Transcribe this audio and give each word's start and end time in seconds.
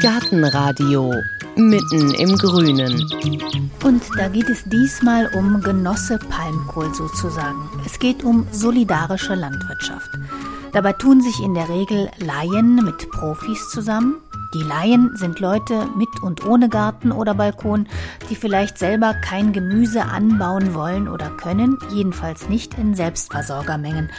Gartenradio 0.00 1.12
mitten 1.56 2.14
im 2.14 2.36
Grünen. 2.38 3.04
Und 3.84 4.02
da 4.16 4.28
geht 4.28 4.48
es 4.48 4.64
diesmal 4.64 5.30
um 5.34 5.60
Genosse 5.60 6.18
Palmkohl 6.18 6.94
sozusagen. 6.94 7.68
Es 7.84 7.98
geht 7.98 8.24
um 8.24 8.46
solidarische 8.50 9.34
Landwirtschaft. 9.34 10.10
Dabei 10.72 10.92
tun 10.94 11.20
sich 11.20 11.40
in 11.42 11.54
der 11.54 11.68
Regel 11.68 12.08
Laien 12.18 12.76
mit 12.76 13.10
Profis 13.10 13.68
zusammen, 13.70 14.16
die 14.52 14.62
Laien 14.62 15.16
sind 15.16 15.38
Leute 15.38 15.86
mit 15.96 16.22
und 16.22 16.44
ohne 16.44 16.68
Garten 16.68 17.12
oder 17.12 17.34
Balkon, 17.34 17.86
die 18.28 18.34
vielleicht 18.34 18.78
selber 18.78 19.14
kein 19.14 19.52
Gemüse 19.52 20.04
anbauen 20.04 20.74
wollen 20.74 21.08
oder 21.08 21.30
können, 21.30 21.78
jedenfalls 21.92 22.48
nicht 22.48 22.74
in 22.74 22.94
Selbstversorgermengen. 22.94 24.10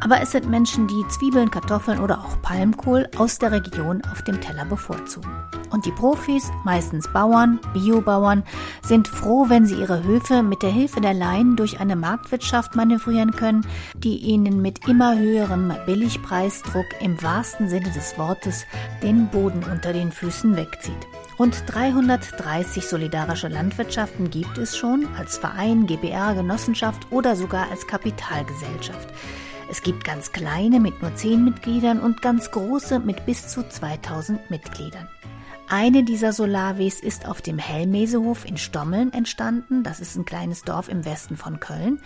Aber 0.00 0.20
es 0.20 0.30
sind 0.30 0.48
Menschen, 0.48 0.86
die 0.86 1.08
Zwiebeln, 1.08 1.50
Kartoffeln 1.50 1.98
oder 1.98 2.20
auch 2.20 2.40
Palmkohl 2.42 3.08
aus 3.16 3.38
der 3.38 3.50
Region 3.50 4.02
auf 4.10 4.22
dem 4.22 4.40
Teller 4.40 4.64
bevorzugen. 4.64 5.30
Und 5.70 5.86
die 5.86 5.92
Profis, 5.92 6.50
meistens 6.64 7.08
Bauern, 7.08 7.58
Biobauern, 7.72 8.44
sind 8.82 9.08
froh, 9.08 9.46
wenn 9.48 9.64
sie 9.64 9.76
ihre 9.76 10.04
Höfe 10.04 10.42
mit 10.42 10.62
der 10.62 10.70
Hilfe 10.70 11.00
der 11.00 11.14
Laien 11.14 11.56
durch 11.56 11.80
eine 11.80 11.96
Marktwirtschaft 11.96 12.76
manövrieren 12.76 13.32
können, 13.32 13.66
die 13.96 14.18
ihnen 14.18 14.60
mit 14.60 14.86
immer 14.86 15.18
höherem 15.18 15.72
Billigpreisdruck 15.86 16.86
im 17.00 17.20
wahrsten 17.22 17.70
Sinne 17.70 17.90
des 17.90 18.18
Wortes 18.18 18.66
den 19.02 19.28
Boden 19.28 19.62
unter 19.72 19.92
den 19.92 20.12
Füßen 20.12 20.54
wegzieht. 20.54 20.94
Rund 21.38 21.64
330 21.66 22.86
solidarische 22.86 23.48
Landwirtschaften 23.48 24.30
gibt 24.30 24.58
es 24.58 24.76
schon 24.76 25.08
als 25.16 25.38
Verein, 25.38 25.86
GBR, 25.86 26.34
Genossenschaft 26.34 27.10
oder 27.10 27.34
sogar 27.34 27.70
als 27.70 27.86
Kapitalgesellschaft. 27.86 29.08
Es 29.70 29.82
gibt 29.82 30.04
ganz 30.04 30.30
kleine 30.30 30.78
mit 30.78 31.00
nur 31.00 31.14
10 31.14 31.42
Mitgliedern 31.42 32.00
und 32.00 32.20
ganz 32.20 32.50
große 32.50 33.00
mit 33.00 33.24
bis 33.24 33.48
zu 33.48 33.66
2000 33.66 34.50
Mitgliedern. 34.50 35.08
Eine 35.68 36.02
dieser 36.02 36.34
Solavis 36.34 37.00
ist 37.00 37.26
auf 37.26 37.40
dem 37.40 37.56
Hellmesehof 37.56 38.44
in 38.44 38.58
Stommeln 38.58 39.10
entstanden. 39.14 39.82
Das 39.82 40.00
ist 40.00 40.14
ein 40.16 40.26
kleines 40.26 40.64
Dorf 40.64 40.90
im 40.90 41.06
Westen 41.06 41.38
von 41.38 41.60
Köln. 41.60 42.02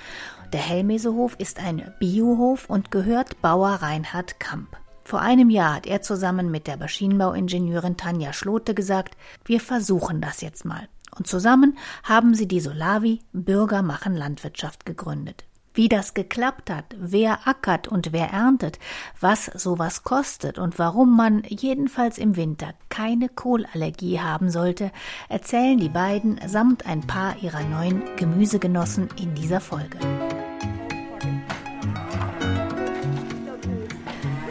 Der 0.53 0.61
Hellmesehof 0.61 1.35
ist 1.39 1.59
ein 1.59 1.93
Biohof 1.99 2.71
und 2.71 2.93
gehört 2.93 3.43
Bauer 3.43 3.71
Reinhard 3.71 4.39
Kamp. 4.39 4.77
Vor 5.07 5.21
einem 5.21 5.51
Jahr 5.51 5.77
hat 5.77 5.87
er 5.87 6.03
zusammen 6.03 6.51
mit 6.51 6.67
der 6.67 6.79
Maschinenbauingenieurin 6.79 7.97
Tanja 7.97 8.33
Schlote 8.33 8.75
gesagt, 8.75 9.17
wir 9.45 9.61
versuchen 9.61 10.21
das 10.21 10.41
jetzt 10.41 10.65
mal. 10.65 10.89
Und 11.17 11.29
zusammen 11.29 11.79
haben 12.03 12.35
sie 12.35 12.49
die 12.49 12.59
Solavi 12.59 13.21
Bürger 13.33 13.83
machen 13.83 14.17
Landwirtschaft 14.17 14.85
gegründet. 14.85 15.45
Wie 15.75 15.89
das 15.89 16.15
geklappt 16.15 16.71
hat, 16.71 16.97
wer 16.99 17.47
ackert 17.47 17.87
und 17.87 18.13
wer 18.13 18.31
erntet, 18.31 18.81
was 19.21 19.45
sowas 19.45 20.03
kostet 20.03 20.59
und 20.59 20.77
warum 20.81 21.17
man 21.17 21.45
jedenfalls 21.47 22.19
im 22.19 22.35
Winter 22.35 22.75
keine 22.89 23.29
Kohlallergie 23.29 24.19
haben 24.19 24.51
sollte, 24.51 24.91
erzählen 25.29 25.79
die 25.79 25.89
beiden 25.89 26.41
samt 26.49 26.85
ein 26.85 27.03
paar 27.03 27.37
ihrer 27.45 27.63
neuen 27.63 28.03
Gemüsegenossen 28.17 29.09
in 29.21 29.37
dieser 29.37 29.61
Folge. 29.61 29.99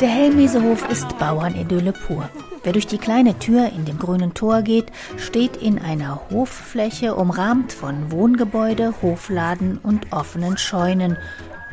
Der 0.05 0.13
Hellmesehof 0.13 0.87
ist 0.87 1.17
Bauernidylle 1.17 1.91
pur. 1.91 2.29
Wer 2.61 2.73
durch 2.73 2.85
die 2.85 2.99
kleine 2.99 3.39
Tür 3.39 3.71
in 3.75 3.85
dem 3.85 3.97
grünen 3.97 4.35
Tor 4.35 4.61
geht, 4.61 4.91
steht 5.17 5.57
in 5.57 5.79
einer 5.79 6.21
Hoffläche 6.29 7.15
umrahmt 7.15 7.73
von 7.73 8.11
Wohngebäude, 8.11 8.93
Hofladen 9.01 9.79
und 9.79 10.13
offenen 10.13 10.59
Scheunen, 10.59 11.17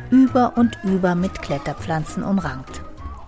über 0.09 0.53
und 0.55 0.79
über 0.83 1.13
mit 1.13 1.43
Kletterpflanzen 1.43 2.23
umrankt. 2.23 2.81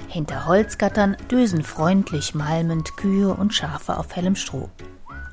Hinter 0.07 0.47
Holzgattern 0.47 1.15
dösen 1.29 1.61
freundlich 1.61 2.33
malmend 2.33 2.97
Kühe 2.97 3.31
und 3.31 3.53
Schafe 3.53 3.97
auf 3.97 4.15
hellem 4.15 4.35
Stroh. 4.35 4.71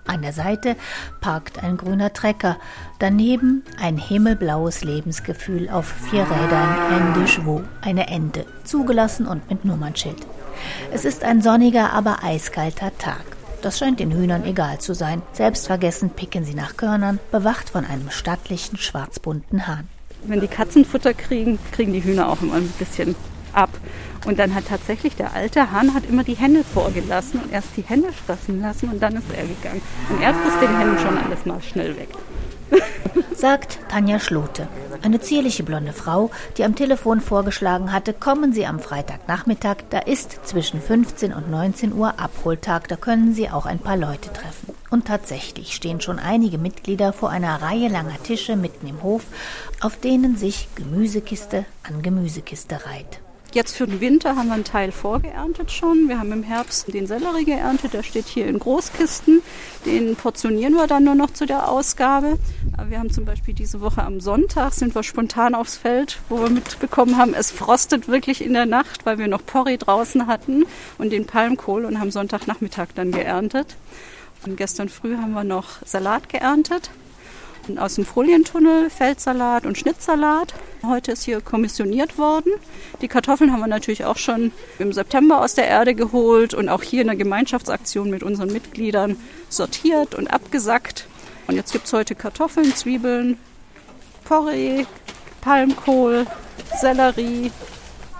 An 0.07 0.23
der 0.23 0.33
Seite 0.33 0.77
parkt 1.21 1.63
ein 1.63 1.77
grüner 1.77 2.13
Trecker, 2.13 2.57
daneben 2.99 3.63
ein 3.81 3.97
himmelblaues 3.97 4.83
Lebensgefühl 4.83 5.69
auf 5.71 5.87
vier 5.87 6.23
Rädern 6.23 6.91
händisch 6.91 7.41
wo 7.45 7.63
eine 7.81 8.09
Ente, 8.09 8.45
zugelassen 8.65 9.27
und 9.27 9.49
mit 9.49 9.65
Nummernschild. 9.65 10.27
Es 10.93 11.05
ist 11.05 11.25
ein 11.25 11.41
sonniger, 11.41 11.93
aber 11.93 12.23
eiskalter 12.23 12.97
Tag. 12.99 13.23
Das 13.63 13.79
scheint 13.79 14.01
den 14.01 14.11
Hühnern 14.11 14.45
egal 14.45 14.81
zu 14.81 14.93
sein. 14.93 15.23
Selbstvergessen 15.33 16.11
picken 16.11 16.45
sie 16.45 16.55
nach 16.55 16.77
Körnern, 16.77 17.21
bewacht 17.31 17.71
von 17.71 17.85
einem 17.85 18.11
stattlichen 18.11 18.77
schwarzbunten 18.77 19.69
Hahn. 19.69 19.89
Wenn 20.25 20.41
die 20.41 20.49
Katzen 20.49 20.85
Futter 20.85 21.15
kriegen, 21.15 21.59
kriegen 21.73 21.93
die 21.93 22.03
Hühner 22.03 22.29
auch 22.29 22.43
immer 22.43 22.55
ein 22.55 22.73
bisschen 22.79 23.15
ab. 23.55 23.71
Und 24.25 24.39
dann 24.39 24.55
hat 24.55 24.69
tatsächlich 24.69 25.17
der 25.17 25.35
alte 25.35 25.73
Hahn 25.73 25.95
hat 25.95 26.09
immer 26.09 26.25
die 26.25 26.35
Hände 26.37 26.63
vorgelassen 26.63 27.41
und 27.41 27.53
erst 27.53 27.69
die 27.77 27.83
Hände 27.83 28.13
fressen 28.13 28.61
lassen 28.61 28.89
und 28.91 29.03
dann 29.03 29.17
ist 29.17 29.33
er 29.37 29.45
gegangen. 29.45 29.83
Und 30.11 30.23
er 30.23 30.35
frisst 30.35 30.61
den 30.61 30.79
Hennen 30.79 30.99
schon 30.99 31.19
alles 31.19 31.45
mal 31.45 31.61
schnell 31.61 31.97
weg. 31.97 32.09
Sagt 33.37 33.79
Tanja 33.89 34.19
Schlote, 34.21 34.69
eine 35.03 35.21
zierliche 35.21 35.65
blonde 35.65 35.93
Frau, 35.93 36.31
die 36.57 36.65
am 36.65 36.75
Telefon 36.75 37.21
vorgeschlagen 37.21 37.93
hatte, 37.93 38.13
kommen 38.13 38.53
Sie 38.53 38.67
am 38.67 38.81
Freitagnachmittag, 38.81 39.79
da 39.91 39.99
ist 39.99 40.47
zwischen 40.47 40.81
15 40.81 41.33
und 41.33 41.51
19 41.51 41.93
Uhr 41.93 42.19
Abholtag, 42.19 42.89
da 42.89 42.97
können 42.97 43.35
Sie 43.35 43.51
auch 43.51 43.67
ein 43.67 43.79
paar 43.79 43.97
Leute 43.97 44.33
treffen. 44.33 44.75
Und 44.91 45.07
tatsächlich 45.07 45.75
stehen 45.75 46.01
schon 46.01 46.19
einige 46.19 46.59
Mitglieder 46.59 47.13
vor 47.13 47.31
einer 47.31 47.61
Reihe 47.63 47.89
langer 47.89 48.23
Tische 48.23 48.57
mitten 48.57 48.87
im 48.87 49.03
Hof, 49.03 49.25
auf 49.81 49.97
denen 49.97 50.37
sich 50.37 50.69
Gemüsekiste 50.77 51.65
an 51.83 52.03
Gemüsekiste 52.03 52.77
reiht. 52.87 53.22
Jetzt 53.55 53.77
für 53.77 53.87
den 53.87 54.01
Winter 54.01 54.35
haben 54.35 54.49
wir 54.49 54.55
einen 54.55 54.65
Teil 54.65 54.93
vorgeerntet 54.93 55.71
schon. 55.71 56.09
Wir 56.09 56.19
haben 56.19 56.33
im 56.33 56.43
Herbst 56.43 56.93
den 56.95 57.07
Sellerie 57.07 57.45
geerntet, 57.45 57.93
der 57.93 58.03
steht 58.03 58.25
hier 58.27 58.47
in 58.47 58.59
Großkisten. 58.59 59.43
Den 59.85 60.17
portionieren 60.17 60.73
wir 60.73 60.87
dann 60.87 61.05
nur 61.05 61.15
noch 61.15 61.33
zu 61.33 61.45
der 61.45 61.69
Ausgabe. 61.69 62.39
Wir 62.89 62.99
haben 62.99 63.11
zum 63.11 63.27
Beispiel 63.27 63.53
diese 63.53 63.83
Woche 63.83 64.05
am 64.05 64.21
Sonntag 64.21 64.73
sind 64.73 64.95
wir 64.95 65.03
spontan 65.03 65.55
aufs 65.55 65.77
Feld, 65.77 66.19
wo 66.31 66.41
wir 66.41 66.49
mitbekommen 66.49 67.19
haben, 67.19 67.35
es 67.35 67.51
frostet 67.51 68.09
wirklich 68.09 68.43
in 68.43 68.55
der 68.55 68.65
Nacht, 68.65 69.05
weil 69.05 69.19
wir 69.19 69.29
noch 69.29 69.45
Porree 69.45 69.77
draußen 69.77 70.27
hatten 70.27 70.65
und 70.97 71.13
den 71.13 71.27
Palmkohl 71.27 71.85
und 71.85 72.01
haben 72.01 72.11
Sonntagnachmittag 72.11 72.89
dann 72.95 73.13
geerntet. 73.13 73.77
Und 74.47 74.57
gestern 74.57 74.89
früh 74.89 75.19
haben 75.19 75.35
wir 75.35 75.45
noch 75.45 75.85
Salat 75.85 76.31
geerntet 76.31 76.91
aus 77.77 77.95
dem 77.95 78.05
Folientunnel 78.05 78.91
Feldsalat 78.91 79.67
und 79.67 79.79
Schnittsalat. 79.79 80.55
Heute 80.83 81.13
ist 81.13 81.23
hier 81.23 81.41
kommissioniert 81.41 82.19
worden. 82.19 82.53
Die 83.01 83.09
Kartoffeln 83.09 83.53
haben 83.53 83.61
wir 83.61 83.67
natürlich 83.69 84.05
auch 84.05 84.17
schon 84.17 84.53
im 84.79 84.93
September 84.93 85.41
aus 85.41 85.55
der 85.55 85.69
Erde 85.69 85.95
geholt 85.95 86.55
und 86.55 86.69
auch 86.69 86.83
hier 86.83 87.03
in 87.03 87.07
der 87.09 87.17
Gemeinschaftsaktion 87.17 88.11
mit 88.11 88.23
unseren 88.23 88.53
Mitgliedern 88.53 89.17
sortiert 89.49 90.15
und 90.15 90.29
abgesackt. 90.29 91.07
Und 91.47 91.57
jetzt 91.57 91.73
gibt 91.73 91.87
es 91.87 91.93
heute 91.93 92.15
Kartoffeln, 92.15 92.75
Zwiebeln, 92.75 93.39
Porree, 94.25 94.85
Palmkohl, 95.41 96.27
Sellerie, 96.81 97.51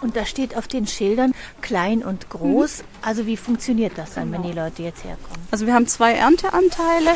und 0.03 0.17
da 0.17 0.27
steht 0.27 0.57
auf 0.57 0.69
den 0.69 0.87
Schildern 0.87 1.33
klein 1.61 2.03
und 2.03 2.29
groß. 2.29 2.79
Mhm. 2.79 2.85
Also 3.03 3.27
wie 3.27 3.37
funktioniert 3.37 3.93
das 3.97 4.15
dann, 4.15 4.33
wenn 4.33 4.43
die 4.43 4.53
Leute 4.53 4.83
jetzt 4.83 5.05
herkommen? 5.05 5.41
Also 5.51 5.67
wir 5.67 5.75
haben 5.75 5.87
zwei 5.87 6.15
Ernteanteile. 6.15 7.13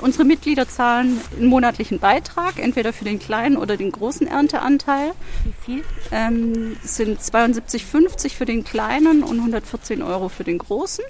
Unsere 0.00 0.24
Mitglieder 0.24 0.68
zahlen 0.68 1.20
einen 1.36 1.46
monatlichen 1.46 1.98
Beitrag, 1.98 2.58
entweder 2.58 2.92
für 2.92 3.04
den 3.04 3.18
kleinen 3.18 3.56
oder 3.56 3.76
den 3.76 3.92
großen 3.92 4.26
Ernteanteil. 4.26 5.12
Wie 5.44 5.54
viel? 5.64 5.84
Ähm, 6.10 6.76
es 6.84 6.96
sind 6.96 7.20
72,50 7.20 8.34
für 8.34 8.44
den 8.44 8.64
kleinen 8.64 9.22
und 9.22 9.38
114 9.38 10.02
Euro 10.02 10.28
für 10.28 10.44
den 10.44 10.58
großen. 10.58 11.04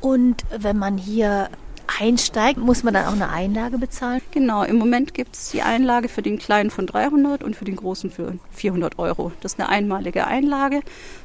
Und 0.00 0.44
wenn 0.56 0.78
man 0.78 0.96
hier 0.96 1.50
einsteigt, 1.98 2.58
muss 2.58 2.82
man 2.82 2.94
dann 2.94 3.06
auch 3.06 3.12
eine 3.12 3.30
Einlage 3.30 3.78
bezahlen? 3.78 4.20
Genau, 4.32 4.64
im 4.64 4.76
Moment 4.76 5.14
gibt 5.14 5.36
es 5.36 5.50
die 5.50 5.62
Einlage 5.62 6.08
für 6.08 6.22
den 6.22 6.38
kleinen 6.38 6.70
von 6.70 6.86
300 6.86 7.42
und 7.42 7.56
für 7.56 7.64
den 7.64 7.76
großen 7.76 8.10
für 8.10 8.34
400 8.52 8.98
Euro. 8.98 9.32
Das 9.40 9.52
ist 9.52 9.60
eine 9.60 9.68
einmalige 9.68 10.26
Einlage. 10.26 10.80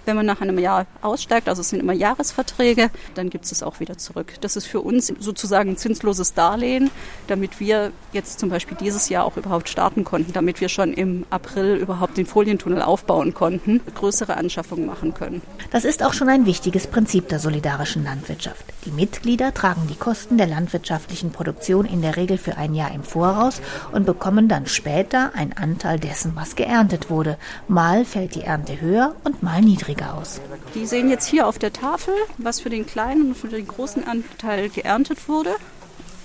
Wenn 0.06 0.16
man 0.16 0.26
nach 0.26 0.42
einem 0.42 0.60
Jahr 0.60 0.86
aussteigt, 1.02 1.50
also 1.50 1.62
es 1.62 1.70
sind 1.70 1.80
immer 1.80 1.94
Jahresverträge, 1.94 2.92
dann 3.16 3.30
gibt 3.30 3.46
es 3.46 3.56
es 3.56 3.64
auch 3.64 3.80
wieder 3.80 3.98
zurück. 3.98 4.34
Das 4.42 4.56
ist 4.56 4.68
für 4.68 4.82
uns 4.82 5.08
sozusagen 5.20 5.72
ein 5.72 5.78
zinsloses 5.78 6.34
Darlehen, 6.34 6.92
damit 7.28 7.60
wir 7.60 7.92
jetzt 8.14 8.40
zum 8.40 8.50
Beispiel 8.50 8.78
dieses 8.78 9.10
Jahr 9.10 9.26
auch 9.26 9.38
überhaupt 9.38 9.70
starten 9.70 10.04
konnten, 10.04 10.34
damit 10.34 10.62
wir 10.62 10.70
schon 10.70 10.94
im 10.94 11.26
April 11.30 11.76
überhaupt 11.76 12.18
den 12.18 12.26
Folientunnel 12.26 12.82
aufbauen 12.82 13.34
konnten, 13.34 13.82
größere 13.96 14.38
Anschaffungen 14.38 14.86
machen 14.86 15.14
können. 15.14 15.42
Das 15.72 15.86
ist 15.86 16.04
auch 16.04 16.14
schon 16.14 16.30
ein 16.30 16.46
wichtiges 16.46 16.88
Prinzip 16.88 17.30
der 17.30 17.40
solidarischen 17.40 18.04
Landwirtschaft. 18.04 18.66
Die 18.86 18.92
Mitglieder 18.92 19.54
tragen 19.54 19.88
die 19.90 19.96
Kosten 19.96 20.38
der 20.38 20.48
landwirtschaftlichen 20.56 21.32
Produktion 21.32 21.86
in 21.86 22.02
der 22.02 22.16
Regel 22.16 22.38
für 22.38 22.58
ein 22.58 22.74
Jahr 22.74 22.92
im 22.94 23.04
Voraus 23.04 23.62
und 23.92 24.06
bekommen 24.06 24.48
dann 24.48 24.66
später 24.66 25.32
einen 25.36 25.54
Anteil 25.54 26.00
dessen, 26.00 26.36
was 26.36 26.56
geerntet 26.56 27.10
wurde. 27.10 27.38
Mal 27.68 28.06
fällt 28.06 28.36
die 28.36 28.42
Ernte 28.42 28.80
höher 28.82 29.16
und 29.24 29.44
mal 29.44 29.62
niedriger 29.62 30.16
aus. 30.16 30.42
Die 30.74 30.86
sehen 30.86 31.10
jetzt 31.10 31.28
hier 31.28 31.48
auf 31.48 31.60
der 31.60 31.74
Tafel, 31.74 32.14
was 32.38 32.60
für 32.62 32.70
den 32.70 32.86
kleinen 32.86 33.30
und 33.30 33.38
für 33.38 33.50
den 33.50 33.68
großen 33.68 34.08
Anteil 34.08 34.70
geerntet 34.70 35.28
wurde. 35.28 35.56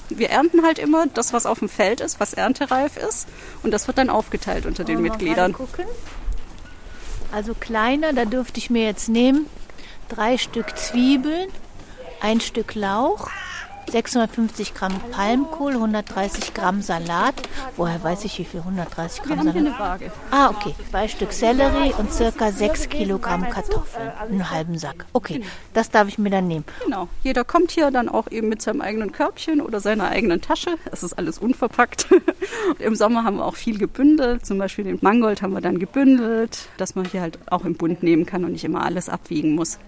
Wir 0.09 0.31
ernten 0.31 0.65
halt 0.65 0.79
immer 0.79 1.07
das, 1.07 1.33
was 1.33 1.47
auf 1.47 1.59
dem 1.59 1.69
Feld 1.69 2.01
ist, 2.01 2.19
was 2.19 2.33
erntereif 2.33 2.97
ist. 2.97 3.29
Und 3.63 3.71
das 3.73 3.87
wird 3.87 3.99
dann 3.99 4.11
aufgeteilt 4.11 4.67
unter 4.67 4.85
den 4.85 5.03
Mitgliedern. 5.03 5.55
Also 7.33 7.55
kleiner, 7.55 8.13
da 8.13 8.25
dürfte 8.25 8.59
ich 8.59 8.71
mir 8.71 8.85
jetzt 8.85 9.09
nehmen 9.09 9.47
drei 10.11 10.37
Stück 10.39 10.77
Zwiebeln, 10.77 11.49
ein 12.21 12.41
Stück 12.41 12.75
Lauch, 12.75 13.31
650 13.91 14.75
Gramm 14.75 14.95
Palmkohl, 15.11 15.73
130 15.73 16.55
Gramm 16.55 16.83
Salat. 16.83 17.35
Woher 17.77 18.03
weiß 18.03 18.25
ich, 18.25 18.39
wie 18.39 18.45
viel 18.45 18.61
130 18.61 19.23
Gramm 19.23 19.39
Salat? 19.39 19.57
eine 19.57 19.79
Waage. 19.79 20.13
Ah, 20.31 20.51
okay. 20.51 20.75
Zwei 20.91 21.09
Stück 21.09 21.33
Sellerie 21.33 21.93
und 21.99 22.13
circa 22.13 22.53
6 22.53 22.89
Kilogramm 22.89 23.49
Kartoffeln. 23.49 24.11
Einen 24.21 24.51
halben 24.51 24.79
Sack. 24.79 25.07
Okay, 25.13 25.43
das 25.75 25.91
darf 25.91 26.09
ich 26.09 26.19
mir 26.19 26.31
dann 26.31 26.47
nehmen. 26.47 26.65
Genau. 26.85 27.09
Jeder 27.23 27.45
kommt 27.45 27.73
hier 27.73 27.91
dann 27.91 28.09
auch 28.09 28.31
eben 28.31 28.49
mit 28.49 28.63
seinem 28.63 28.81
eigenen 28.81 29.13
Körbchen 29.13 29.61
oder 29.61 29.81
seiner 29.81 30.09
eigenen 30.09 30.41
Tasche. 30.41 30.77
Es 30.93 31.03
ist 31.03 31.15
alles 31.15 31.39
unverpackt. 31.39 32.07
Im 32.79 32.95
Sommer 32.95 33.25
haben 33.25 33.37
wir 33.39 33.45
auch 33.45 33.57
viel 33.57 33.79
gebündelt. 33.79 34.47
Zum 34.47 34.59
Beispiel 34.59 34.85
den 34.85 34.99
Mangold 35.01 35.43
haben 35.43 35.53
wir 35.53 35.61
dann 35.61 35.79
gebündelt, 35.79 36.69
dass 36.77 36.95
man 36.95 37.07
hier 37.07 37.21
halt 37.21 37.39
auch 37.51 37.65
im 37.65 37.75
Bund 37.75 38.03
nehmen 38.03 38.27
kann 38.27 38.45
und 38.45 38.53
nicht 38.53 38.65
immer 38.65 38.85
alles 38.85 39.09
abwiegen 39.09 39.55
muss. 39.55 39.79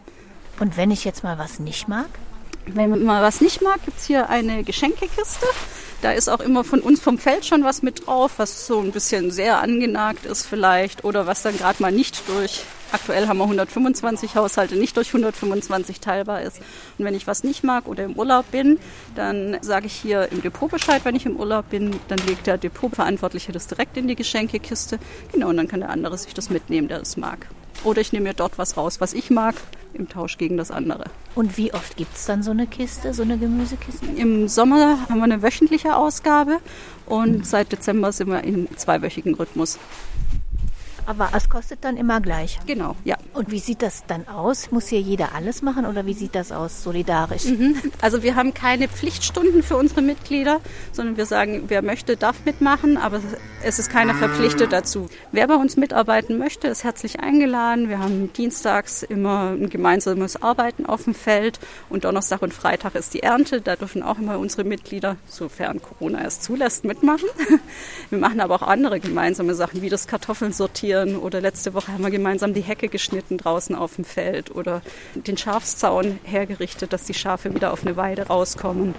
Und 0.61 0.77
wenn 0.77 0.91
ich 0.91 1.05
jetzt 1.05 1.25
mal 1.25 1.39
was 1.39 1.59
nicht 1.59 1.89
mag? 1.89 2.09
Wenn 2.67 2.91
man 2.91 3.03
mal 3.03 3.23
was 3.23 3.41
nicht 3.41 3.61
mag, 3.61 3.85
gibt's 3.85 4.07
hier 4.07 4.29
eine 4.29 4.63
Geschenkekiste. 4.63 5.47
Da 6.01 6.11
ist 6.13 6.29
auch 6.29 6.41
immer 6.41 6.65
von 6.65 6.81
uns 6.81 7.01
vom 7.01 7.17
Feld 7.17 7.47
schon 7.47 7.63
was 7.63 7.83
mit 7.83 8.07
drauf, 8.07 8.33
was 8.37 8.67
so 8.67 8.81
ein 8.81 8.91
bisschen 8.91 9.31
sehr 9.31 9.61
angenagt 9.61 10.27
ist 10.27 10.45
vielleicht 10.47 11.05
oder 11.05 11.29
was 11.29 11.43
dann 11.43 11.57
gerade 11.57 11.81
mal 11.81 11.93
nicht 11.93 12.29
durch, 12.29 12.65
aktuell 12.93 13.29
haben 13.29 13.39
wir 13.39 13.45
125 13.45 14.35
Haushalte, 14.35 14.75
nicht 14.77 14.97
durch 14.97 15.09
125 15.09 16.01
teilbar 16.01 16.43
ist. 16.43 16.59
Und 16.99 17.05
wenn 17.05 17.15
ich 17.15 17.29
was 17.29 17.45
nicht 17.45 17.63
mag 17.63 17.87
oder 17.87 18.05
im 18.05 18.15
Urlaub 18.15 18.51
bin, 18.51 18.79
dann 19.15 19.59
sage 19.61 19.87
ich 19.87 19.93
hier 19.93 20.31
im 20.33 20.43
Depot 20.43 20.71
Bescheid, 20.71 21.05
wenn 21.05 21.15
ich 21.15 21.25
im 21.27 21.37
Urlaub 21.37 21.71
bin, 21.71 21.95
dann 22.09 22.19
legt 22.27 22.49
der 22.49 22.59
Depotverantwortliche 22.59 23.53
das 23.53 23.69
direkt 23.69 23.97
in 23.97 24.09
die 24.09 24.17
Geschenkekiste. 24.17 24.99
Genau, 25.33 25.51
und 25.51 25.57
dann 25.57 25.69
kann 25.69 25.81
der 25.81 25.91
andere 25.91 26.19
sich 26.19 26.35
das 26.35 26.51
mitnehmen, 26.51 26.89
der 26.89 27.01
es 27.01 27.17
mag. 27.17 27.47
Oder 27.85 28.01
ich 28.01 28.13
nehme 28.13 28.29
mir 28.29 28.35
dort 28.35 28.59
was 28.59 28.77
raus, 28.77 29.01
was 29.01 29.13
ich 29.13 29.31
mag, 29.31 29.55
im 29.95 30.09
Tausch 30.09 30.39
gegen 30.39 30.57
das 30.57 30.71
andere. 30.71 31.05
Und 31.35 31.57
wie 31.57 31.73
oft 31.73 31.97
gibt 31.97 32.15
es 32.15 32.27
dann 32.27 32.43
so 32.43 32.51
eine 32.51 32.67
Kiste, 32.67 33.15
so 33.15 33.23
eine 33.23 33.39
Gemüsekiste? 33.39 34.07
Im 34.17 34.49
Sommer 34.49 34.99
haben 35.09 35.19
wir 35.19 35.25
eine 35.25 35.43
wöchentliche 35.43 35.97
Ausgabe 35.97 36.59
und 37.07 37.47
seit 37.47 37.73
Dezember 37.73 38.13
sind 38.13 38.29
wir 38.29 38.45
im 38.45 38.69
zweiwöchigen 38.77 39.35
Rhythmus. 39.35 39.79
Aber 41.07 41.31
es 41.37 41.49
kostet 41.49 41.85
dann 41.85 41.97
immer 41.97 42.21
gleich. 42.21 42.61
Genau, 42.67 42.97
ja. 43.05 43.17
Und 43.35 43.51
wie 43.51 43.59
sieht 43.59 43.83
das 43.83 44.05
dann 44.07 44.29
aus? 44.29 44.71
Muss 44.71 44.89
hier 44.89 45.01
jeder 45.01 45.35
alles 45.35 45.63
machen 45.63 45.87
oder 45.87 46.07
wie 46.07 46.15
sieht 46.15 46.35
das 46.35 46.53
aus, 46.53 46.83
solidarisch? 46.83 47.45
Also 48.01 48.23
wir 48.23 48.35
haben 48.37 48.55
keine 48.55 48.89
Pflichtstunden 48.89 49.63
für 49.63 49.77
unsere 49.77 50.03
Mitglieder, 50.03 50.61
sondern 50.93 51.17
wir 51.17 51.27
sagen, 51.27 51.65
wer 51.69 51.83
möchte, 51.83 52.17
darf 52.17 52.45
mitmachen, 52.45 52.97
aber 52.97 53.21
es 53.63 53.79
ist 53.79 53.91
keiner 53.91 54.15
verpflichtet 54.15 54.73
dazu. 54.73 55.09
Wer 55.31 55.47
bei 55.49 55.55
uns 55.55 55.77
mitarbeiten 55.77 56.39
möchte, 56.39 56.69
ist 56.69 56.85
herzlich 56.85 57.21
eingeladen. 57.21 57.89
Wir 57.89 57.99
haben 57.99 58.33
dienstags 58.33 59.03
immer 59.03 59.51
ein 59.51 59.71
gemeinsames 59.71 60.43
Arbeiten 60.43 60.87
auf 60.87 61.05
dem 61.05 61.15
Feld 61.15 61.61
und 61.89 62.05
Donnerstag 62.05 62.43
und 62.43 62.55
Freitag 62.55 62.95
ist 62.95 63.15
die 63.15 63.23
Ernte. 63.23 63.61
Da 63.61 63.77
dürfen 63.77 64.03
auch 64.03 64.19
immer 64.19 64.39
unsere 64.39 64.65
Mitglieder, 64.65 65.17
sofern 65.27 65.81
Corona 65.81 66.25
es 66.25 66.41
zulässt, 66.41 66.85
mitmachen. 66.85 67.29
Wir 68.13 68.19
machen 68.19 68.43
aber 68.43 68.57
auch 68.57 68.69
andere 68.69 69.01
gemeinsame 69.01 69.55
Sachen, 69.55 69.81
wie 69.81 69.89
das 69.89 70.07
Kartoffeln 70.07 70.53
sortieren 70.53 71.17
oder 71.17 71.41
letzte 71.41 71.73
Woche 71.73 71.93
haben 71.93 72.05
wir 72.05 72.11
gemeinsam 72.11 72.53
die 72.53 72.61
Hecke 72.61 72.89
geschnitten 72.89 73.39
draußen 73.39 73.75
auf 73.75 73.95
dem 73.95 74.05
Feld 74.05 74.55
oder 74.55 74.83
den 75.15 75.39
Schafszaun 75.39 76.19
hergerichtet, 76.23 76.93
dass 76.93 77.05
die 77.05 77.15
Schafe 77.15 77.55
wieder 77.55 77.73
auf 77.73 77.87
eine 77.87 77.97
Weide 77.97 78.27
rauskommen. 78.27 78.95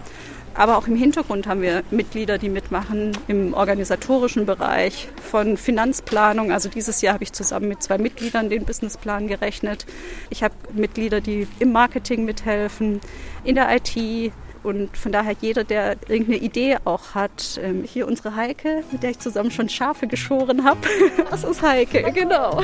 Aber 0.56 0.80
auch 0.80 0.88
im 0.88 0.95
Hintergrund 0.95 1.45
haben 1.45 1.62
wir 1.62 1.83
Mitglieder, 1.92 2.39
die 2.39 2.50
mitmachen 2.50 3.15
im 3.27 3.54
organisatorischen 3.54 4.48
Bereich 4.48 5.10
von 5.21 5.57
Finanzplanung. 5.57 6.51
Also 6.51 6.69
dieses 6.69 7.04
Jahr 7.04 7.13
habe 7.13 7.24
ich 7.24 7.33
zusammen 7.33 7.68
mit 7.68 7.83
zwei 7.83 8.00
Mitgliedern 8.00 8.50
den 8.50 8.65
Businessplan 8.65 9.27
gerechnet. 9.27 9.86
Ich 10.31 10.42
habe 10.42 10.56
Mitglieder, 10.74 11.21
die 11.21 11.48
im 11.60 11.71
Marketing 11.71 12.25
mithelfen, 12.25 13.00
in 13.44 13.54
der 13.54 13.75
IT, 13.75 14.33
und 14.63 14.95
von 14.98 15.12
daher 15.12 15.36
jeder, 15.39 15.63
der 15.63 15.98
irgendeine 16.07 16.38
Idee 16.38 16.77
auch 16.86 17.15
hat. 17.15 17.60
Ähm, 17.62 17.83
hier 17.83 18.07
unsere 18.07 18.36
Heike, 18.36 18.83
mit 18.92 19.04
der 19.04 19.12
ich 19.12 19.19
zusammen 19.19 19.51
schon 19.51 19.69
Schafe 19.69 20.07
geschoren 20.07 20.63
habe. 20.63 20.80
Das 21.30 21.44
ist 21.44 21.62
Heike, 21.62 22.12
genau. 22.12 22.62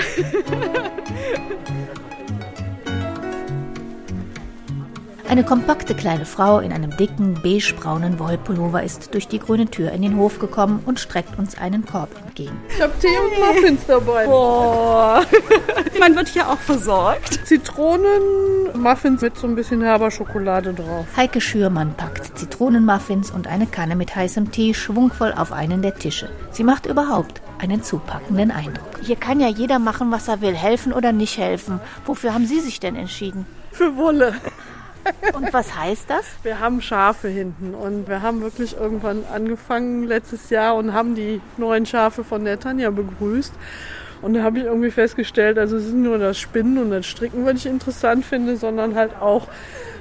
Eine 5.27 5.43
kompakte 5.43 5.95
kleine 5.95 6.25
Frau 6.25 6.59
in 6.59 6.71
einem 6.71 6.95
dicken, 6.97 7.35
beigebraunen 7.35 8.19
Wollpullover 8.19 8.83
ist 8.83 9.13
durch 9.13 9.27
die 9.27 9.39
grüne 9.39 9.67
Tür 9.67 9.91
in 9.91 10.01
den 10.01 10.17
Hof 10.17 10.39
gekommen 10.39 10.81
und 10.85 10.99
streckt 10.99 11.37
uns 11.37 11.57
einen 11.57 11.85
Korb 11.85 12.09
entgegen. 12.39 12.59
Ich 12.69 12.81
habe 12.81 12.94
Tee 13.00 13.07
und 13.18 13.39
Muffins 13.39 13.81
dabei. 13.88 14.25
Boah. 14.25 15.25
Man 16.00 16.15
wird 16.15 16.30
hier 16.30 16.50
auch 16.50 16.57
versorgt. 16.59 17.45
Zitronen, 17.45 18.21
Muffins 18.74 19.21
mit 19.21 19.38
so 19.38 19.47
ein 19.47 19.56
bisschen 19.56 19.81
herber 19.81 20.12
Schokolade 20.12 20.74
drauf. 20.74 21.06
Heike 21.15 21.41
Schürmann 21.41 21.94
packt 21.95 22.38
Zitronenmuffins 22.38 23.31
und 23.31 23.47
eine 23.47 23.68
Kanne 23.68 23.95
mit 23.95 24.15
heißem 24.15 24.51
Tee 24.51 24.74
schwungvoll 24.74 25.33
auf 25.33 25.51
einen 25.51 25.81
der 25.81 25.95
Tische. 25.95 26.30
Sie 26.51 26.63
macht 26.63 26.86
überhaupt 26.86 27.41
einen 27.59 27.83
zupackenden 27.83 28.51
Eindruck. 28.51 29.00
Hier 29.01 29.18
kann 29.18 29.39
ja 29.39 29.47
jeder 29.47 29.80
machen, 29.80 30.12
was 30.12 30.27
er 30.27 30.42
will, 30.42 30.56
helfen 30.56 30.94
oder 30.94 31.12
nicht 31.12 31.38
helfen. 31.38 31.80
Wofür 32.06 32.33
haben 32.33 32.45
Sie 32.45 32.59
sich 32.59 32.80
denn 32.80 32.95
entschieden? 32.95 33.45
Für 33.71 33.95
Wolle. 33.97 34.35
Und 35.33 35.53
was 35.53 35.77
heißt 35.77 36.09
das? 36.09 36.25
Wir 36.44 36.59
haben 36.59 36.81
Schafe 36.81 37.27
hinten 37.27 37.73
und 37.73 38.07
wir 38.07 38.21
haben 38.21 38.41
wirklich 38.41 38.77
irgendwann 38.77 39.23
angefangen 39.33 40.03
letztes 40.03 40.50
Jahr 40.50 40.75
und 40.75 40.94
haben 40.94 41.15
die 41.15 41.41
neuen 41.57 41.85
Schafe 41.85 42.23
von 42.23 42.45
der 42.45 42.59
Tanja 42.59 42.89
begrüßt. 42.89 43.53
Und 44.21 44.33
da 44.33 44.44
habe 44.44 44.59
ich 44.59 44.65
irgendwie 44.65 44.91
festgestellt, 44.91 45.57
also 45.57 45.77
es 45.77 45.85
ist 45.85 45.94
nur 45.94 46.17
das 46.17 46.38
Spinnen 46.38 46.77
und 46.77 46.91
das 46.91 47.06
Stricken, 47.06 47.45
was 47.45 47.53
ich 47.56 47.65
interessant 47.65 48.25
finde, 48.25 48.57
sondern 48.57 48.95
halt 48.95 49.15
auch 49.21 49.47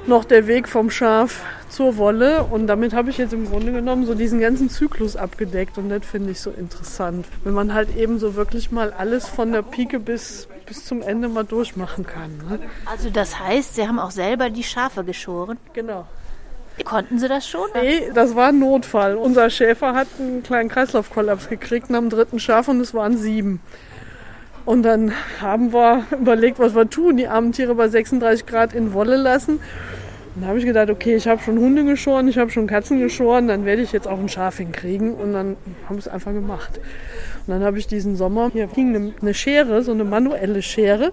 noch 0.06 0.24
der 0.24 0.46
Weg 0.46 0.68
vom 0.68 0.90
Schaf 0.90 1.44
zur 1.68 1.98
Wolle. 1.98 2.44
Und 2.44 2.66
damit 2.66 2.94
habe 2.94 3.10
ich 3.10 3.18
jetzt 3.18 3.32
im 3.32 3.48
Grunde 3.48 3.72
genommen 3.72 4.06
so 4.06 4.14
diesen 4.14 4.40
ganzen 4.40 4.70
Zyklus 4.70 5.16
abgedeckt. 5.16 5.78
Und 5.78 5.88
das 5.90 6.04
finde 6.04 6.32
ich 6.32 6.40
so 6.40 6.50
interessant. 6.50 7.26
Wenn 7.44 7.52
man 7.52 7.74
halt 7.74 7.96
eben 7.96 8.18
so 8.18 8.34
wirklich 8.34 8.72
mal 8.72 8.92
alles 8.92 9.28
von 9.28 9.52
der 9.52 9.62
Pike 9.62 10.00
bis, 10.00 10.48
bis 10.68 10.84
zum 10.84 11.02
Ende 11.02 11.28
mal 11.28 11.44
durchmachen 11.44 12.06
kann. 12.06 12.36
Ne? 12.48 12.60
Also 12.86 13.10
das 13.10 13.38
heißt, 13.40 13.74
Sie 13.74 13.88
haben 13.88 13.98
auch 13.98 14.10
selber 14.10 14.50
die 14.50 14.62
Schafe 14.62 15.02
geschoren. 15.02 15.56
Genau. 15.72 16.06
Konnten 16.84 17.18
Sie 17.18 17.26
das 17.26 17.48
schon? 17.48 17.68
Nee, 17.74 18.10
das 18.14 18.36
war 18.36 18.48
ein 18.48 18.58
Notfall. 18.60 19.16
Unser 19.16 19.50
Schäfer 19.50 19.94
hat 19.94 20.06
einen 20.20 20.42
kleinen 20.42 20.68
Kreislaufkollaps 20.68 21.48
gekriegt 21.48 21.88
dem 21.88 22.10
dritten 22.10 22.38
Schaf 22.38 22.68
und 22.68 22.80
es 22.80 22.94
waren 22.94 23.16
sieben. 23.16 23.60
Und 24.64 24.82
dann 24.82 25.12
haben 25.40 25.72
wir 25.72 26.04
überlegt, 26.12 26.58
was 26.58 26.74
wir 26.74 26.88
tun. 26.88 27.16
Die 27.16 27.26
armen 27.26 27.52
Tiere 27.52 27.74
bei 27.74 27.88
36 27.88 28.46
Grad 28.46 28.74
in 28.74 28.92
Wolle 28.92 29.16
lassen. 29.16 29.60
Und 30.34 30.42
da 30.42 30.48
habe 30.48 30.58
ich 30.58 30.66
gedacht, 30.66 30.90
okay, 30.90 31.16
ich 31.16 31.26
habe 31.26 31.42
schon 31.42 31.58
Hunde 31.58 31.84
geschoren, 31.84 32.28
ich 32.28 32.38
habe 32.38 32.50
schon 32.50 32.66
Katzen 32.66 33.00
geschoren, 33.00 33.48
dann 33.48 33.64
werde 33.64 33.82
ich 33.82 33.92
jetzt 33.92 34.06
auch 34.06 34.18
ein 34.20 34.28
Schaf 34.28 34.58
hinkriegen. 34.58 35.14
Und 35.14 35.32
dann 35.32 35.56
haben 35.86 35.96
wir 35.96 36.00
es 36.00 36.08
einfach 36.08 36.32
gemacht. 36.32 36.78
Und 37.48 37.54
dann 37.54 37.64
habe 37.64 37.78
ich 37.78 37.86
diesen 37.86 38.14
Sommer, 38.14 38.50
hier 38.52 38.68
hing 38.68 38.94
eine, 38.94 39.14
eine 39.22 39.32
Schere, 39.32 39.82
so 39.82 39.92
eine 39.92 40.04
manuelle 40.04 40.60
Schere. 40.60 41.12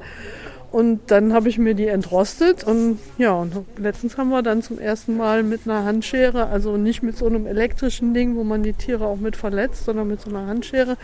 Und 0.69 1.09
dann 1.09 1.31
habe 1.31 1.47
ich 1.47 1.57
mir 1.57 1.75
die 1.75 1.87
entrostet 1.87 2.65
und 2.65 2.99
ja, 3.17 3.31
und 3.31 3.53
letztens 3.77 4.17
haben 4.17 4.27
wir 4.27 4.41
dann 4.41 4.61
zum 4.61 4.77
ersten 4.77 5.15
Mal 5.15 5.43
mit 5.43 5.61
einer 5.63 5.85
Handschere, 5.85 6.47
also 6.47 6.75
nicht 6.75 7.01
mit 7.01 7.17
so 7.17 7.27
einem 7.27 7.47
elektrischen 7.47 8.13
Ding, 8.13 8.35
wo 8.35 8.43
man 8.43 8.63
die 8.63 8.73
Tiere 8.73 9.05
auch 9.05 9.15
mit 9.15 9.37
verletzt, 9.37 9.85
sondern 9.85 10.09
mit 10.09 10.19
so 10.19 10.29
einer 10.29 10.45
Handschere, 10.47 10.97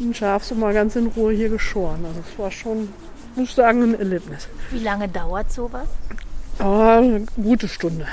ein 0.00 0.14
Schaf 0.14 0.44
so 0.44 0.54
mal 0.54 0.72
ganz 0.72 0.96
in 0.96 1.08
Ruhe 1.08 1.34
hier 1.34 1.50
geschoren. 1.50 2.02
Also 2.06 2.20
es 2.26 2.38
war 2.38 2.50
schon, 2.50 2.88
muss 3.36 3.50
ich 3.50 3.54
sagen, 3.54 3.82
ein 3.82 3.98
Erlebnis. 3.98 4.48
Wie 4.70 4.78
lange 4.82 5.06
dauert 5.06 5.52
sowas? 5.52 5.88
Aber 6.58 6.96
eine 6.96 7.26
gute 7.36 7.68
Stunde. 7.68 8.06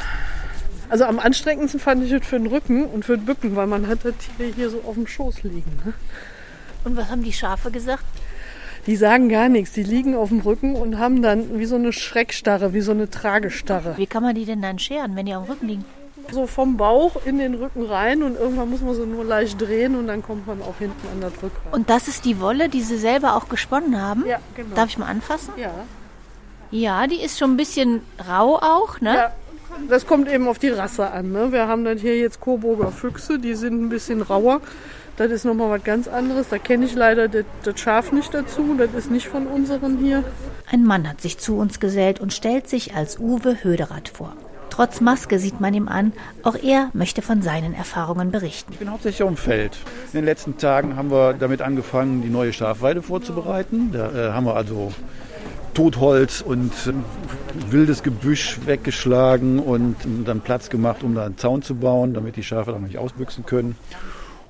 Also 0.89 1.05
am 1.05 1.20
anstrengendsten 1.20 1.79
fand 1.79 2.03
ich 2.03 2.12
es 2.12 2.27
für 2.27 2.38
den 2.38 2.48
Rücken 2.48 2.84
und 2.84 3.05
für 3.05 3.17
den 3.17 3.25
Bücken, 3.25 3.55
weil 3.55 3.67
man 3.67 3.88
hat 3.88 4.00
das 4.03 4.13
Tier 4.17 4.48
hier 4.53 4.70
so 4.70 4.81
auf 4.86 4.96
dem 4.96 5.08
Schoß 5.08 5.43
liegen. 5.43 5.72
Ne? 5.86 5.93
Und 6.84 6.98
was 6.98 7.10
haben 7.10 7.24
die 7.24 7.34
Schafe 7.34 7.72
gesagt? 7.72 8.04
Die 8.88 8.96
sagen 8.96 9.30
gar 9.30 9.50
nichts. 9.50 9.74
Die 9.74 9.84
liegen 9.84 10.16
auf 10.16 10.30
dem 10.30 10.40
Rücken 10.40 10.76
und 10.76 10.98
haben 10.98 11.22
dann 11.22 11.60
wie 11.60 11.66
so 11.66 11.76
eine 11.76 11.94
Schreckstarre, 11.94 12.74
wie 12.74 12.82
so 12.82 12.92
eine 12.92 13.10
Tragestarre. 13.10 13.94
Wie 13.98 14.08
kann 14.08 14.24
man 14.24 14.34
die 14.34 14.46
denn 14.46 14.62
dann 14.62 14.80
scheren, 14.80 15.16
wenn 15.16 15.28
die 15.28 15.36
auf 15.36 15.46
dem 15.46 15.52
Rücken 15.52 15.68
liegen? 15.68 15.86
So 16.32 16.48
vom 16.48 16.78
Bauch 16.78 17.18
in 17.26 17.38
den 17.40 17.56
Rücken 17.56 17.84
rein 17.84 18.24
und 18.24 18.40
irgendwann 18.40 18.70
muss 18.70 18.82
man 18.82 18.96
so 18.96 19.06
nur 19.06 19.24
leicht 19.24 19.60
drehen 19.60 19.96
und 19.96 20.08
dann 20.08 20.24
kommt 20.24 20.48
man 20.48 20.62
auch 20.62 20.78
hinten 20.80 21.08
an 21.12 21.22
das 21.22 21.34
Rückgrat. 21.34 21.74
Und 21.74 21.90
das 21.90 22.08
ist 22.08 22.26
die 22.26 22.40
Wolle, 22.40 22.70
die 22.70 22.82
Sie 22.82 22.98
selber 22.98 23.36
auch 23.36 23.50
gesponnen 23.50 24.02
haben? 24.02 24.26
Ja, 24.26 24.40
genau. 24.56 24.76
Darf 24.76 24.90
ich 24.90 24.98
mal 24.98 25.08
anfassen? 25.08 25.54
Ja. 25.58 25.72
Ja, 26.72 27.06
die 27.06 27.22
ist 27.22 27.38
schon 27.38 27.52
ein 27.52 27.58
bisschen 27.58 28.02
rau 28.30 28.56
auch, 28.56 29.02
ne? 29.02 29.14
ja, 29.14 29.32
das 29.90 30.08
kommt 30.08 30.30
eben 30.30 30.48
auf 30.48 30.60
die 30.60 30.70
Rasse 30.70 31.12
an. 31.12 31.32
Ne? 31.32 31.52
Wir 31.52 31.68
haben 31.68 31.84
dann 31.84 31.98
hier 31.98 32.18
jetzt 32.18 32.40
Coburger 32.40 32.92
Füchse, 32.92 33.40
die 33.40 33.56
sind 33.56 33.82
ein 33.82 33.90
bisschen 33.90 34.22
rauer. 34.22 34.62
Das 35.22 35.30
ist 35.30 35.46
nochmal 35.46 35.70
was 35.70 35.84
ganz 35.84 36.08
anderes. 36.08 36.50
Da 36.50 36.58
kenne 36.58 36.84
ich 36.84 36.96
leider 36.96 37.28
das, 37.28 37.46
das 37.62 37.80
Schaf 37.80 38.12
nicht 38.12 38.34
dazu. 38.34 38.74
Das 38.75 38.92
ist 38.96 39.12
nicht 39.12 39.28
von 39.28 39.46
unseren 39.46 40.00
hier. 40.00 40.24
Ein 40.66 40.84
Mann 40.84 41.08
hat 41.08 41.22
sich 41.22 41.38
zu 41.38 41.58
uns 41.58 41.80
gesellt 41.80 42.20
und 42.20 42.34
stellt 42.34 42.68
sich 42.68 42.96
als 42.96 43.20
Uwe 43.20 43.63
Höderath 43.63 44.10
vor. 44.10 44.34
Trotz 44.72 45.00
Maske 45.00 45.38
sieht 45.38 45.62
man 45.62 45.75
ihm 45.75 45.88
an, 45.88 46.13
auch 46.42 46.56
er 46.56 46.90
möchte 46.94 47.22
von 47.22 47.44
seinen 47.44 47.75
Erfahrungen 47.75 48.32
berichten. 48.32 48.74
Ich 48.74 48.80
bin 48.80 48.90
hauptsächlich 48.90 49.22
auf 49.22 49.30
dem 49.30 49.38
Feld. 49.38 49.78
In 50.12 50.22
den 50.22 50.25
letzten 50.25 50.58
Tagen 50.58 50.96
haben 50.96 51.12
wir 51.12 51.34
damit 51.34 51.62
angefangen, 51.62 52.24
die 52.24 52.30
neue 52.30 52.51
Schafweide 52.51 53.04
vorzubereiten. 53.04 53.92
Da 53.94 54.30
äh, 54.30 54.32
haben 54.32 54.48
wir 54.48 54.56
also 54.56 54.92
Totholz 55.75 56.42
und 56.42 56.72
äh, 56.88 56.94
wildes 57.72 58.01
Gebüsch 58.01 58.58
weggeschlagen 58.66 59.60
und 59.60 59.98
dann 60.25 60.42
Platz 60.42 60.72
gemacht, 60.72 61.04
um 61.04 61.13
da 61.13 61.25
einen 61.25 61.38
Zaun 61.38 61.62
zu 61.62 61.75
bauen, 61.75 62.16
damit 62.16 62.38
die 62.38 62.44
Schafe 62.44 62.72
dann 62.72 62.86
nicht 62.86 62.98
ausbüchsen 62.98 63.46
können. 63.46 63.75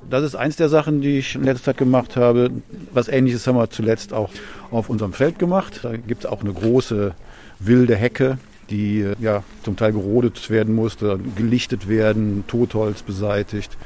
Das 0.10 0.24
ist 0.24 0.36
eins 0.36 0.55
der 0.55 0.70
Sachen, 0.70 1.01
die 1.01 1.20
ich 1.20 1.36
in 1.36 1.43
letzter 1.43 1.65
Zeit 1.65 1.77
gemacht 1.77 2.17
habe. 2.17 2.51
Was 2.91 3.08
ähnliches 3.08 3.48
haben 3.48 3.58
wir 3.58 3.70
zuletzt 3.70 4.13
auch 4.13 4.29
auf 4.72 4.89
unserem 4.89 5.13
Feld 5.13 5.39
gemacht. 5.39 5.81
Da 5.84 5.96
gibt 5.96 6.25
es 6.25 6.29
auch 6.29 6.41
eine 6.41 6.53
große 6.53 7.13
wilde 7.60 7.96
Hecke, 7.96 8.38
die 8.70 9.01
äh, 9.01 9.15
ja 9.20 9.43
zum 9.63 9.75
Teil 9.75 9.93
gerodet 9.93 10.50
werden 10.50 10.74
musste, 10.74 11.20
gelichtet 11.36 11.88
werden, 11.88 12.43
Totholz 12.48 13.03
beseitigt. 13.03 13.77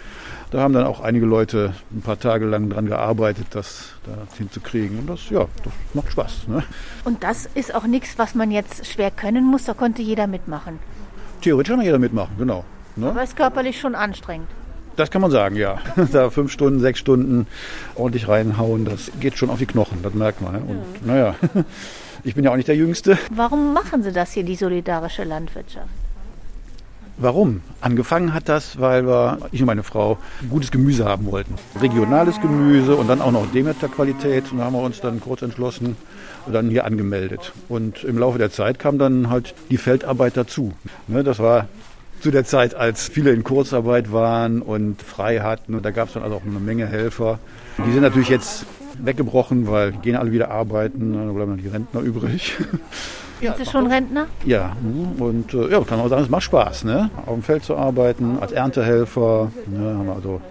Da 0.51 0.61
haben 0.61 0.73
dann 0.73 0.85
auch 0.85 1.01
einige 1.01 1.25
Leute 1.25 1.73
ein 1.91 2.01
paar 2.01 2.19
Tage 2.19 2.45
lang 2.45 2.69
dran 2.69 2.85
gearbeitet, 2.85 3.47
das 3.49 3.89
da 4.05 4.13
hinzukriegen. 4.37 4.99
Und 4.99 5.07
das, 5.07 5.29
ja, 5.29 5.47
das 5.63 5.73
macht 5.93 6.11
Spaß. 6.11 6.47
Ne? 6.47 6.63
Und 7.03 7.23
das 7.23 7.49
ist 7.55 7.73
auch 7.75 7.87
nichts, 7.87 8.17
was 8.17 8.35
man 8.35 8.51
jetzt 8.51 8.85
schwer 8.85 9.11
können 9.11 9.43
muss, 9.43 9.65
da 9.65 9.73
konnte 9.73 10.01
jeder 10.01 10.27
mitmachen. 10.27 10.79
Theoretisch 11.41 11.75
kann 11.75 11.83
jeder 11.83 11.99
mitmachen, 11.99 12.35
genau. 12.37 12.63
Ne? 12.95 13.09
Aber 13.09 13.23
ist 13.23 13.35
körperlich 13.35 13.79
schon 13.79 13.95
anstrengend. 13.95 14.47
Das 14.95 15.11
kann 15.11 15.21
man 15.21 15.31
sagen, 15.31 15.55
ja. 15.55 15.79
Da 16.11 16.29
fünf 16.29 16.51
Stunden, 16.51 16.79
sechs 16.79 16.99
Stunden 16.99 17.47
ordentlich 17.95 18.27
reinhauen, 18.27 18.85
das 18.85 19.11
geht 19.19 19.37
schon 19.37 19.49
auf 19.49 19.59
die 19.59 19.65
Knochen, 19.65 20.01
das 20.03 20.13
merkt 20.13 20.41
man. 20.41 20.55
Und 20.55 20.83
ja. 21.05 21.13
naja, 21.13 21.35
ich 22.23 22.35
bin 22.35 22.43
ja 22.43 22.51
auch 22.51 22.55
nicht 22.55 22.67
der 22.67 22.75
Jüngste. 22.75 23.17
Warum 23.31 23.73
machen 23.73 24.03
Sie 24.03 24.11
das 24.11 24.31
hier, 24.31 24.43
die 24.43 24.55
solidarische 24.55 25.23
Landwirtschaft? 25.23 25.89
Warum? 27.17 27.61
Angefangen 27.79 28.33
hat 28.33 28.49
das, 28.49 28.77
weil 28.77 29.07
wir, 29.07 29.37
ich 29.53 29.61
und 29.61 29.67
meine 29.67 29.83
Frau, 29.83 30.17
gutes 30.49 30.69
Gemüse 30.69 31.05
haben 31.05 31.25
wollten. 31.31 31.55
Regionales 31.79 32.41
Gemüse 32.41 32.97
und 32.97 33.07
dann 33.07 33.21
auch 33.21 33.31
noch 33.31 33.49
Demeter-Qualität. 33.53 34.51
Und 34.51 34.57
da 34.57 34.65
haben 34.65 34.73
wir 34.73 34.81
uns 34.81 34.99
dann 34.99 35.21
kurz 35.21 35.41
entschlossen 35.41 35.95
und 36.45 36.51
dann 36.51 36.69
hier 36.69 36.83
angemeldet. 36.83 37.53
Und 37.69 38.03
im 38.03 38.17
Laufe 38.17 38.37
der 38.37 38.51
Zeit 38.51 38.79
kam 38.79 38.97
dann 38.97 39.29
halt 39.29 39.55
die 39.69 39.77
Feldarbeit 39.77 40.35
dazu. 40.35 40.73
Ne, 41.07 41.23
das 41.23 41.39
war 41.39 41.69
zu 42.25 42.31
der 42.31 42.43
Zeit, 42.43 42.73
als 42.73 43.07
viele 43.07 43.33
in 43.33 43.43
Kurzarbeit 43.43 44.11
waren 44.11 44.63
und 44.63 44.99
frei 44.99 45.41
hatten. 45.41 45.75
Und 45.75 45.85
da 45.85 45.91
gab 45.91 46.07
es 46.07 46.15
dann 46.15 46.23
also 46.23 46.37
auch 46.37 46.41
eine 46.41 46.59
Menge 46.59 46.87
Helfer. 46.87 47.37
Die 47.85 47.91
sind 47.91 48.01
natürlich 48.01 48.29
jetzt 48.29 48.65
weggebrochen, 48.97 49.67
weil 49.67 49.91
die 49.91 49.99
gehen 49.99 50.15
alle 50.15 50.31
wieder 50.31 50.49
arbeiten. 50.49 51.13
Da 51.13 51.31
bleiben 51.31 51.51
dann 51.51 51.61
die 51.61 51.67
Rentner 51.67 52.01
übrig. 52.01 52.55
Sind 53.39 53.57
Sie 53.57 53.65
schon 53.67 53.85
Rentner? 53.85 54.25
Ja, 54.43 54.75
und 55.19 55.53
äh, 55.53 55.69
ja, 55.69 55.79
kann 55.81 55.99
man 55.99 56.09
sagen, 56.09 56.23
es 56.23 56.29
macht 56.29 56.41
Spaß, 56.41 56.85
ne? 56.85 57.11
auf 57.27 57.33
dem 57.35 57.43
Feld 57.43 57.63
zu 57.63 57.77
arbeiten, 57.77 58.39
als 58.41 58.53
Erntehelfer. 58.53 59.51
Ne? 59.67 59.93
Haben 59.93 60.07
wir 60.07 60.15
also 60.15 60.41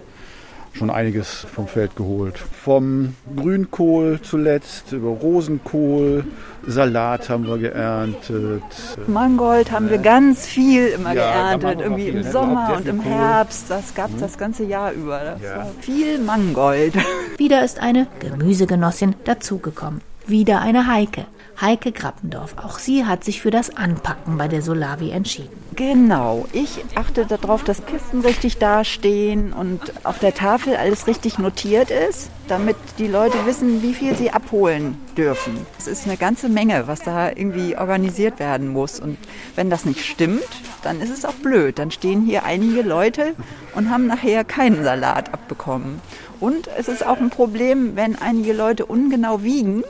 schon 0.75 0.89
einiges 0.89 1.47
vom 1.53 1.67
Feld 1.67 1.95
geholt. 1.95 2.37
Vom 2.37 3.15
Grünkohl 3.35 4.19
zuletzt 4.21 4.91
über 4.91 5.09
Rosenkohl, 5.09 6.25
Salat 6.67 7.29
haben 7.29 7.47
wir 7.47 7.57
geerntet. 7.57 8.63
Mangold 9.07 9.71
haben 9.71 9.89
wir 9.89 9.99
ganz 9.99 10.45
viel 10.45 10.87
immer 10.87 11.13
ja, 11.13 11.55
geerntet, 11.55 11.81
irgendwie 11.81 12.09
im 12.09 12.23
Sommer 12.23 12.73
und 12.75 12.87
im 12.87 13.01
Herbst. 13.01 13.65
Das 13.69 13.93
gab 13.93 14.09
es 14.09 14.17
mhm. 14.17 14.21
das 14.21 14.37
ganze 14.37 14.63
Jahr 14.63 14.91
über. 14.91 15.19
Das 15.19 15.41
ja. 15.41 15.57
war 15.57 15.67
viel 15.79 16.19
Mangold. 16.19 16.93
Wieder 17.37 17.63
ist 17.63 17.79
eine 17.79 18.07
Gemüsegenossin 18.19 19.15
dazugekommen. 19.23 20.01
Wieder 20.27 20.61
eine 20.61 20.87
Heike. 20.87 21.25
Heike 21.59 21.93
Grappendorf. 21.93 22.55
Auch 22.57 22.79
sie 22.79 23.05
hat 23.05 23.23
sich 23.23 23.41
für 23.41 23.51
das 23.51 23.75
Anpacken 23.75 24.37
bei 24.37 24.49
der 24.49 24.61
Solavi 24.61 25.11
entschieden. 25.11 25.55
Genau. 25.75 26.45
Ich 26.51 26.83
achte 26.95 27.25
darauf, 27.25 27.63
dass 27.63 27.85
Kisten 27.85 28.21
richtig 28.21 28.57
dastehen 28.57 29.53
und 29.53 29.79
auf 30.05 30.19
der 30.19 30.33
Tafel 30.33 30.75
alles 30.75 31.07
richtig 31.07 31.37
notiert 31.37 31.91
ist, 31.91 32.29
damit 32.49 32.75
die 32.97 33.07
Leute 33.07 33.45
wissen, 33.45 33.81
wie 33.81 33.93
viel 33.93 34.15
sie 34.15 34.31
abholen 34.31 34.97
dürfen. 35.17 35.65
Es 35.77 35.87
ist 35.87 36.05
eine 36.05 36.17
ganze 36.17 36.49
Menge, 36.49 36.87
was 36.87 37.01
da 37.01 37.29
irgendwie 37.29 37.77
organisiert 37.77 38.39
werden 38.39 38.67
muss. 38.69 38.99
Und 38.99 39.17
wenn 39.55 39.69
das 39.69 39.85
nicht 39.85 40.05
stimmt, 40.05 40.43
dann 40.83 40.99
ist 40.99 41.09
es 41.09 41.25
auch 41.25 41.33
blöd. 41.33 41.79
Dann 41.79 41.91
stehen 41.91 42.25
hier 42.25 42.43
einige 42.43 42.81
Leute 42.81 43.33
und 43.75 43.89
haben 43.89 44.07
nachher 44.07 44.43
keinen 44.43 44.83
Salat 44.83 45.33
abbekommen. 45.33 46.01
Und 46.39 46.69
es 46.77 46.89
ist 46.89 47.05
auch 47.05 47.17
ein 47.17 47.29
Problem, 47.29 47.95
wenn 47.95 48.17
einige 48.17 48.53
Leute 48.53 48.85
ungenau 48.85 49.43
wiegen 49.43 49.83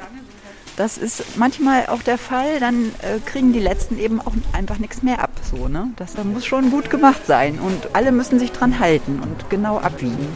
das 0.76 0.98
ist 0.98 1.38
manchmal 1.38 1.88
auch 1.88 2.02
der 2.02 2.18
Fall, 2.18 2.60
dann 2.60 2.92
äh, 3.02 3.20
kriegen 3.26 3.54
die 3.54 3.60
Letzten 3.60 3.98
eben 3.98 4.20
auch 4.20 4.34
einfach 4.54 4.78
nichts 4.78 5.02
mehr 5.04 5.22
ab. 5.22 5.32
So, 5.50 5.68
ne? 5.68 5.90
Das, 5.96 6.14
das 6.14 6.26
muss 6.26 6.46
schon 6.46 6.72
gut 6.72 6.90
gemacht 6.90 7.26
sein 7.26 7.60
und 7.60 7.96
alle 7.96 8.12
müssen 8.12 8.40
sich 8.40 8.52
dran 8.52 8.80
halten 8.80 9.20
und 9.22 9.50
genau 9.50 9.78
abwiegen. 9.78 10.28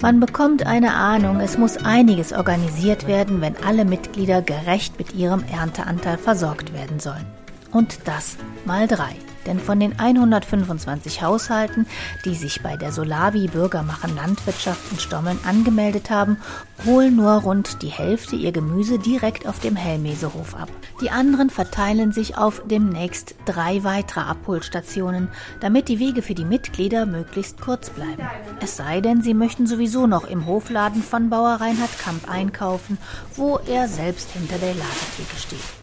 Man 0.00 0.18
bekommt 0.18 0.66
eine 0.66 0.94
Ahnung, 0.94 1.38
es 1.38 1.58
muss 1.58 1.76
einiges 1.76 2.32
organisiert 2.32 3.06
werden, 3.06 3.40
wenn 3.40 3.54
alle 3.64 3.84
Mitglieder 3.84 4.42
gerecht 4.42 4.98
mit 4.98 5.14
ihrem 5.14 5.44
Ernteanteil 5.44 6.18
versorgt 6.18 6.72
werden 6.72 6.98
sollen. 6.98 7.26
Und 7.70 8.00
das 8.06 8.36
mal 8.64 8.88
drei. 8.88 9.14
Denn 9.46 9.58
von 9.58 9.80
den 9.80 9.98
125 9.98 11.22
Haushalten, 11.22 11.86
die 12.24 12.34
sich 12.34 12.62
bei 12.62 12.76
der 12.76 12.92
Solavi 12.92 13.48
Bürgermachen 13.48 14.14
Landwirtschaft 14.14 14.92
in 14.92 14.98
Stommeln 14.98 15.38
angemeldet 15.44 16.10
haben, 16.10 16.36
holen 16.84 17.16
nur 17.16 17.32
rund 17.32 17.82
die 17.82 17.88
Hälfte 17.88 18.36
ihr 18.36 18.52
Gemüse 18.52 18.98
direkt 18.98 19.46
auf 19.46 19.60
dem 19.60 19.76
Hellmesehof 19.76 20.54
ab. 20.54 20.68
Die 21.00 21.10
anderen 21.10 21.50
verteilen 21.50 22.12
sich 22.12 22.36
auf 22.36 22.62
demnächst 22.66 23.34
drei 23.44 23.84
weitere 23.84 24.20
Abholstationen, 24.20 25.28
damit 25.60 25.88
die 25.88 25.98
Wege 25.98 26.22
für 26.22 26.34
die 26.34 26.44
Mitglieder 26.44 27.06
möglichst 27.06 27.60
kurz 27.60 27.90
bleiben. 27.90 28.22
Es 28.60 28.76
sei 28.76 29.00
denn, 29.00 29.22
sie 29.22 29.34
möchten 29.34 29.66
sowieso 29.66 30.06
noch 30.06 30.24
im 30.24 30.46
Hofladen 30.46 31.02
von 31.02 31.30
Bauer 31.30 31.60
Reinhard 31.60 31.98
Kamp 31.98 32.30
einkaufen, 32.30 32.98
wo 33.34 33.58
er 33.66 33.88
selbst 33.88 34.30
hinter 34.30 34.58
der 34.58 34.74
Lagertheke 34.74 35.36
steht. 35.36 35.82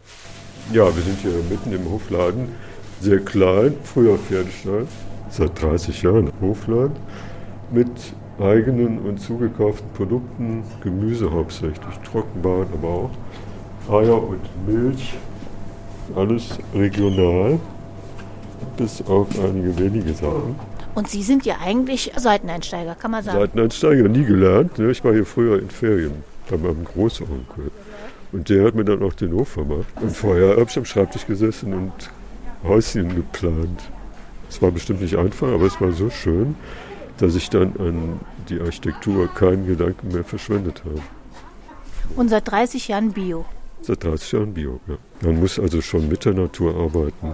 Ja, 0.71 0.95
wir 0.95 1.03
sind 1.03 1.19
hier 1.21 1.31
mitten 1.49 1.73
im 1.73 1.89
Hofladen 1.89 2.49
sehr 3.01 3.19
klein, 3.19 3.75
früher 3.83 4.17
Pferdestall, 4.17 4.87
seit 5.29 5.61
30 5.61 6.01
Jahren 6.01 6.31
Hofladen, 6.41 6.95
mit 7.71 7.89
eigenen 8.39 8.99
und 8.99 9.19
zugekauften 9.19 9.89
Produkten, 9.93 10.63
Gemüse 10.81 11.31
hauptsächlich, 11.31 11.95
Trockenbaren 12.09 12.67
aber 12.73 12.87
auch, 12.87 13.11
Eier 13.89 14.21
und 14.21 14.41
Milch, 14.67 15.15
alles 16.15 16.57
regional, 16.73 17.59
bis 18.77 19.01
auf 19.07 19.27
einige 19.39 19.77
wenige 19.77 20.13
Sachen. 20.13 20.55
Und 20.95 21.07
Sie 21.07 21.23
sind 21.23 21.45
ja 21.45 21.57
eigentlich 21.63 22.11
Seiteneinsteiger, 22.15 22.95
kann 22.95 23.11
man 23.11 23.23
sagen. 23.23 23.39
Seiteneinsteiger, 23.39 24.09
nie 24.09 24.25
gelernt. 24.25 24.77
Ne? 24.79 24.91
Ich 24.91 25.03
war 25.03 25.13
hier 25.13 25.25
früher 25.25 25.59
in 25.59 25.69
Ferien 25.69 26.23
bei 26.49 26.57
meinem 26.57 26.83
Großonkel. 26.83 27.71
Und 28.31 28.49
der 28.49 28.65
hat 28.65 28.75
mir 28.75 28.85
dann 28.85 29.01
auch 29.03 29.13
den 29.13 29.33
Hof 29.33 29.49
vermacht. 29.49 29.87
Und 30.01 30.15
vorher 30.15 30.51
habe 30.51 30.65
ich 30.67 30.77
am 30.77 30.85
Schreibtisch 30.85 31.25
gesessen 31.25 31.73
und 31.73 31.91
Häuschen 32.63 33.15
geplant. 33.15 33.89
Es 34.49 34.61
war 34.61 34.71
bestimmt 34.71 35.01
nicht 35.01 35.17
einfach, 35.17 35.47
aber 35.47 35.65
es 35.65 35.79
war 35.79 35.91
so 35.91 36.09
schön, 36.09 36.55
dass 37.17 37.35
ich 37.35 37.49
dann 37.49 37.73
an 37.77 38.19
die 38.49 38.59
Architektur 38.59 39.27
keinen 39.33 39.67
Gedanken 39.67 40.09
mehr 40.09 40.23
verschwendet 40.23 40.83
habe. 40.85 41.01
Und 42.15 42.29
seit 42.29 42.49
30 42.49 42.87
Jahren 42.87 43.11
Bio? 43.11 43.45
Seit 43.81 44.03
30 44.03 44.31
Jahren 44.31 44.53
Bio, 44.53 44.79
ja. 44.87 44.97
Man 45.21 45.39
muss 45.39 45.59
also 45.59 45.81
schon 45.81 46.07
mit 46.07 46.25
der 46.25 46.33
Natur 46.33 46.75
arbeiten. 46.75 47.33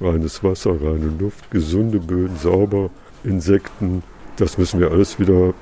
Reines 0.00 0.42
Wasser, 0.44 0.72
reine 0.72 1.12
Luft, 1.18 1.50
gesunde 1.50 1.98
Böden, 1.98 2.36
sauber, 2.36 2.90
Insekten. 3.24 4.02
Das 4.36 4.58
müssen 4.58 4.80
wir 4.80 4.90
alles 4.90 5.18
wieder 5.18 5.54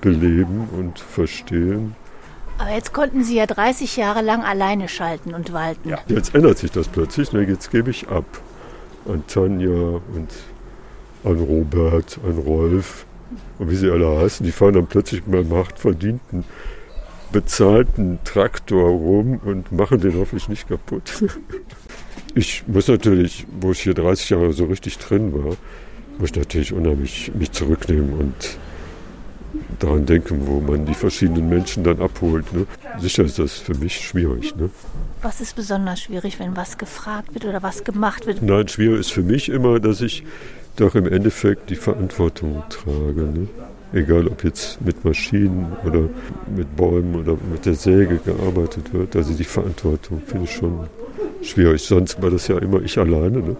beleben 0.00 0.68
und 0.76 0.98
verstehen. 0.98 1.96
Aber 2.58 2.70
jetzt 2.70 2.92
konnten 2.92 3.24
Sie 3.24 3.36
ja 3.36 3.46
30 3.46 3.96
Jahre 3.96 4.22
lang 4.22 4.42
alleine 4.44 4.88
schalten 4.88 5.34
und 5.34 5.52
walten. 5.52 5.88
Ja. 5.88 5.98
Jetzt 6.08 6.34
ändert 6.34 6.58
sich 6.58 6.70
das 6.70 6.88
plötzlich. 6.88 7.32
Ne? 7.32 7.42
Jetzt 7.42 7.70
gebe 7.70 7.90
ich 7.90 8.08
ab 8.08 8.24
an 9.06 9.24
Tanja 9.26 9.70
und 9.70 10.28
an 11.24 11.38
Robert, 11.40 12.18
an 12.24 12.38
Rolf 12.38 13.06
und 13.58 13.70
wie 13.70 13.76
sie 13.76 13.90
alle 13.90 14.20
heißen. 14.20 14.44
Die 14.44 14.52
fahren 14.52 14.74
dann 14.74 14.86
plötzlich 14.86 15.26
mit 15.26 15.48
meinem 15.48 15.58
hart 15.58 15.78
verdienten, 15.78 16.44
bezahlten 17.32 18.18
Traktor 18.24 18.88
rum 18.88 19.40
und 19.44 19.72
machen 19.72 20.00
den 20.00 20.14
hoffentlich 20.16 20.48
nicht 20.48 20.68
kaputt. 20.68 21.24
Ich 22.36 22.64
muss 22.66 22.88
natürlich, 22.88 23.46
wo 23.60 23.70
ich 23.70 23.82
hier 23.82 23.94
30 23.94 24.30
Jahre 24.30 24.52
so 24.52 24.64
richtig 24.64 24.98
drin 24.98 25.32
war, 25.32 25.56
muss 26.18 26.30
ich 26.30 26.36
natürlich 26.36 26.72
unheimlich 26.72 27.30
mich 27.32 27.52
zurücknehmen 27.52 28.12
und 28.12 28.58
daran 29.78 30.06
denken, 30.06 30.46
wo 30.46 30.60
man 30.60 30.86
die 30.86 30.94
verschiedenen 30.94 31.48
Menschen 31.48 31.84
dann 31.84 32.00
abholt. 32.00 32.52
Ne? 32.52 32.66
Sicher 32.98 33.24
ist 33.24 33.38
das 33.38 33.52
für 33.52 33.74
mich 33.74 34.00
schwierig. 34.00 34.54
Ne? 34.56 34.70
Was 35.22 35.40
ist 35.40 35.56
besonders 35.56 36.00
schwierig, 36.00 36.38
wenn 36.38 36.56
was 36.56 36.78
gefragt 36.78 37.34
wird 37.34 37.44
oder 37.44 37.62
was 37.62 37.84
gemacht 37.84 38.26
wird? 38.26 38.42
Nein, 38.42 38.68
schwierig 38.68 39.00
ist 39.00 39.12
für 39.12 39.22
mich 39.22 39.48
immer, 39.48 39.80
dass 39.80 40.00
ich 40.00 40.24
doch 40.76 40.94
im 40.94 41.06
Endeffekt 41.06 41.70
die 41.70 41.76
Verantwortung 41.76 42.62
trage. 42.68 43.22
Ne? 43.22 43.48
Egal, 43.92 44.26
ob 44.26 44.42
jetzt 44.42 44.80
mit 44.82 45.04
Maschinen 45.04 45.72
oder 45.84 46.08
mit 46.54 46.74
Bäumen 46.76 47.14
oder 47.14 47.36
mit 47.50 47.64
der 47.64 47.74
Säge 47.74 48.18
gearbeitet 48.24 48.92
wird. 48.92 49.14
Also 49.14 49.34
die 49.34 49.44
Verantwortung 49.44 50.20
finde 50.26 50.44
ich 50.44 50.52
schon 50.52 50.88
schwierig. 51.42 51.82
Sonst 51.82 52.20
war 52.20 52.30
das 52.30 52.48
ja 52.48 52.58
immer 52.58 52.82
ich 52.82 52.98
alleine. 52.98 53.38
Ne? 53.38 53.56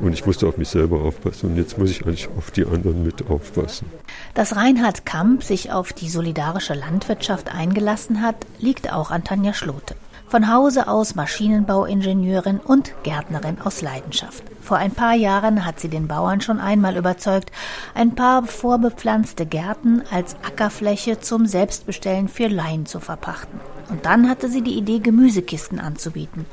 Und 0.00 0.12
ich 0.12 0.26
musste 0.26 0.46
auf 0.46 0.58
mich 0.58 0.68
selber 0.68 1.00
aufpassen 1.02 1.50
und 1.50 1.56
jetzt 1.56 1.78
muss 1.78 1.90
ich 1.90 2.04
eigentlich 2.04 2.28
auf 2.36 2.50
die 2.50 2.64
anderen 2.64 3.02
mit 3.02 3.28
aufpassen. 3.30 3.90
Dass 4.34 4.56
Reinhard 4.56 5.06
Kamp 5.06 5.42
sich 5.42 5.72
auf 5.72 5.92
die 5.92 6.08
solidarische 6.08 6.74
Landwirtschaft 6.74 7.54
eingelassen 7.54 8.20
hat, 8.22 8.36
liegt 8.58 8.92
auch 8.92 9.10
an 9.10 9.24
Tanja 9.24 9.54
Schlote. 9.54 9.94
Von 10.28 10.52
Hause 10.52 10.88
aus 10.88 11.14
Maschinenbauingenieurin 11.14 12.58
und 12.58 12.92
Gärtnerin 13.04 13.60
aus 13.60 13.80
Leidenschaft. 13.80 14.42
Vor 14.60 14.76
ein 14.76 14.90
paar 14.90 15.14
Jahren 15.14 15.64
hat 15.64 15.78
sie 15.78 15.88
den 15.88 16.08
Bauern 16.08 16.40
schon 16.40 16.58
einmal 16.58 16.96
überzeugt, 16.96 17.52
ein 17.94 18.16
paar 18.16 18.44
vorbepflanzte 18.44 19.46
Gärten 19.46 20.02
als 20.10 20.34
Ackerfläche 20.44 21.20
zum 21.20 21.46
Selbstbestellen 21.46 22.26
für 22.26 22.48
Laien 22.48 22.86
zu 22.86 22.98
verpachten. 22.98 23.60
Und 23.88 24.04
dann 24.04 24.28
hatte 24.28 24.48
sie 24.48 24.62
die 24.62 24.76
Idee, 24.76 24.98
Gemüsekisten 24.98 25.78
anzubieten. 25.78 26.44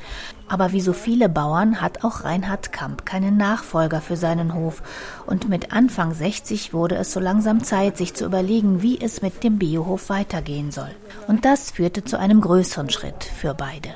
Aber 0.48 0.72
wie 0.72 0.80
so 0.80 0.92
viele 0.92 1.28
Bauern 1.28 1.80
hat 1.80 2.04
auch 2.04 2.24
Reinhard 2.24 2.72
Kamp 2.72 3.06
keinen 3.06 3.36
Nachfolger 3.36 4.00
für 4.00 4.16
seinen 4.16 4.54
Hof. 4.54 4.82
Und 5.26 5.48
mit 5.48 5.72
Anfang 5.72 6.14
60 6.14 6.72
wurde 6.72 6.96
es 6.96 7.12
so 7.12 7.20
langsam 7.20 7.64
Zeit, 7.64 7.96
sich 7.96 8.14
zu 8.14 8.24
überlegen, 8.24 8.82
wie 8.82 9.00
es 9.00 9.22
mit 9.22 9.42
dem 9.42 9.58
Biohof 9.58 10.08
weitergehen 10.08 10.70
soll. 10.70 10.90
Und 11.26 11.44
das 11.44 11.70
führte 11.70 12.04
zu 12.04 12.18
einem 12.18 12.40
größeren 12.40 12.90
Schritt 12.90 13.24
für 13.24 13.54
beide. 13.54 13.94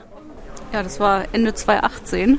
Ja, 0.72 0.82
das 0.82 1.00
war 1.00 1.24
Ende 1.32 1.54
2018 1.54 2.38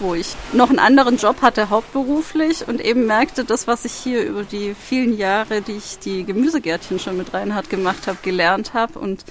wo 0.00 0.14
ich 0.14 0.34
noch 0.52 0.70
einen 0.70 0.78
anderen 0.78 1.16
Job 1.16 1.42
hatte, 1.42 1.70
hauptberuflich 1.70 2.66
und 2.68 2.80
eben 2.80 3.06
merkte, 3.06 3.44
das, 3.44 3.66
was 3.66 3.84
ich 3.84 3.92
hier 3.92 4.24
über 4.24 4.44
die 4.44 4.74
vielen 4.74 5.16
Jahre, 5.16 5.60
die 5.60 5.72
ich 5.72 5.98
die 5.98 6.24
Gemüsegärtchen 6.24 6.98
schon 6.98 7.16
mit 7.16 7.34
Reinhard 7.34 7.70
gemacht 7.70 8.06
habe, 8.06 8.18
gelernt 8.22 8.74
habe 8.74 8.98
und 8.98 9.24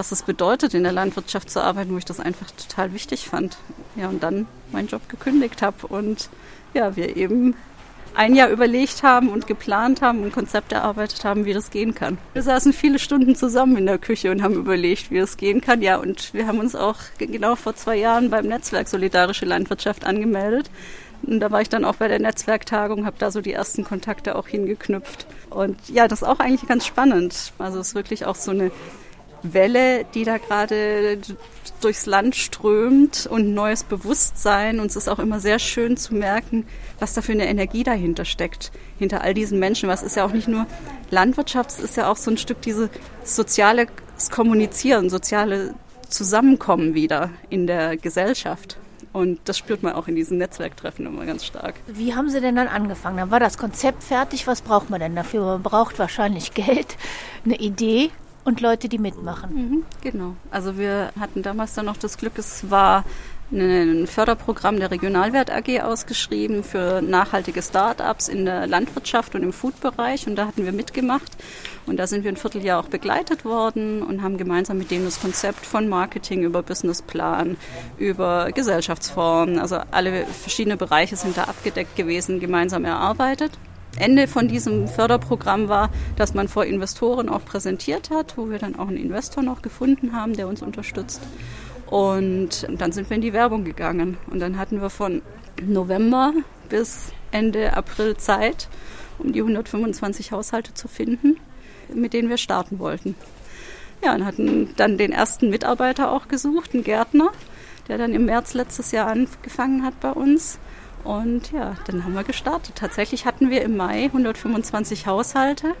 was 0.00 0.12
es 0.12 0.22
bedeutet, 0.22 0.72
in 0.72 0.82
der 0.82 0.92
Landwirtschaft 0.92 1.50
zu 1.50 1.62
arbeiten, 1.62 1.92
wo 1.92 1.98
ich 1.98 2.06
das 2.06 2.20
einfach 2.20 2.50
total 2.52 2.94
wichtig 2.94 3.28
fand. 3.28 3.58
Ja, 3.96 4.08
und 4.08 4.22
dann 4.22 4.46
meinen 4.72 4.88
Job 4.88 5.06
gekündigt 5.10 5.60
habe 5.60 5.86
und 5.88 6.30
ja, 6.72 6.96
wir 6.96 7.18
eben 7.18 7.54
ein 8.14 8.34
Jahr 8.34 8.48
überlegt 8.48 9.02
haben 9.02 9.28
und 9.28 9.46
geplant 9.46 10.00
haben 10.00 10.22
und 10.22 10.32
Konzept 10.32 10.72
erarbeitet 10.72 11.22
haben, 11.24 11.44
wie 11.44 11.52
das 11.52 11.68
gehen 11.68 11.94
kann. 11.94 12.16
Wir 12.32 12.42
saßen 12.42 12.72
viele 12.72 12.98
Stunden 12.98 13.36
zusammen 13.36 13.76
in 13.76 13.84
der 13.84 13.98
Küche 13.98 14.30
und 14.30 14.42
haben 14.42 14.54
überlegt, 14.54 15.10
wie 15.10 15.18
das 15.18 15.36
gehen 15.36 15.60
kann. 15.60 15.82
Ja, 15.82 15.98
und 15.98 16.32
wir 16.32 16.46
haben 16.46 16.60
uns 16.60 16.74
auch 16.74 16.96
genau 17.18 17.54
vor 17.54 17.76
zwei 17.76 17.96
Jahren 17.96 18.30
beim 18.30 18.46
Netzwerk 18.46 18.88
Solidarische 18.88 19.44
Landwirtschaft 19.44 20.06
angemeldet. 20.06 20.70
Und 21.24 21.40
da 21.40 21.50
war 21.50 21.60
ich 21.60 21.68
dann 21.68 21.84
auch 21.84 21.96
bei 21.96 22.08
der 22.08 22.20
Netzwerktagung, 22.20 23.04
habe 23.04 23.16
da 23.18 23.30
so 23.30 23.42
die 23.42 23.52
ersten 23.52 23.84
Kontakte 23.84 24.34
auch 24.34 24.48
hingeknüpft. 24.48 25.26
Und 25.50 25.76
ja, 25.90 26.08
das 26.08 26.22
ist 26.22 26.28
auch 26.28 26.40
eigentlich 26.40 26.66
ganz 26.66 26.86
spannend. 26.86 27.52
Also 27.58 27.80
es 27.80 27.88
ist 27.88 27.94
wirklich 27.94 28.24
auch 28.24 28.36
so 28.36 28.52
eine 28.52 28.70
Welle, 29.42 30.04
die 30.14 30.24
da 30.24 30.38
gerade 30.38 31.18
durchs 31.80 32.06
Land 32.06 32.36
strömt 32.36 33.26
und 33.26 33.54
neues 33.54 33.84
Bewusstsein. 33.84 34.80
Und 34.80 34.86
es 34.86 34.96
ist 34.96 35.08
auch 35.08 35.18
immer 35.18 35.40
sehr 35.40 35.58
schön 35.58 35.96
zu 35.96 36.14
merken, 36.14 36.66
was 36.98 37.14
da 37.14 37.22
für 37.22 37.32
eine 37.32 37.48
Energie 37.48 37.82
dahinter 37.82 38.24
steckt, 38.24 38.70
hinter 38.98 39.22
all 39.22 39.34
diesen 39.34 39.58
Menschen. 39.58 39.88
Was 39.88 40.02
ist 40.02 40.16
ja 40.16 40.24
auch 40.24 40.32
nicht 40.32 40.48
nur 40.48 40.66
Landwirtschaft, 41.10 41.70
es 41.70 41.80
ist 41.80 41.96
ja 41.96 42.10
auch 42.10 42.16
so 42.16 42.30
ein 42.30 42.38
Stück 42.38 42.60
dieses 42.62 42.88
soziale 43.24 43.86
Kommunizieren, 44.30 45.08
soziale 45.08 45.74
Zusammenkommen 46.08 46.94
wieder 46.94 47.30
in 47.48 47.66
der 47.66 47.96
Gesellschaft. 47.96 48.76
Und 49.12 49.40
das 49.44 49.58
spürt 49.58 49.82
man 49.82 49.94
auch 49.94 50.06
in 50.06 50.14
diesen 50.14 50.38
Netzwerktreffen 50.38 51.06
immer 51.06 51.26
ganz 51.26 51.44
stark. 51.44 51.74
Wie 51.88 52.14
haben 52.14 52.28
Sie 52.28 52.40
denn 52.40 52.54
dann 52.54 52.68
angefangen? 52.68 53.16
Dann 53.16 53.30
war 53.30 53.40
das 53.40 53.58
Konzept 53.58 54.04
fertig. 54.04 54.46
Was 54.46 54.62
braucht 54.62 54.88
man 54.88 55.00
denn 55.00 55.16
dafür? 55.16 55.44
Man 55.44 55.62
braucht 55.62 55.98
wahrscheinlich 55.98 56.54
Geld, 56.54 56.96
eine 57.44 57.56
Idee 57.56 58.10
und 58.44 58.60
Leute, 58.60 58.88
die 58.88 58.98
mitmachen. 58.98 59.54
Mhm, 59.54 59.82
genau. 60.00 60.34
Also 60.50 60.78
wir 60.78 61.12
hatten 61.18 61.42
damals 61.42 61.74
dann 61.74 61.86
noch 61.86 61.96
das 61.96 62.18
Glück, 62.18 62.38
es 62.38 62.70
war 62.70 63.04
ein 63.52 64.06
Förderprogramm 64.06 64.78
der 64.78 64.90
Regionalwert 64.90 65.50
AG 65.50 65.80
ausgeschrieben 65.80 66.62
für 66.62 67.02
nachhaltige 67.02 67.62
Start-ups 67.62 68.28
in 68.28 68.44
der 68.44 68.66
Landwirtschaft 68.66 69.34
und 69.34 69.42
im 69.42 69.52
Food-Bereich 69.52 70.26
und 70.28 70.36
da 70.36 70.46
hatten 70.46 70.64
wir 70.64 70.72
mitgemacht 70.72 71.36
und 71.86 71.96
da 71.96 72.06
sind 72.06 72.22
wir 72.22 72.30
ein 72.30 72.36
Vierteljahr 72.36 72.78
auch 72.78 72.88
begleitet 72.88 73.44
worden 73.44 74.02
und 74.02 74.22
haben 74.22 74.38
gemeinsam 74.38 74.78
mit 74.78 74.90
denen 74.92 75.04
das 75.04 75.20
Konzept 75.20 75.66
von 75.66 75.88
Marketing 75.88 76.42
über 76.42 76.62
Businessplan, 76.62 77.56
über 77.98 78.52
Gesellschaftsformen, 78.52 79.58
also 79.58 79.80
alle 79.90 80.26
verschiedene 80.26 80.76
Bereiche 80.76 81.16
sind 81.16 81.36
da 81.36 81.44
abgedeckt 81.44 81.96
gewesen, 81.96 82.38
gemeinsam 82.38 82.84
erarbeitet. 82.84 83.50
Ende 83.98 84.28
von 84.28 84.48
diesem 84.48 84.88
Förderprogramm 84.88 85.68
war, 85.68 85.90
dass 86.16 86.34
man 86.34 86.48
vor 86.48 86.64
Investoren 86.64 87.28
auch 87.28 87.44
präsentiert 87.44 88.10
hat, 88.10 88.38
wo 88.38 88.48
wir 88.48 88.58
dann 88.58 88.76
auch 88.76 88.88
einen 88.88 88.96
Investor 88.96 89.42
noch 89.42 89.62
gefunden 89.62 90.14
haben, 90.14 90.34
der 90.34 90.48
uns 90.48 90.62
unterstützt. 90.62 91.20
Und 91.86 92.66
dann 92.70 92.92
sind 92.92 93.10
wir 93.10 93.16
in 93.16 93.22
die 93.22 93.32
Werbung 93.32 93.64
gegangen. 93.64 94.16
Und 94.30 94.40
dann 94.40 94.58
hatten 94.58 94.80
wir 94.80 94.90
von 94.90 95.22
November 95.60 96.32
bis 96.68 97.12
Ende 97.32 97.76
April 97.76 98.16
Zeit, 98.16 98.68
um 99.18 99.32
die 99.32 99.40
125 99.40 100.32
Haushalte 100.32 100.72
zu 100.72 100.88
finden, 100.88 101.36
mit 101.92 102.12
denen 102.12 102.28
wir 102.28 102.38
starten 102.38 102.78
wollten. 102.78 103.16
Ja, 104.04 104.14
und 104.14 104.24
hatten 104.24 104.70
dann 104.76 104.96
den 104.96 105.12
ersten 105.12 105.50
Mitarbeiter 105.50 106.10
auch 106.12 106.28
gesucht, 106.28 106.70
einen 106.72 106.84
Gärtner, 106.84 107.30
der 107.88 107.98
dann 107.98 108.14
im 108.14 108.24
März 108.24 108.54
letztes 108.54 108.92
Jahr 108.92 109.08
angefangen 109.08 109.84
hat 109.84 109.98
bei 110.00 110.12
uns. 110.12 110.58
Und 111.04 111.52
ja, 111.52 111.76
dann 111.86 112.04
haben 112.04 112.14
wir 112.14 112.24
gestartet. 112.24 112.76
Tatsächlich 112.76 113.26
hatten 113.26 113.50
wir 113.50 113.62
im 113.62 113.76
Mai 113.76 114.04
125 114.04 115.06
Haushalte 115.06 115.74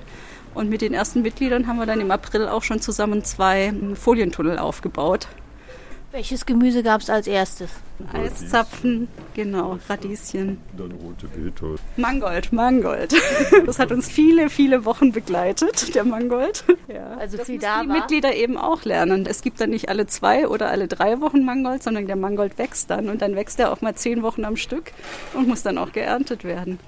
und 0.54 0.68
mit 0.68 0.80
den 0.80 0.94
ersten 0.94 1.22
Mitgliedern 1.22 1.66
haben 1.66 1.78
wir 1.78 1.86
dann 1.86 2.00
im 2.00 2.10
April 2.10 2.48
auch 2.48 2.62
schon 2.62 2.80
zusammen 2.80 3.24
zwei 3.24 3.72
Folientunnel 3.94 4.58
aufgebaut. 4.58 5.28
Welches 6.12 6.44
Gemüse 6.44 6.82
gab 6.82 7.02
es 7.02 7.08
als 7.08 7.28
erstes? 7.28 7.70
Eiszapfen, 8.12 9.06
genau, 9.34 9.78
Radieschen. 9.88 10.58
Dann 10.76 10.90
rote 10.90 11.28
Beete. 11.28 11.76
Mangold, 11.96 12.52
Mangold. 12.52 13.14
Das 13.66 13.78
hat 13.78 13.92
uns 13.92 14.08
viele, 14.08 14.50
viele 14.50 14.84
Wochen 14.84 15.12
begleitet, 15.12 15.94
der 15.94 16.04
Mangold. 16.04 16.64
Ja. 16.88 17.14
Also 17.18 17.36
das 17.36 17.46
viel 17.46 17.56
müssen 17.56 17.66
da 17.66 17.82
die 17.82 17.88
war. 17.88 17.96
Mitglieder 17.96 18.34
eben 18.34 18.56
auch 18.56 18.84
lernen. 18.84 19.26
Es 19.26 19.42
gibt 19.42 19.60
dann 19.60 19.70
nicht 19.70 19.88
alle 19.88 20.06
zwei 20.08 20.48
oder 20.48 20.70
alle 20.70 20.88
drei 20.88 21.20
Wochen 21.20 21.44
Mangold, 21.44 21.82
sondern 21.82 22.06
der 22.06 22.16
Mangold 22.16 22.58
wächst 22.58 22.90
dann 22.90 23.08
und 23.08 23.22
dann 23.22 23.36
wächst 23.36 23.60
er 23.60 23.70
auch 23.70 23.80
mal 23.80 23.94
zehn 23.94 24.22
Wochen 24.22 24.44
am 24.44 24.56
Stück 24.56 24.92
und 25.34 25.46
muss 25.46 25.62
dann 25.62 25.78
auch 25.78 25.92
geerntet 25.92 26.42
werden. 26.42 26.80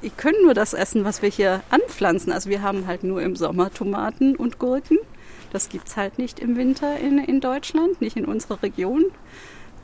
Wir 0.00 0.10
können 0.10 0.42
nur 0.44 0.54
das 0.54 0.72
essen, 0.74 1.04
was 1.04 1.22
wir 1.22 1.28
hier 1.30 1.62
anpflanzen. 1.70 2.32
Also 2.32 2.50
wir 2.50 2.62
haben 2.62 2.86
halt 2.86 3.02
nur 3.02 3.22
im 3.22 3.34
Sommer 3.34 3.72
Tomaten 3.72 4.36
und 4.36 4.58
Gurken. 4.58 4.98
Das 5.52 5.68
gibt's 5.68 5.96
halt 5.96 6.18
nicht 6.18 6.40
im 6.40 6.56
Winter 6.56 6.98
in, 6.98 7.18
in 7.18 7.40
Deutschland, 7.40 8.00
nicht 8.00 8.16
in 8.16 8.24
unserer 8.24 8.62
Region. 8.62 9.04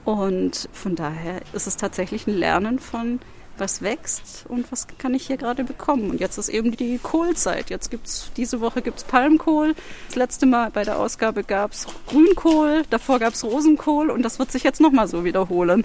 Und 0.06 0.70
von 0.72 0.96
daher 0.96 1.42
ist 1.52 1.66
es 1.66 1.76
tatsächlich 1.76 2.26
ein 2.26 2.34
Lernen 2.34 2.78
von, 2.78 3.20
was 3.58 3.82
wächst 3.82 4.46
und 4.48 4.72
was 4.72 4.86
kann 4.98 5.12
ich 5.12 5.26
hier 5.26 5.36
gerade 5.36 5.64
bekommen. 5.64 6.08
Und 6.10 6.20
jetzt 6.20 6.38
ist 6.38 6.48
eben 6.48 6.74
die 6.74 6.98
Kohlzeit. 6.98 7.68
Jetzt 7.68 7.90
gibt's 7.90 8.30
diese 8.36 8.62
Woche 8.62 8.80
gibt's 8.80 9.04
Palmkohl. 9.04 9.74
Das 10.06 10.16
letzte 10.16 10.46
Mal 10.46 10.70
bei 10.70 10.84
der 10.84 10.98
Ausgabe 10.98 11.44
gab's 11.44 11.86
Grünkohl, 12.06 12.84
davor 12.88 13.18
gab's 13.18 13.44
Rosenkohl 13.44 14.10
und 14.10 14.22
das 14.22 14.38
wird 14.38 14.50
sich 14.50 14.62
jetzt 14.62 14.80
nochmal 14.80 15.06
so 15.06 15.24
wiederholen. 15.24 15.84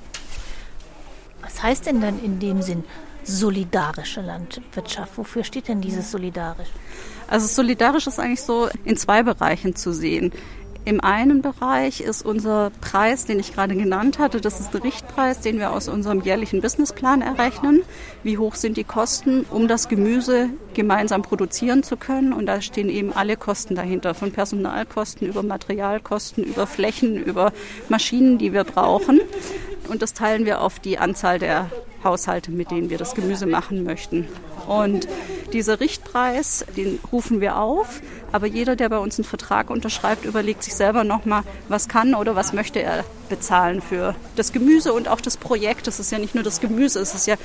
Was 1.41 1.61
heißt 1.61 1.87
denn 1.87 1.99
dann 1.99 2.23
in 2.23 2.39
dem 2.39 2.61
Sinn 2.61 2.85
solidarische 3.23 4.21
Landwirtschaft? 4.21 5.17
Wofür 5.17 5.43
steht 5.43 5.67
denn 5.67 5.81
dieses 5.81 6.11
solidarisch? 6.11 6.69
Also 7.27 7.47
solidarisch 7.47 8.07
ist 8.07 8.19
eigentlich 8.19 8.41
so 8.41 8.69
in 8.85 8.97
zwei 8.97 9.23
Bereichen 9.23 9.75
zu 9.75 9.93
sehen. 9.93 10.31
Im 10.85 10.99
einen 10.99 11.41
Bereich 11.41 12.01
ist 12.01 12.25
unser 12.25 12.69
Preis, 12.81 13.23
den 13.23 13.39
ich 13.39 13.53
gerade 13.53 13.73
genannt 13.73 14.19
hatte, 14.19 14.41
das 14.41 14.59
ist 14.59 14.73
der 14.73 14.83
Richtpreis, 14.83 15.39
den 15.39 15.57
wir 15.57 15.71
aus 15.71 15.87
unserem 15.87 16.19
jährlichen 16.21 16.59
Businessplan 16.59 17.21
errechnen. 17.21 17.83
Wie 18.21 18.37
hoch 18.37 18.55
sind 18.55 18.75
die 18.75 18.83
Kosten, 18.83 19.45
um 19.49 19.69
das 19.69 19.87
Gemüse 19.87 20.49
gemeinsam 20.73 21.21
produzieren 21.21 21.83
zu 21.83 21.95
können? 21.95 22.33
Und 22.33 22.47
da 22.47 22.59
stehen 22.61 22.89
eben 22.89 23.13
alle 23.13 23.37
Kosten 23.37 23.75
dahinter, 23.75 24.13
von 24.13 24.33
Personalkosten 24.33 25.25
über 25.25 25.41
Materialkosten, 25.41 26.43
über 26.43 26.67
Flächen, 26.67 27.15
über 27.15 27.53
Maschinen, 27.87 28.37
die 28.37 28.51
wir 28.51 28.65
brauchen. 28.65 29.21
Und 29.87 30.01
das 30.01 30.13
teilen 30.13 30.45
wir 30.45 30.59
auf 30.59 30.79
die 30.79 30.97
Anzahl 30.97 31.39
der 31.39 31.71
Haushalte, 32.03 32.51
mit 32.51 32.71
denen 32.71 32.89
wir 32.89 32.97
das 32.97 33.15
Gemüse 33.15 33.45
machen 33.45 33.83
möchten. 33.83 34.27
Und 34.67 35.07
dieser 35.51 35.79
Richtpreis, 35.79 36.65
den 36.75 36.99
rufen 37.11 37.41
wir 37.41 37.57
auf, 37.57 38.01
aber 38.31 38.47
jeder, 38.47 38.75
der 38.75 38.89
bei 38.89 38.97
uns 38.97 39.19
einen 39.19 39.25
Vertrag 39.25 39.69
unterschreibt, 39.69 40.25
überlegt 40.25 40.63
sich 40.63 40.73
selber 40.73 41.03
nochmal, 41.03 41.43
was 41.67 41.87
kann 41.87 42.15
oder 42.15 42.35
was 42.35 42.53
möchte 42.53 42.81
er 42.81 43.03
bezahlen 43.29 43.81
für 43.81 44.15
das 44.35 44.51
Gemüse 44.51 44.93
und 44.93 45.07
auch 45.07 45.21
das 45.21 45.37
Projekt. 45.37 45.87
Es 45.87 45.99
ist 45.99 46.11
ja 46.11 46.17
nicht 46.17 46.33
nur 46.33 46.43
das 46.43 46.59
Gemüse, 46.59 46.99
es 46.99 47.13
ist 47.13 47.27
ja 47.27 47.35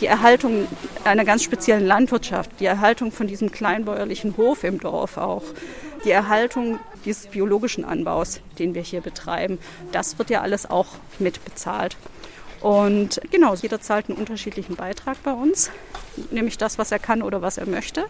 die 0.00 0.06
Erhaltung 0.06 0.66
einer 1.04 1.24
ganz 1.24 1.42
speziellen 1.42 1.86
Landwirtschaft, 1.86 2.50
die 2.60 2.66
Erhaltung 2.66 3.10
von 3.10 3.26
diesem 3.26 3.50
kleinbäuerlichen 3.50 4.36
Hof 4.36 4.64
im 4.64 4.78
Dorf 4.78 5.16
auch, 5.16 5.42
die 6.04 6.10
Erhaltung 6.10 6.78
dieses 7.04 7.26
biologischen 7.26 7.84
Anbaus, 7.84 8.40
den 8.58 8.74
wir 8.74 8.82
hier 8.82 9.00
betreiben. 9.00 9.58
Das 9.92 10.18
wird 10.18 10.30
ja 10.30 10.42
alles 10.42 10.68
auch 10.68 10.86
mitbezahlt. 11.18 11.96
Und 12.60 13.20
genau, 13.30 13.54
jeder 13.54 13.80
zahlt 13.80 14.08
einen 14.08 14.18
unterschiedlichen 14.18 14.74
Beitrag 14.74 15.22
bei 15.22 15.32
uns, 15.32 15.70
nämlich 16.30 16.58
das, 16.58 16.78
was 16.78 16.90
er 16.90 16.98
kann 16.98 17.22
oder 17.22 17.40
was 17.40 17.56
er 17.56 17.66
möchte. 17.66 18.06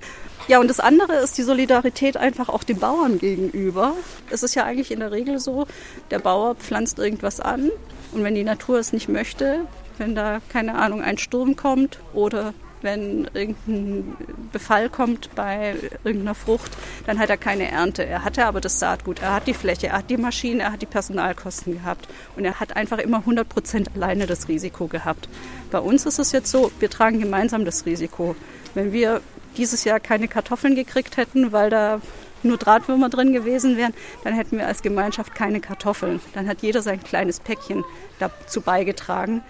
Ja, 0.47 0.59
und 0.59 0.69
das 0.69 0.81
andere 0.81 1.17
ist 1.17 1.37
die 1.37 1.43
Solidarität 1.43 2.17
einfach 2.17 2.49
auch 2.49 2.65
dem 2.65 2.79
Bauern 2.79 3.19
gegenüber. 3.19 3.95
Es 4.31 4.43
ist 4.43 4.55
ja 4.55 4.65
eigentlich 4.65 4.91
in 4.91 5.01
der 5.01 5.13
Regel 5.13 5.39
so, 5.39 5.67
der 6.11 6.19
Bauer 6.19 6.55
pflanzt 6.55 6.99
irgendwas 6.99 7.41
an 7.41 7.71
und 8.13 8.25
wenn 8.25 8.35
die 8.35 8.45
Natur 8.45 8.79
es 8.79 8.93
nicht 8.93 9.09
möchte, 9.09 9.67
wenn 9.99 10.15
da, 10.15 10.41
keine 10.49 10.77
Ahnung, 10.77 11.03
ein 11.03 11.19
Sturm 11.19 11.57
kommt 11.57 11.99
oder 12.15 12.55
wenn 12.83 13.29
irgendein 13.35 14.17
Befall 14.53 14.89
kommt 14.89 15.35
bei 15.35 15.75
irgendeiner 16.05 16.35
Frucht, 16.35 16.71
dann 17.07 17.19
hat 17.19 17.31
er 17.31 17.37
keine 17.37 17.71
Ernte. 17.71 18.05
Er 18.05 18.25
hatte 18.25 18.47
aber 18.47 18.61
das 18.61 18.79
Saatgut, 18.79 19.21
er 19.21 19.35
hat 19.35 19.47
die 19.47 19.55
Fläche, 19.55 19.89
er 19.89 19.99
hat 19.99 20.11
die 20.11 20.17
Maschine, 20.17 20.65
er 20.65 20.73
hat 20.73 20.83
die 20.83 20.87
Personalkosten 20.87 21.75
gehabt 21.75 22.09
und 22.37 22.45
er 22.45 22.61
hat 22.61 22.77
einfach 22.77 22.99
immer 22.99 23.19
100 23.19 23.49
Prozent 23.49 23.91
alleine 23.95 24.27
das 24.27 24.49
Risiko 24.49 24.87
gehabt. 24.87 25.29
Bei 25.71 25.81
uns 25.81 26.07
ist 26.07 26.19
es 26.19 26.33
jetzt 26.33 26.51
so, 26.51 26.71
wir 26.79 26.91
tragen 26.91 27.21
gemeinsam 27.21 27.65
das 27.65 27.87
Risiko. 27.87 28.37
Wenn 28.75 28.93
wir 28.93 29.21
dieses 29.57 29.85
Jahr 29.85 30.01
keine 30.01 30.29
Kartoffeln 30.29 30.75
gekriegt 30.75 31.17
hätten, 31.17 31.53
weil 31.53 31.71
da 31.71 32.01
nur 32.43 32.57
Drahtwürmer 32.57 33.09
drin 33.09 33.33
gewesen 33.33 33.77
wären, 33.77 33.93
dann 34.25 34.35
hätten 34.35 34.59
wir 34.59 34.67
als 34.67 34.83
Gemeinschaft 34.83 35.35
keine 35.35 35.61
Kartoffeln. 35.61 36.21
Dann 36.35 36.47
hat 36.49 36.63
jeder 36.63 36.83
sein 36.83 37.03
kleines 37.03 37.41
Päckchen 37.41 37.85
dazu 38.19 38.61
beigetragen, 38.61 39.43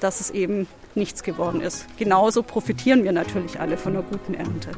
dass 0.00 0.20
es 0.20 0.30
eben 0.30 0.66
nichts 0.96 1.22
geworden 1.22 1.60
ist. 1.60 1.86
Genauso 1.96 2.42
profitieren 2.42 3.04
wir 3.04 3.12
natürlich 3.12 3.60
alle 3.60 3.76
von 3.76 3.92
einer 3.92 4.02
guten 4.02 4.34
Ernte. 4.34 4.70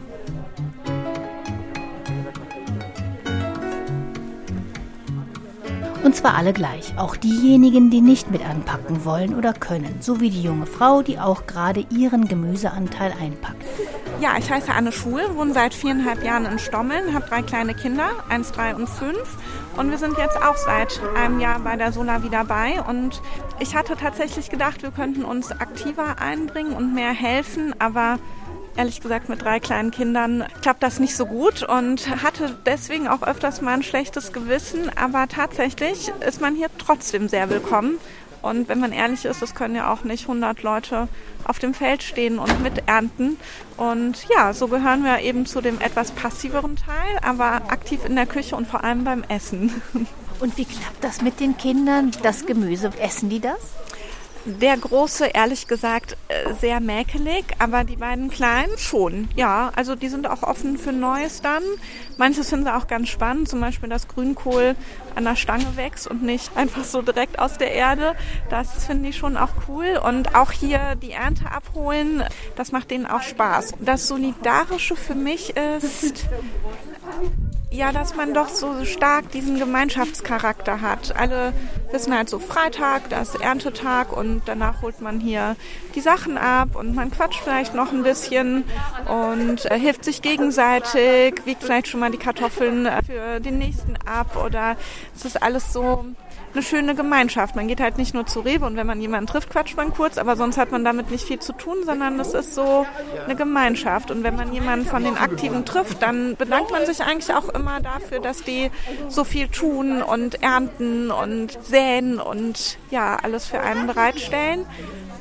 Und 6.07 6.15
zwar 6.15 6.37
alle 6.37 6.53
gleich, 6.53 6.97
auch 6.99 7.17
diejenigen, 7.17 7.91
die 7.91 8.01
nicht 8.01 8.31
mit 8.31 8.49
anpacken 8.49 9.05
wollen 9.05 9.35
oder 9.35 9.53
können, 9.53 9.97
sowie 9.99 10.31
die 10.31 10.41
junge 10.41 10.67
Frau, 10.67 11.03
die 11.03 11.19
auch 11.19 11.49
gerade 11.49 11.85
ihren 11.91 12.29
Gemüseanteil 12.29 13.13
einpackt. 13.21 13.61
Ja, 14.21 14.37
ich 14.39 14.49
heiße 14.49 14.73
Anne 14.73 14.93
Schul, 14.93 15.23
wohne 15.35 15.53
seit 15.53 15.75
viereinhalb 15.75 16.23
Jahren 16.23 16.45
in 16.45 16.61
Stommeln, 16.61 17.13
habe 17.13 17.27
drei 17.29 17.43
kleine 17.43 17.75
Kinder, 17.75 18.11
eins, 18.29 18.53
drei 18.53 18.77
und 18.77 18.89
fünf. 18.89 19.37
Und 19.77 19.91
wir 19.91 19.99
sind 19.99 20.17
jetzt 20.17 20.37
auch 20.37 20.57
seit 20.57 21.01
einem 21.17 21.41
Jahr 21.41 21.59
bei 21.59 21.75
der 21.75 21.91
Sola 21.91 22.23
wieder 22.23 22.45
bei. 22.45 22.81
Und 22.83 23.21
ich 23.59 23.75
hatte 23.75 23.97
tatsächlich 23.97 24.49
gedacht, 24.49 24.85
wir 24.85 24.93
könnten 24.93 25.25
uns 25.25 25.51
aktiver 25.51 26.21
einbringen 26.21 26.73
und 26.73 26.95
mehr 26.95 27.13
helfen, 27.13 27.75
aber 27.81 28.21
ehrlich 28.77 29.01
gesagt 29.01 29.29
mit 29.29 29.43
drei 29.43 29.61
kleinen 29.61 29.91
Kindern 29.91 30.45
klappt 30.63 30.83
das 30.83 31.01
nicht 31.01 31.17
so 31.17 31.27
gut 31.27 31.63
und 31.63 32.23
hatte 32.23 32.57
deswegen 32.67 33.09
auch 33.09 33.23
öfters 33.23 33.61
mal 33.61 33.75
ein 33.75 33.83
schlechtes 33.83 34.33
Gewissen. 34.33 34.91
Aber 34.97 35.27
tatsächlich 35.29 36.13
ist 36.27 36.41
man 36.41 36.55
hier 36.55 36.69
trotzdem 36.79 37.29
sehr 37.29 37.51
willkommen. 37.51 37.99
Und 38.43 38.69
wenn 38.69 38.79
man 38.79 38.93
ehrlich 38.93 39.25
ist, 39.25 39.43
es 39.43 39.55
können 39.55 39.75
ja 39.75 39.93
auch 39.93 40.05
nicht 40.05 40.23
100 40.23 40.63
Leute 40.63 41.09
auf 41.45 41.59
dem 41.59 41.75
Feld 41.75 42.03
stehen 42.03 42.39
und 42.39 42.63
miternten. 42.63 43.39
Und 43.77 44.27
ja, 44.29 44.53
so 44.53 44.69
gehören 44.69 45.03
wir 45.03 45.21
eben 45.21 45.47
zu 45.47 45.61
dem 45.61 45.81
etwas 45.81 46.13
passiveren 46.13 46.77
Teil, 46.77 47.19
aber 47.23 47.73
aktiv 47.73 48.05
in 48.05 48.15
der 48.15 48.27
Küche 48.27 48.55
und 48.55 48.69
vor 48.69 48.85
allem 48.85 49.05
beim 49.05 49.25
Essen. 49.29 49.83
Und 50.39 50.59
wie 50.59 50.67
klappt 50.67 51.03
das 51.03 51.23
mit 51.23 51.41
den 51.41 51.57
Kindern? 51.57 52.11
Das 52.23 52.45
Gemüse, 52.45 52.91
essen 53.01 53.31
die 53.31 53.41
das? 53.41 53.57
Der 54.49 54.77
Große, 54.77 55.27
ehrlich 55.27 55.67
gesagt, 55.67 56.17
äh, 56.29 56.55
sehr 56.61 56.79
mäkelig, 56.79 57.45
aber 57.59 57.83
die 57.83 57.97
beiden 57.97 58.31
Kleinen 58.31 58.79
schon. 58.79 59.29
Ja, 59.35 59.73
also 59.75 59.97
die 59.97 60.09
sind 60.09 60.29
auch 60.29 60.45
offen 60.45 60.79
für 60.79 60.93
Neues 60.93 61.43
dann. 61.43 61.65
Manches 62.17 62.49
finden 62.49 62.67
sie 62.67 62.75
auch 62.75 62.87
ganz 62.87 63.09
spannend, 63.09 63.49
zum 63.49 63.61
Beispiel, 63.61 63.89
dass 63.89 64.07
Grünkohl 64.07 64.77
an 65.17 65.25
der 65.25 65.35
Stange 65.35 65.77
wächst 65.77 66.07
und 66.07 66.23
nicht 66.23 66.51
einfach 66.57 66.85
so 66.85 67.03
direkt 67.03 67.41
aus 67.41 67.59
der 67.59 67.73
Erde. 67.73 68.15
Das 68.49 68.87
finde 68.87 69.09
ich 69.09 69.17
schon 69.17 69.37
auch 69.37 69.51
cool. 69.67 70.01
Und 70.05 70.37
auch 70.37 70.53
hier 70.53 70.95
die 70.95 71.11
Ernte 71.11 71.51
abholen, 71.51 72.23
das 72.55 72.71
macht 72.71 72.93
denen 72.93 73.07
auch 73.07 73.23
Spaß. 73.23 73.75
Das 73.81 74.07
Solidarische 74.07 74.95
für 74.95 75.17
mich 75.17 75.55
ist, 75.57 76.27
ja, 77.71 77.93
dass 77.93 78.17
man 78.17 78.33
doch 78.33 78.49
so 78.49 78.85
stark 78.85 79.31
diesen 79.33 79.59
Gemeinschaftscharakter 79.59 80.81
hat. 80.81 81.15
Alle 81.17 81.53
wissen 81.91 82.15
halt 82.15 82.29
so 82.29 82.39
Freitag, 82.39 83.11
das 83.11 83.35
Erntetag 83.35 84.17
und 84.17 84.43
danach 84.47 84.83
holt 84.83 85.01
man 85.01 85.21
hier 85.21 85.57
die 85.95 86.01
Sachen 86.01 86.39
ab 86.39 86.75
und 86.75 86.95
man 86.95 87.11
quatscht 87.11 87.41
vielleicht 87.43 87.75
noch 87.75 87.93
ein 87.93 88.03
bisschen 88.03 88.65
und 89.09 89.71
äh, 89.71 89.79
hilft 89.79 90.05
sich 90.05 90.23
gegenseitig, 90.23 91.45
wiegt 91.45 91.63
vielleicht 91.63 91.89
schon 91.89 92.01
mal 92.01 92.11
die 92.11 92.19
Kartoffeln 92.19 92.87
äh, 92.87 93.03
für 93.03 93.41
den 93.41 93.59
nächsten 93.59 93.97
ab 94.07 94.37
oder 94.43 94.77
es 95.15 95.25
ist 95.25 95.43
alles 95.43 95.73
so 95.73 96.07
eine 96.57 96.63
schöne 96.63 96.95
Gemeinschaft. 96.95 97.55
Man 97.55 97.69
geht 97.69 97.81
halt 97.81 97.99
nicht 97.99 98.15
nur 98.15 98.27
zu 98.27 98.41
Rewe 98.41 98.65
und 98.65 98.77
wenn 98.77 98.87
man 98.87 99.01
jemanden 99.01 99.27
trifft, 99.27 99.51
quatscht 99.51 99.77
man 99.77 99.93
kurz, 99.93 100.17
aber 100.17 100.37
sonst 100.37 100.57
hat 100.57 100.73
man 100.73 100.85
damit 100.85 101.11
nicht 101.11 101.27
viel 101.27 101.39
zu 101.39 101.53
tun, 101.53 101.77
sondern 101.85 102.19
es 102.19 102.33
ist 102.33 102.55
so 102.55 102.87
eine 103.25 103.37
Gemeinschaft. 103.37 104.11
Und 104.11 104.23
wenn 104.23 104.37
man 104.37 104.53
jemanden 104.55 104.87
von 104.87 105.05
den 105.05 105.19
Aktiven 105.19 105.67
trifft, 105.67 106.01
dann 106.01 106.35
bedankt 106.37 106.71
man 106.71 106.87
sich 106.87 107.03
eigentlich 107.03 107.35
auch 107.35 107.51
immer 107.51 107.81
dafür, 107.81 108.21
dass 108.21 108.43
die 108.43 108.71
so 109.09 109.25
viel 109.25 109.49
tun 109.49 110.03
und 110.03 110.43
ernten 110.43 111.11
und 111.11 111.59
säen 111.63 112.19
und 112.19 112.79
ja, 112.91 113.19
alles 113.23 113.45
für 113.47 113.61
einen 113.61 113.87
bereitstellen. 113.87 114.65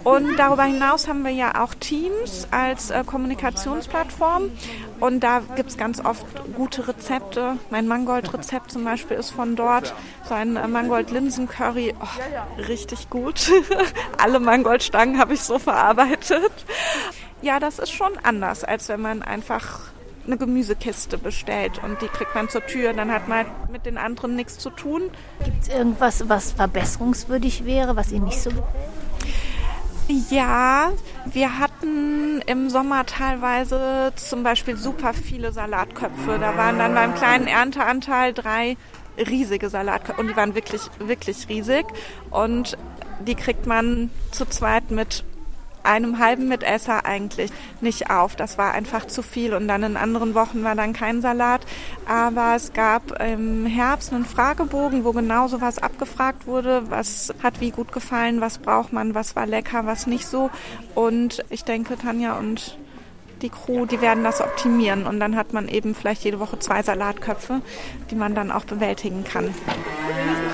Und 0.06 0.38
darüber 0.38 0.66
hinaus 0.66 1.08
haben 1.08 1.24
wir 1.24 1.32
ja 1.32 1.64
auch 1.64 1.74
Teams 1.74 2.48
als 2.52 2.92
äh, 2.92 3.04
Kommunikationsplattform. 3.04 4.52
Und 5.00 5.22
da 5.22 5.42
gibt 5.56 5.72
es 5.72 5.78
ganz 5.78 6.00
oft 6.00 6.24
gute 6.54 6.88
Rezepte. 6.88 7.58
Mein 7.72 7.88
Mangold-Rezept 7.88 8.72
zum 8.72 8.84
Beispiel 8.84 9.18
ist 9.18 9.32
von 9.32 9.56
dort. 9.56 9.96
So 10.30 10.36
ein 10.36 10.58
äh, 10.58 10.68
Mangold-Linsen-Curry. 10.68 11.96
Oh, 12.00 12.62
richtig 12.68 13.10
gut. 13.10 13.52
Alle 14.20 14.40
Mangoldstangen 14.40 15.18
habe 15.18 15.34
ich 15.34 15.42
so 15.42 15.58
verarbeitet. 15.58 16.54
Ja, 17.42 17.60
das 17.60 17.80
ist 17.80 17.92
schon 17.92 18.12
anders, 18.22 18.64
als 18.64 18.88
wenn 18.90 19.02
man 19.02 19.24
einfach 19.24 19.92
eine 20.28 20.38
Gemüsekiste 20.38 21.18
bestellt 21.18 21.82
und 21.84 22.00
die 22.04 22.08
kriegt 22.08 22.36
man 22.36 22.48
zur 22.48 22.64
Tür. 22.66 22.94
Dann 22.94 23.12
hat 23.12 23.28
man 23.28 23.40
halt 23.40 23.72
mit 23.72 23.88
den 23.88 23.98
anderen 23.98 24.36
nichts 24.36 24.60
zu 24.60 24.70
tun. 24.70 25.10
Gibt 25.44 25.64
es 25.64 25.68
irgendwas, 25.68 26.30
was 26.30 26.52
verbesserungswürdig 26.52 27.66
wäre, 27.66 27.96
was 27.96 28.12
Ihnen 28.12 28.26
nicht 28.26 28.40
so 28.40 28.52
gefällt? 28.52 29.05
Ja, 30.08 30.92
wir 31.26 31.58
hatten 31.58 32.42
im 32.46 32.70
Sommer 32.70 33.08
teilweise 33.08 34.14
zum 34.16 34.44
Beispiel 34.44 34.78
super 34.78 35.14
viele 35.14 35.52
Salatköpfe. 35.52 36.38
Da 36.40 36.56
waren 36.58 36.78
dann 36.78 36.94
beim 36.94 37.16
kleinen 37.16 37.48
Ernteanteil 37.48 38.34
drei 38.34 38.78
riesige 39.18 39.70
Salatköpfe 39.70 40.22
und 40.22 40.28
die 40.28 40.36
waren 40.36 40.54
wirklich, 40.54 40.82
wirklich 41.00 41.50
riesig. 41.50 41.86
Und 42.30 42.78
die 43.20 43.34
kriegt 43.34 43.66
man 43.66 44.12
zu 44.32 44.46
zweit 44.46 44.92
mit 44.92 45.24
einem 45.86 46.20
halben 46.20 46.48
Mitesser 46.48 47.06
eigentlich 47.06 47.52
nicht 47.82 48.10
auf. 48.10 48.36
Das 48.36 48.58
war 48.58 48.74
einfach 48.74 49.06
zu 49.06 49.22
viel 49.22 49.54
und 49.54 49.68
dann 49.68 49.84
in 49.84 49.98
anderen 49.98 50.36
Wochen 50.36 50.64
war 50.64 50.76
dann 50.76 50.94
kein 50.94 51.22
Salat. 51.22 51.62
Aber 52.08 52.54
es 52.56 52.74
gab 52.74 53.20
im 53.22 53.66
Herbst 53.66 54.14
einen 54.14 54.26
Fragebogen, 54.26 55.04
wo 55.04 55.12
genau 55.12 55.48
sowas 55.48 55.82
abgefragt 55.82 56.48
wurde, 56.48 56.84
was 56.90 57.34
hat 57.42 57.62
wie 57.62 57.72
gut 57.72 57.92
gefallen, 57.92 58.42
was 58.42 58.58
braucht 58.58 58.94
man, 58.94 59.16
was 59.16 59.36
war 59.36 59.46
lecker, 59.46 59.86
was 59.86 60.08
nicht 60.08 60.28
so. 60.28 60.50
Und 60.94 61.44
ich 61.50 61.64
denke, 61.64 61.98
Tanja 61.98 62.38
und 62.38 62.78
die 63.42 63.50
Crew, 63.50 63.86
die 63.86 64.02
werden 64.02 64.24
das 64.24 64.42
optimieren 64.42 65.06
und 65.06 65.20
dann 65.20 65.36
hat 65.36 65.54
man 65.54 65.68
eben 65.68 65.94
vielleicht 65.94 66.24
jede 66.24 66.40
Woche 66.40 66.60
zwei 66.60 66.82
Salatköpfe, 66.82 67.62
die 68.10 68.16
man 68.16 68.34
dann 68.34 68.52
auch 68.52 68.66
bewältigen 68.66 69.24
kann. 69.24 69.54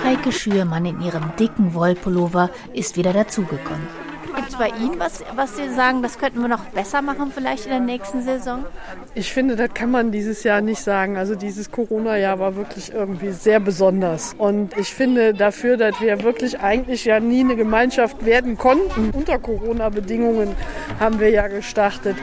Heike 0.03 0.31
Schürmann 0.31 0.85
in 0.85 1.01
ihrem 1.01 1.31
dicken 1.39 1.73
Wollpullover 1.73 2.49
ist 2.73 2.97
wieder 2.97 3.13
dazugekommen. 3.13 3.87
Gibt 4.35 4.49
es 4.49 4.55
bei 4.55 4.67
Ihnen 4.67 4.99
was, 4.99 5.23
was 5.35 5.57
Sie 5.57 5.69
sagen, 5.69 6.01
das 6.01 6.17
könnten 6.17 6.41
wir 6.41 6.47
noch 6.47 6.65
besser 6.65 7.01
machen 7.01 7.31
vielleicht 7.33 7.65
in 7.65 7.71
der 7.71 7.79
nächsten 7.79 8.21
Saison? 8.21 8.65
Ich 9.13 9.33
finde, 9.33 9.55
das 9.55 9.73
kann 9.73 9.91
man 9.91 10.11
dieses 10.11 10.43
Jahr 10.43 10.61
nicht 10.61 10.81
sagen. 10.81 11.17
Also 11.17 11.35
dieses 11.35 11.71
Corona-Jahr 11.71 12.39
war 12.39 12.55
wirklich 12.55 12.93
irgendwie 12.93 13.31
sehr 13.31 13.59
besonders. 13.59 14.33
Und 14.37 14.77
ich 14.77 14.93
finde 14.93 15.33
dafür, 15.33 15.77
dass 15.77 15.99
wir 15.99 16.23
wirklich 16.23 16.59
eigentlich 16.59 17.05
ja 17.05 17.19
nie 17.19 17.41
eine 17.41 17.55
Gemeinschaft 17.55 18.25
werden 18.25 18.57
konnten, 18.57 19.11
unter 19.11 19.39
Corona-Bedingungen 19.39 20.55
haben 20.99 21.19
wir 21.19 21.29
ja 21.29 21.47
gestartet. 21.47 22.15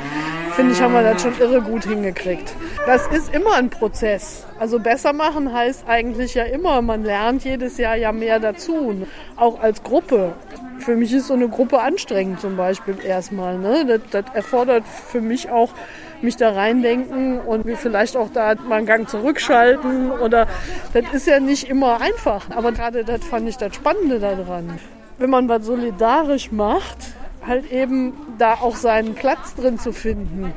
Finde 0.53 0.73
ich, 0.73 0.83
haben 0.83 0.93
wir 0.93 1.03
das 1.03 1.23
schon 1.23 1.39
irre 1.39 1.63
gut 1.63 1.85
hingekriegt. 1.85 2.53
Das 2.87 3.07
ist 3.09 3.33
immer 3.35 3.55
ein 3.55 3.71
Prozess. 3.71 4.45
Also 4.59 4.81
besser 4.81 5.13
machen 5.13 5.53
heißt 5.53 5.85
eigentlich 5.87 6.35
ja 6.35 6.45
immer, 6.45 6.83
man 6.83 7.05
lernt 7.05 7.45
jedes 7.45 7.79
Jahr 7.79 7.95
ja 7.95 8.11
mehr 8.11 8.41
dazu. 8.41 9.07
Auch 9.37 9.61
als 9.61 9.83
Gruppe 9.83 10.33
für 10.79 10.97
mich 10.97 11.13
ist 11.13 11.29
so 11.29 11.35
eine 11.35 11.49
Gruppe 11.49 11.81
anstrengend 11.81 12.41
zum 12.41 12.57
Beispiel 12.57 12.97
erstmal. 13.05 13.59
Ne? 13.59 13.85
Das, 13.87 14.01
das 14.11 14.35
erfordert 14.35 14.85
für 14.87 15.21
mich 15.21 15.51
auch 15.51 15.73
mich 16.21 16.37
da 16.37 16.51
reindenken 16.51 17.41
und 17.41 17.65
vielleicht 17.77 18.17
auch 18.17 18.29
da 18.33 18.55
mal 18.67 18.77
einen 18.77 18.87
Gang 18.87 19.09
zurückschalten 19.09 20.11
oder 20.11 20.49
das 20.93 21.05
ist 21.13 21.27
ja 21.27 21.41
nicht 21.41 21.69
immer 21.69 22.01
einfach. 22.01 22.51
Aber 22.51 22.73
gerade 22.73 23.05
das 23.05 23.25
fand 23.25 23.49
ich 23.49 23.57
das 23.57 23.75
Spannende 23.75 24.19
daran. 24.19 24.79
Wenn 25.19 25.31
man 25.31 25.49
was 25.49 25.65
solidarisch 25.65 26.51
macht, 26.51 26.99
halt 27.47 27.71
eben 27.71 28.15
da 28.39 28.55
auch 28.55 28.77
seinen 28.77 29.15
Platz 29.15 29.55
drin 29.55 29.79
zu 29.79 29.93
finden 29.93 30.53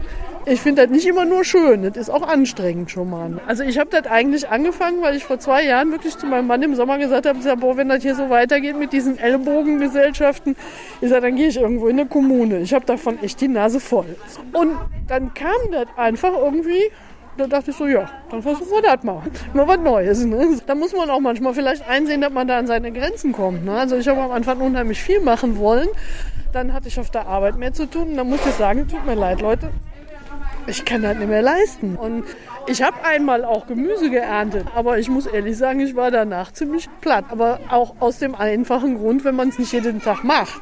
ich 0.46 0.62
finde 0.62 0.84
das 0.84 0.92
nicht 0.92 1.06
immer 1.06 1.26
nur 1.26 1.44
schön, 1.44 1.84
das 1.84 1.96
ist 1.98 2.10
auch 2.10 2.28
anstrengend 2.28 2.90
schon 2.92 3.10
mal. 3.10 3.40
Also 3.48 3.64
ich 3.64 3.78
habe 3.78 3.90
das 3.90 4.06
eigentlich 4.10 4.50
angefangen, 4.50 5.02
weil 5.02 5.16
ich 5.16 5.24
vor 5.24 5.40
zwei 5.40 5.64
Jahren 5.64 5.92
wirklich 5.92 6.18
zu 6.18 6.26
meinem 6.26 6.48
Mann 6.48 6.62
im 6.64 6.76
Sommer 6.76 6.98
gesagt 6.98 7.26
habe, 7.26 7.40
boah, 7.58 7.78
wenn 7.78 7.90
das 7.90 8.02
hier 8.02 8.16
so 8.16 8.30
weitergeht 8.30 8.78
mit 8.78 8.92
diesen 8.94 9.18
Ellbogengesellschaften, 9.20 10.56
ich 11.00 11.10
sag, 11.10 11.22
dann 11.22 11.36
gehe 11.36 11.48
ich 11.48 11.58
irgendwo 11.58 11.88
in 11.88 12.00
eine 12.00 12.10
Kommune. 12.10 12.60
Ich 12.60 12.74
habe 12.74 12.86
davon 12.86 13.22
echt 13.22 13.40
die 13.42 13.48
Nase 13.48 13.80
voll. 13.80 14.16
Und 14.54 14.78
dann 15.08 15.34
kam 15.34 15.52
das 15.72 15.88
einfach 15.96 16.34
irgendwie 16.36 16.92
Da 17.38 17.48
dachte 17.48 17.72
ich 17.72 17.78
so, 17.78 17.88
ja, 17.88 18.10
dann 18.30 18.42
versuchen 18.42 18.72
wir 18.72 18.82
das 18.82 19.04
mal. 19.04 19.22
Mal 19.54 19.68
was 19.68 19.80
Neues. 19.80 20.26
Ne? 20.26 20.60
Da 20.66 20.76
muss 20.76 20.94
man 20.94 21.10
auch 21.10 21.20
manchmal 21.22 21.54
vielleicht 21.54 21.88
einsehen, 21.88 22.22
dass 22.22 22.32
man 22.32 22.48
da 22.48 22.58
an 22.58 22.68
seine 22.68 22.92
Grenzen 22.92 23.32
kommt. 23.32 23.64
Ne? 23.64 23.74
Also 23.74 23.96
ich 23.96 24.08
habe 24.08 24.22
am 24.22 24.32
Anfang 24.32 24.60
unheimlich 24.60 25.02
viel 25.02 25.22
machen 25.22 25.58
wollen. 25.58 25.88
Dann 26.52 26.74
hatte 26.74 26.90
ich 26.90 27.00
auf 27.00 27.10
der 27.10 27.28
Arbeit 27.28 27.58
mehr 27.58 27.74
zu 27.74 27.86
tun. 27.86 28.10
Und 28.10 28.18
dann 28.18 28.30
musste 28.30 28.50
ich 28.50 28.56
sagen, 28.56 28.88
tut 28.88 29.06
mir 29.06 29.16
leid, 29.16 29.42
Leute, 29.42 29.70
ich 30.72 30.86
kann 30.86 31.02
das 31.04 31.18
nicht 31.18 31.28
mehr 31.28 31.42
leisten. 31.42 31.96
Und 31.96 32.24
ich 32.68 32.82
habe 32.82 33.04
einmal 33.04 33.44
auch 33.44 33.68
Gemüse 33.68 34.10
geerntet, 34.10 34.68
aber 34.74 34.98
ich 34.98 35.10
muss 35.10 35.26
ehrlich 35.26 35.58
sagen, 35.58 35.82
ich 35.82 35.96
war 35.96 36.10
danach 36.10 36.52
ziemlich 36.54 36.88
platt. 37.02 37.26
Aber 37.30 37.60
auch 37.70 37.96
aus 38.00 38.18
dem 38.20 38.34
einfachen 38.34 38.98
Grund, 38.98 39.24
wenn 39.24 39.36
man 39.36 39.50
es 39.50 39.60
nicht 39.60 39.74
jeden 39.74 40.02
Tag 40.02 40.24
macht. 40.24 40.62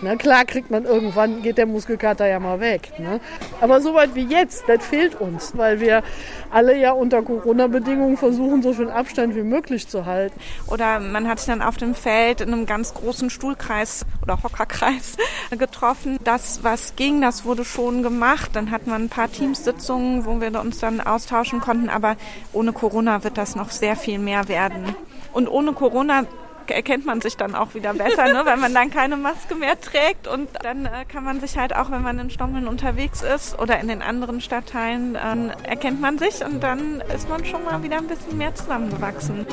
Na 0.00 0.14
klar 0.14 0.44
kriegt 0.44 0.70
man 0.70 0.84
irgendwann, 0.84 1.42
geht 1.42 1.58
der 1.58 1.66
Muskelkater 1.66 2.28
ja 2.28 2.38
mal 2.38 2.60
weg. 2.60 2.92
Ne? 2.98 3.20
Aber 3.60 3.80
so 3.80 3.94
weit 3.94 4.14
wie 4.14 4.26
jetzt, 4.26 4.68
das 4.68 4.84
fehlt 4.86 5.20
uns, 5.20 5.56
weil 5.56 5.80
wir 5.80 6.04
alle 6.50 6.76
ja 6.78 6.92
unter 6.92 7.22
Corona-Bedingungen 7.22 8.16
versuchen, 8.16 8.62
so 8.62 8.72
viel 8.72 8.90
Abstand 8.90 9.34
wie 9.34 9.42
möglich 9.42 9.88
zu 9.88 10.06
halten. 10.06 10.38
Oder 10.68 11.00
man 11.00 11.26
hat 11.26 11.40
sich 11.40 11.48
dann 11.48 11.62
auf 11.62 11.76
dem 11.78 11.96
Feld 11.96 12.40
in 12.40 12.52
einem 12.52 12.64
ganz 12.64 12.94
großen 12.94 13.28
Stuhlkreis 13.28 14.06
oder 14.22 14.40
Hockerkreis 14.42 15.16
getroffen. 15.58 16.18
Das, 16.22 16.62
was 16.62 16.94
ging, 16.94 17.20
das 17.20 17.44
wurde 17.44 17.64
schon 17.64 18.04
gemacht. 18.04 18.50
Dann 18.52 18.70
hatten 18.70 18.90
wir 18.90 18.94
ein 18.94 19.08
paar 19.08 19.30
Teamsitzungen, 19.30 20.24
wo 20.26 20.40
wir 20.40 20.60
uns 20.60 20.78
dann 20.78 21.00
austauschen 21.00 21.60
konnten. 21.60 21.88
Aber 21.88 22.16
ohne 22.52 22.72
Corona 22.72 23.24
wird 23.24 23.36
das 23.36 23.56
noch 23.56 23.70
sehr 23.70 23.96
viel 23.96 24.20
mehr 24.20 24.48
werden. 24.48 24.94
Und 25.32 25.48
ohne 25.48 25.72
Corona 25.72 26.24
erkennt 26.70 27.06
man 27.06 27.20
sich 27.20 27.36
dann 27.36 27.54
auch 27.54 27.74
wieder 27.74 27.94
besser, 27.94 28.32
ne? 28.32 28.42
weil 28.44 28.56
man 28.56 28.74
dann 28.74 28.90
keine 28.90 29.16
Maske 29.16 29.54
mehr 29.54 29.80
trägt 29.80 30.26
und 30.28 30.48
dann 30.62 30.86
äh, 30.86 31.04
kann 31.08 31.24
man 31.24 31.40
sich 31.40 31.56
halt 31.56 31.74
auch, 31.74 31.90
wenn 31.90 32.02
man 32.02 32.18
in 32.18 32.30
Stommeln 32.30 32.68
unterwegs 32.68 33.22
ist 33.22 33.58
oder 33.58 33.78
in 33.80 33.88
den 33.88 34.02
anderen 34.02 34.40
Stadtteilen, 34.40 35.14
äh, 35.14 35.68
erkennt 35.68 36.00
man 36.00 36.18
sich 36.18 36.44
und 36.44 36.62
dann 36.62 37.02
ist 37.14 37.28
man 37.28 37.44
schon 37.44 37.64
mal 37.64 37.82
wieder 37.82 37.98
ein 37.98 38.06
bisschen 38.06 38.38
mehr 38.38 38.54
zusammengewachsen. 38.54 39.46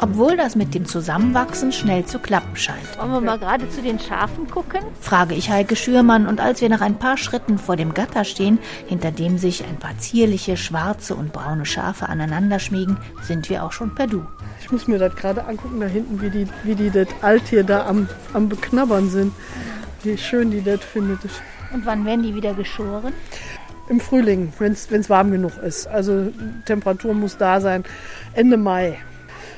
Obwohl 0.00 0.36
das 0.36 0.54
mit 0.54 0.74
dem 0.74 0.86
Zusammenwachsen 0.86 1.72
schnell 1.72 2.04
zu 2.04 2.20
klappen 2.20 2.54
scheint. 2.54 2.98
Wollen 2.98 3.10
wir 3.10 3.20
mal 3.20 3.38
gerade 3.38 3.68
zu 3.68 3.82
den 3.82 3.98
Schafen 3.98 4.48
gucken? 4.48 4.80
Frage 5.00 5.34
ich 5.34 5.50
Heike 5.50 5.74
Schürmann 5.74 6.28
und 6.28 6.40
als 6.40 6.60
wir 6.60 6.68
nach 6.68 6.80
ein 6.80 6.98
paar 6.98 7.16
Schritten 7.16 7.58
vor 7.58 7.74
dem 7.74 7.94
Gatter 7.94 8.24
stehen, 8.24 8.60
hinter 8.86 9.10
dem 9.10 9.38
sich 9.38 9.64
ein 9.64 9.76
paar 9.76 9.98
zierliche 9.98 10.56
schwarze 10.56 11.16
und 11.16 11.32
braune 11.32 11.66
Schafe 11.66 12.08
aneinander 12.08 12.60
schmiegen, 12.60 12.96
sind 13.22 13.50
wir 13.50 13.64
auch 13.64 13.72
schon 13.72 13.92
per 13.94 14.06
Du. 14.06 14.24
Ich 14.60 14.70
muss 14.70 14.86
mir 14.86 14.98
das 14.98 15.16
gerade 15.16 15.44
angucken 15.44 15.80
da 15.80 15.86
hinten, 15.86 16.20
wie 16.20 16.30
die, 16.30 16.46
wie 16.62 16.76
die 16.76 16.90
das 16.90 17.08
Alttier 17.22 17.64
da 17.64 17.86
am, 17.86 18.08
am 18.34 18.48
Beknabbern 18.48 19.10
sind. 19.10 19.32
Wie 20.04 20.16
schön 20.16 20.52
die 20.52 20.62
das 20.62 20.84
findet. 20.84 21.20
Und 21.72 21.84
wann 21.86 22.04
werden 22.04 22.22
die 22.22 22.36
wieder 22.36 22.54
geschoren? 22.54 23.12
Im 23.88 23.98
Frühling, 23.98 24.52
wenn 24.58 24.72
es 24.72 25.10
warm 25.10 25.32
genug 25.32 25.56
ist. 25.58 25.88
Also 25.88 26.30
Temperatur 26.66 27.14
muss 27.14 27.36
da 27.36 27.60
sein. 27.60 27.84
Ende 28.34 28.56
Mai. 28.56 28.98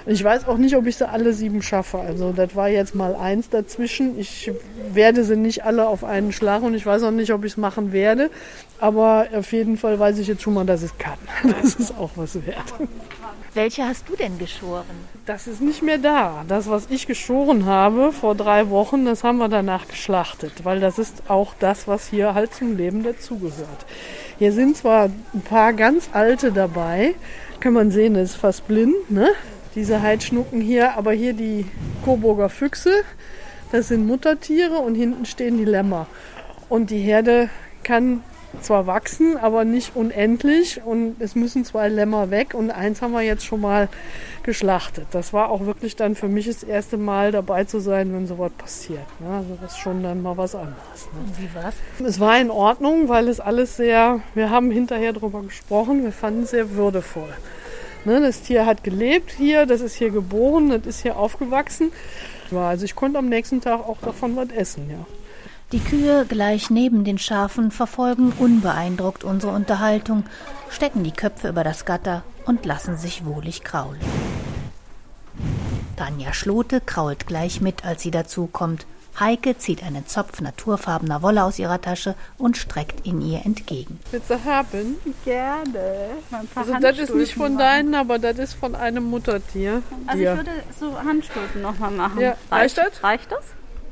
Ich 0.07 0.25
weiß 0.25 0.49
auch 0.49 0.57
nicht, 0.57 0.77
ob 0.77 0.87
ich 0.87 0.97
sie 0.97 1.09
alle 1.09 1.33
sieben 1.33 1.63
schaffe. 1.63 1.99
Also 1.99 2.33
das 2.33 2.57
war 2.57 2.69
jetzt 2.69 2.95
mal 2.95 3.15
eins 3.15 3.51
dazwischen. 3.51 4.19
Ich 4.19 4.51
werde 4.93 5.25
sie 5.25 5.37
nicht 5.37 5.65
alle 5.65 5.87
auf 5.87 6.05
einen 6.05 6.33
Schlag 6.33 6.63
und 6.63 6.75
ich 6.75 6.87
weiß 6.87 7.03
auch 7.03 7.11
nicht, 7.11 7.33
ob 7.33 7.45
ich 7.45 7.53
es 7.53 7.57
machen 7.59 7.93
werde. 7.93 8.31
Aber 8.79 9.27
auf 9.35 9.53
jeden 9.53 9.77
Fall 9.77 9.99
weiß 9.99 10.19
ich 10.19 10.29
jetzt 10.29 10.43
schon 10.43 10.55
mal, 10.55 10.65
dass 10.65 10.83
ich 10.83 10.91
es 10.93 10.99
kann. 10.99 11.19
Das 11.63 11.75
ist 11.75 11.97
auch 11.99 12.11
was 12.17 12.35
wert. 12.47 12.75
Welche 13.53 13.85
hast 13.85 14.09
du 14.09 14.15
denn 14.15 14.39
geschoren? 14.39 14.85
Das 15.27 15.49
ist 15.49 15.61
nicht 15.61 15.83
mehr 15.83 15.99
da. 15.99 16.45
Das, 16.47 16.71
was 16.71 16.87
ich 16.89 17.07
geschoren 17.07 17.67
habe 17.67 18.13
vor 18.13 18.37
drei 18.37 18.71
Wochen, 18.71 19.05
das 19.05 19.25
haben 19.25 19.39
wir 19.39 19.49
danach 19.49 19.89
geschlachtet. 19.89 20.65
Weil 20.65 20.81
das 20.81 20.99
ist 20.99 21.25
auch 21.29 21.55
das, 21.59 21.89
was 21.89 22.09
hier 22.09 22.35
halt 22.35 22.55
zum 22.55 22.77
Leben 22.77 23.03
dazugehört. 23.03 23.87
Hier 24.39 24.53
sind 24.53 24.77
zwar 24.77 25.11
ein 25.35 25.43
paar 25.43 25.73
ganz 25.73 26.11
alte 26.13 26.53
dabei. 26.53 27.15
Kann 27.59 27.73
man 27.73 27.91
sehen, 27.91 28.15
das 28.15 28.31
ist 28.31 28.37
fast 28.37 28.67
blind, 28.69 29.11
ne? 29.11 29.29
Diese 29.75 30.03
Heidschnucken 30.03 30.61
hier, 30.61 30.97
aber 30.97 31.13
hier 31.13 31.33
die 31.33 31.67
Coburger 32.05 32.49
Füchse, 32.49 33.03
das 33.73 33.89
sind 33.89 34.07
Muttertiere 34.07 34.79
und 34.79 34.95
hinten 34.95 35.27
stehen 35.27 35.59
die 35.59 35.65
Lämmer. 35.65 36.07
Und 36.69 36.91
die 36.91 37.01
Herde 37.01 37.49
kann 37.83 38.23
zwar 38.63 38.87
wachsen, 38.87 39.37
aber 39.37 39.65
nicht 39.65 39.95
unendlich 39.95 40.83
und 40.85 41.21
es 41.21 41.35
müssen 41.35 41.65
zwei 41.65 41.89
Lämmer 41.89 42.31
weg 42.31 42.55
und 42.55 42.71
eins 42.71 43.01
haben 43.01 43.13
wir 43.13 43.23
jetzt 43.23 43.45
schon 43.45 43.61
mal 43.61 43.89
geschlachtet. 44.43 45.07
Das 45.13 45.33
war 45.33 45.51
auch 45.51 45.67
wirklich 45.67 45.97
dann 45.97 46.15
für 46.15 46.29
mich 46.29 46.47
das 46.47 46.63
erste 46.63 46.97
Mal 46.97 47.33
dabei 47.33 47.65
zu 47.65 47.79
sein, 47.79 48.13
wenn 48.13 48.27
sowas 48.27 48.53
passiert. 48.59 49.07
Ne? 49.21 49.29
Also 49.29 49.57
das 49.61 49.73
ist 49.73 49.79
schon 49.79 50.03
dann 50.03 50.23
mal 50.23 50.37
was 50.37 50.55
anderes. 50.55 51.09
Ne? 51.13 51.33
Wie 51.39 51.55
war's? 51.55 51.75
Es 52.05 52.19
war 52.19 52.41
in 52.41 52.51
Ordnung, 52.51 53.09
weil 53.09 53.29
es 53.29 53.41
alles 53.41 53.77
sehr, 53.77 54.21
wir 54.35 54.51
haben 54.51 54.71
hinterher 54.71 55.13
darüber 55.13 55.43
gesprochen, 55.43 56.03
wir 56.03 56.13
fanden 56.13 56.43
es 56.43 56.51
sehr 56.51 56.73
würdevoll. 56.73 57.33
Ne, 58.05 58.21
das 58.21 58.41
Tier 58.41 58.65
hat 58.65 58.83
gelebt 58.83 59.31
hier, 59.31 59.67
das 59.67 59.81
ist 59.83 59.95
hier 59.95 60.11
geboren, 60.11 60.71
das 60.71 60.87
ist 60.87 61.03
hier 61.03 61.19
aufgewachsen. 61.19 61.93
Also 62.51 62.85
ich 62.85 62.97
konnte 62.97 63.19
am 63.19 63.29
nächsten 63.29 63.61
Tag 63.61 63.81
auch 63.81 63.99
davon 64.01 64.37
was 64.37 64.49
essen, 64.51 64.89
ja. 64.91 65.07
Die 65.73 65.79
Kühe 65.79 66.27
gleich 66.27 66.71
neben 66.71 67.05
den 67.05 67.19
Schafen 67.19 67.71
verfolgen 67.71 68.33
unbeeindruckt 68.39 69.23
unsere 69.23 69.53
Unterhaltung, 69.53 70.25
stecken 70.69 71.05
die 71.05 71.13
Köpfe 71.13 71.49
über 71.49 71.63
das 71.63 71.85
Gatter 71.85 72.25
und 72.45 72.67
lassen 72.67 72.97
sich 72.97 73.25
wohlig 73.25 73.63
kraulen. 73.63 74.01
Tanja 75.97 76.33
Schlote 76.33 76.81
krault 76.81 77.29
gleich 77.29 77.61
mit, 77.61 77.85
als 77.85 78.03
sie 78.03 78.11
dazukommt. 78.11 78.87
Heike 79.19 79.59
zieht 79.59 79.83
einen 79.83 80.07
Zopf 80.07 80.41
naturfarbener 80.41 81.23
Wolle 81.23 81.45
aus 81.45 81.59
ihrer 81.59 81.81
Tasche 81.81 82.15
und 82.39 82.57
streckt 82.57 83.07
ihn 83.07 83.21
ihr 83.21 83.45
entgegen. 83.45 83.99
Willst 84.11 84.31
du 84.31 84.45
haben? 84.45 84.97
Gerne. 85.25 86.11
Also 86.55 86.75
das 86.81 86.99
ist 86.99 87.15
nicht 87.15 87.35
von 87.35 87.59
deinen, 87.59 87.95
aber 87.95 88.19
das 88.19 88.39
ist 88.39 88.55
von 88.55 88.75
einem 88.75 89.05
Muttertier. 89.05 89.83
Also 90.07 90.23
ich 90.23 90.29
würde 90.29 90.51
so 90.79 90.97
Handstulpen 90.99 91.63
nochmal 91.63 91.91
machen. 91.91 92.21
Ja, 92.21 92.37
reicht 92.51 92.79
das? 92.79 93.03
Reicht 93.03 93.31
das? 93.33 93.45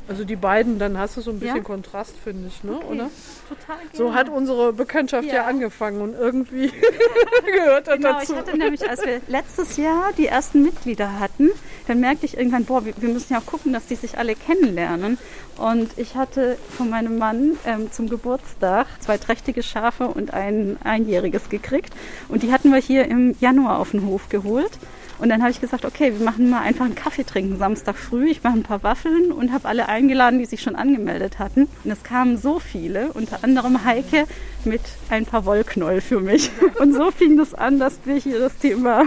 Also 0.09 0.25
die 0.25 0.37
beiden, 0.37 0.79
dann 0.79 0.97
hast 0.99 1.19
du 1.19 1.21
so 1.21 1.31
ein 1.31 1.39
bisschen 1.39 1.57
Ja? 1.59 1.63
Kontrast, 1.63 2.15
finde 2.25 2.49
ich, 2.49 2.65
ne? 2.65 2.73
Okay. 2.77 2.87
oder? 2.87 3.11
Total 3.49 3.77
gerne. 3.77 3.91
So 3.93 4.15
hat 4.15 4.29
unsere 4.31 4.73
Bekanntschaft 4.73 5.29
ja, 5.29 5.35
Ja. 5.35 5.45
angefangen 5.47 6.01
und 6.01 6.15
irgendwie 6.15 6.73
gehört 7.53 7.87
das 7.89 7.97
Genau, 7.97 8.13
dazu. 8.13 8.33
ich 8.33 8.39
hatte 8.39 8.57
nämlich, 8.57 8.89
als 8.89 9.05
wir 9.05 9.21
letztes 9.29 9.77
Jahr 9.77 10.13
die 10.17 10.27
ersten 10.27 10.63
Mitglieder 10.63 11.21
hatten, 11.21 11.51
dann 11.87 12.01
merkte 12.01 12.25
ich 12.27 12.37
irgendwann, 12.39 12.65
boah, 12.65 12.85
wir, 12.87 12.95
wir 12.97 13.11
müssen 13.11 13.33
ja 13.35 13.39
auch 13.41 13.47
gucken, 13.47 13.73
dass 13.73 13.87
die 13.87 13.97
sich 13.97 14.17
alle 14.19 14.35
kennenlernen. 14.35 15.19
Und 15.59 15.91
ich 15.99 16.15
hatte 16.15 16.57
von 16.77 16.89
meinem 16.89 17.19
Mann 17.19 17.59
ähm, 17.67 17.91
zum 17.93 18.09
Geburtstag 18.09 18.87
zwei 19.01 19.19
trächtige 19.19 19.63
Schafe 19.63 20.07
und 20.07 20.33
ein 20.33 20.79
einjähriges 20.85 21.49
gekriegt. 21.49 21.93
Und 22.29 22.43
die 22.45 22.53
hatten 22.53 22.73
wir 22.73 22.81
hier 22.81 23.07
im 23.09 23.35
Januar 23.41 23.79
auf 23.79 23.91
den 23.91 24.07
Hof 24.07 24.29
geholt. 24.29 24.71
Und 25.19 25.29
dann 25.29 25.43
habe 25.43 25.51
ich 25.51 25.61
gesagt, 25.61 25.85
okay, 25.85 26.13
wir 26.17 26.25
machen 26.25 26.49
mal 26.51 26.61
einfach 26.61 26.85
einen 26.85 26.95
Kaffee 26.95 27.25
trinken 27.25 27.59
Samstag 27.59 27.97
früh. 27.97 28.29
Ich 28.29 28.43
mache 28.43 28.55
ein 28.55 28.63
paar 28.63 28.83
Waffeln 28.83 29.33
und 29.33 29.53
habe 29.53 29.69
alle 29.69 29.89
eingeladen, 29.89 30.39
die 30.39 30.45
sich 30.45 30.63
schon 30.63 30.77
angemeldet 30.77 31.39
hatten. 31.39 31.69
Und 31.85 31.91
es 31.91 32.03
kamen 32.03 32.37
so 32.37 32.59
viele, 32.59 33.13
unter 33.13 33.43
anderem 33.43 33.85
Heike 33.85 34.27
mit 34.65 34.83
ein 35.11 35.27
paar 35.27 35.45
Wollknäuel 35.45 36.01
für 36.01 36.21
mich. 36.21 36.51
Und 36.79 36.95
so 36.95 37.11
fing 37.11 37.37
das 37.37 37.55
an, 37.55 37.79
dass 37.79 37.99
wir 38.05 38.17
hier 38.17 38.39
das 38.39 38.57
Thema 38.57 39.05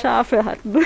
Schafe 0.00 0.44
hatten. 0.44 0.78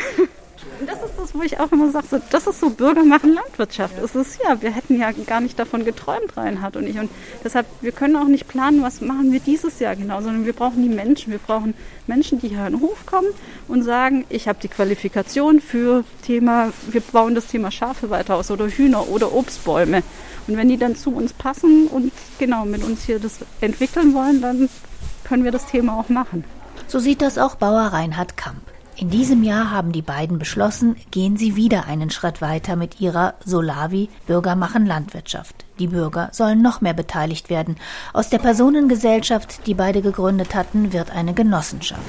Und 0.80 0.88
das 0.88 1.02
ist 1.02 1.12
das, 1.18 1.34
wo 1.34 1.42
ich 1.42 1.60
auch 1.60 1.70
immer 1.72 1.90
sage, 1.90 2.06
so, 2.10 2.18
das 2.30 2.46
ist 2.46 2.58
so 2.58 2.70
Bürger 2.70 3.04
machen 3.04 3.34
Landwirtschaft. 3.34 3.98
Es 4.02 4.14
ist 4.14 4.40
ja, 4.42 4.62
wir 4.62 4.70
hätten 4.70 4.98
ja 4.98 5.12
gar 5.12 5.42
nicht 5.42 5.58
davon 5.58 5.84
geträumt, 5.84 6.38
Reinhard 6.38 6.76
und 6.76 6.86
ich. 6.86 6.98
Und 6.98 7.10
deshalb, 7.44 7.66
wir 7.82 7.92
können 7.92 8.16
auch 8.16 8.28
nicht 8.28 8.48
planen, 8.48 8.82
was 8.82 9.02
machen 9.02 9.30
wir 9.30 9.40
dieses 9.40 9.78
Jahr 9.78 9.94
genau, 9.94 10.22
sondern 10.22 10.46
wir 10.46 10.54
brauchen 10.54 10.82
die 10.82 10.88
Menschen. 10.88 11.32
Wir 11.32 11.38
brauchen 11.38 11.74
Menschen, 12.06 12.40
die 12.40 12.48
hier 12.48 12.66
in 12.66 12.72
den 12.72 12.80
Hof 12.80 13.04
kommen 13.04 13.28
und 13.68 13.82
sagen, 13.82 14.24
ich 14.30 14.48
habe 14.48 14.58
die 14.62 14.68
Qualifikation 14.68 15.60
für 15.60 16.02
Thema, 16.24 16.72
wir 16.88 17.02
bauen 17.02 17.34
das 17.34 17.48
Thema 17.48 17.70
Schafe 17.70 18.08
weiter 18.08 18.36
aus 18.36 18.50
oder 18.50 18.66
Hühner 18.66 19.06
oder 19.10 19.34
Obstbäume. 19.34 20.02
Und 20.46 20.56
wenn 20.56 20.70
die 20.70 20.78
dann 20.78 20.96
zu 20.96 21.14
uns 21.14 21.34
passen 21.34 21.88
und 21.88 22.10
genau 22.38 22.64
mit 22.64 22.82
uns 22.82 23.04
hier 23.04 23.18
das 23.18 23.40
entwickeln 23.60 24.14
wollen, 24.14 24.40
dann 24.40 24.70
können 25.24 25.44
wir 25.44 25.52
das 25.52 25.66
Thema 25.66 26.00
auch 26.00 26.08
machen. 26.08 26.42
So 26.86 26.98
sieht 26.98 27.20
das 27.20 27.36
auch 27.36 27.56
Bauer 27.56 27.82
Reinhard 27.82 28.38
Kamp. 28.38 28.69
In 29.00 29.08
diesem 29.08 29.42
Jahr 29.44 29.70
haben 29.70 29.92
die 29.92 30.02
beiden 30.02 30.38
beschlossen, 30.38 30.94
gehen 31.10 31.38
sie 31.38 31.56
wieder 31.56 31.86
einen 31.86 32.10
Schritt 32.10 32.42
weiter 32.42 32.76
mit 32.76 33.00
ihrer 33.00 33.32
Solavi 33.46 34.10
Bürger 34.26 34.56
machen 34.56 34.84
Landwirtschaft. 34.84 35.64
Die 35.78 35.86
Bürger 35.86 36.28
sollen 36.32 36.60
noch 36.60 36.82
mehr 36.82 36.92
beteiligt 36.92 37.48
werden. 37.48 37.76
Aus 38.12 38.28
der 38.28 38.36
Personengesellschaft, 38.36 39.66
die 39.66 39.72
beide 39.72 40.02
gegründet 40.02 40.54
hatten, 40.54 40.92
wird 40.92 41.12
eine 41.12 41.32
Genossenschaft. 41.32 42.02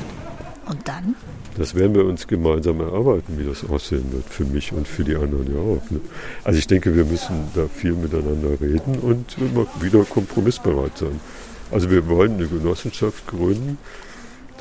Und 0.68 0.86
dann? 0.86 1.16
Das 1.56 1.76
werden 1.76 1.96
wir 1.96 2.04
uns 2.04 2.28
gemeinsam 2.28 2.82
erarbeiten, 2.82 3.40
wie 3.40 3.46
das 3.46 3.64
aussehen 3.70 4.12
wird, 4.12 4.26
für 4.26 4.44
mich 4.44 4.74
und 4.74 4.86
für 4.86 5.06
die 5.06 5.16
anderen 5.16 5.48
ja 5.48 5.62
auch. 5.62 5.90
Ne? 5.92 6.02
Also 6.44 6.60
ich 6.60 6.68
denke, 6.68 6.94
wir 6.94 7.06
müssen 7.06 7.48
da 7.56 7.68
viel 7.74 7.94
miteinander 7.94 8.60
reden 8.60 9.00
und 9.00 9.38
immer 9.38 9.66
wieder 9.80 10.04
kompromissbereit 10.04 10.98
sein. 10.98 11.22
Also 11.72 11.90
wir 11.90 12.10
wollen 12.10 12.34
eine 12.34 12.48
Genossenschaft 12.48 13.28
gründen, 13.28 13.78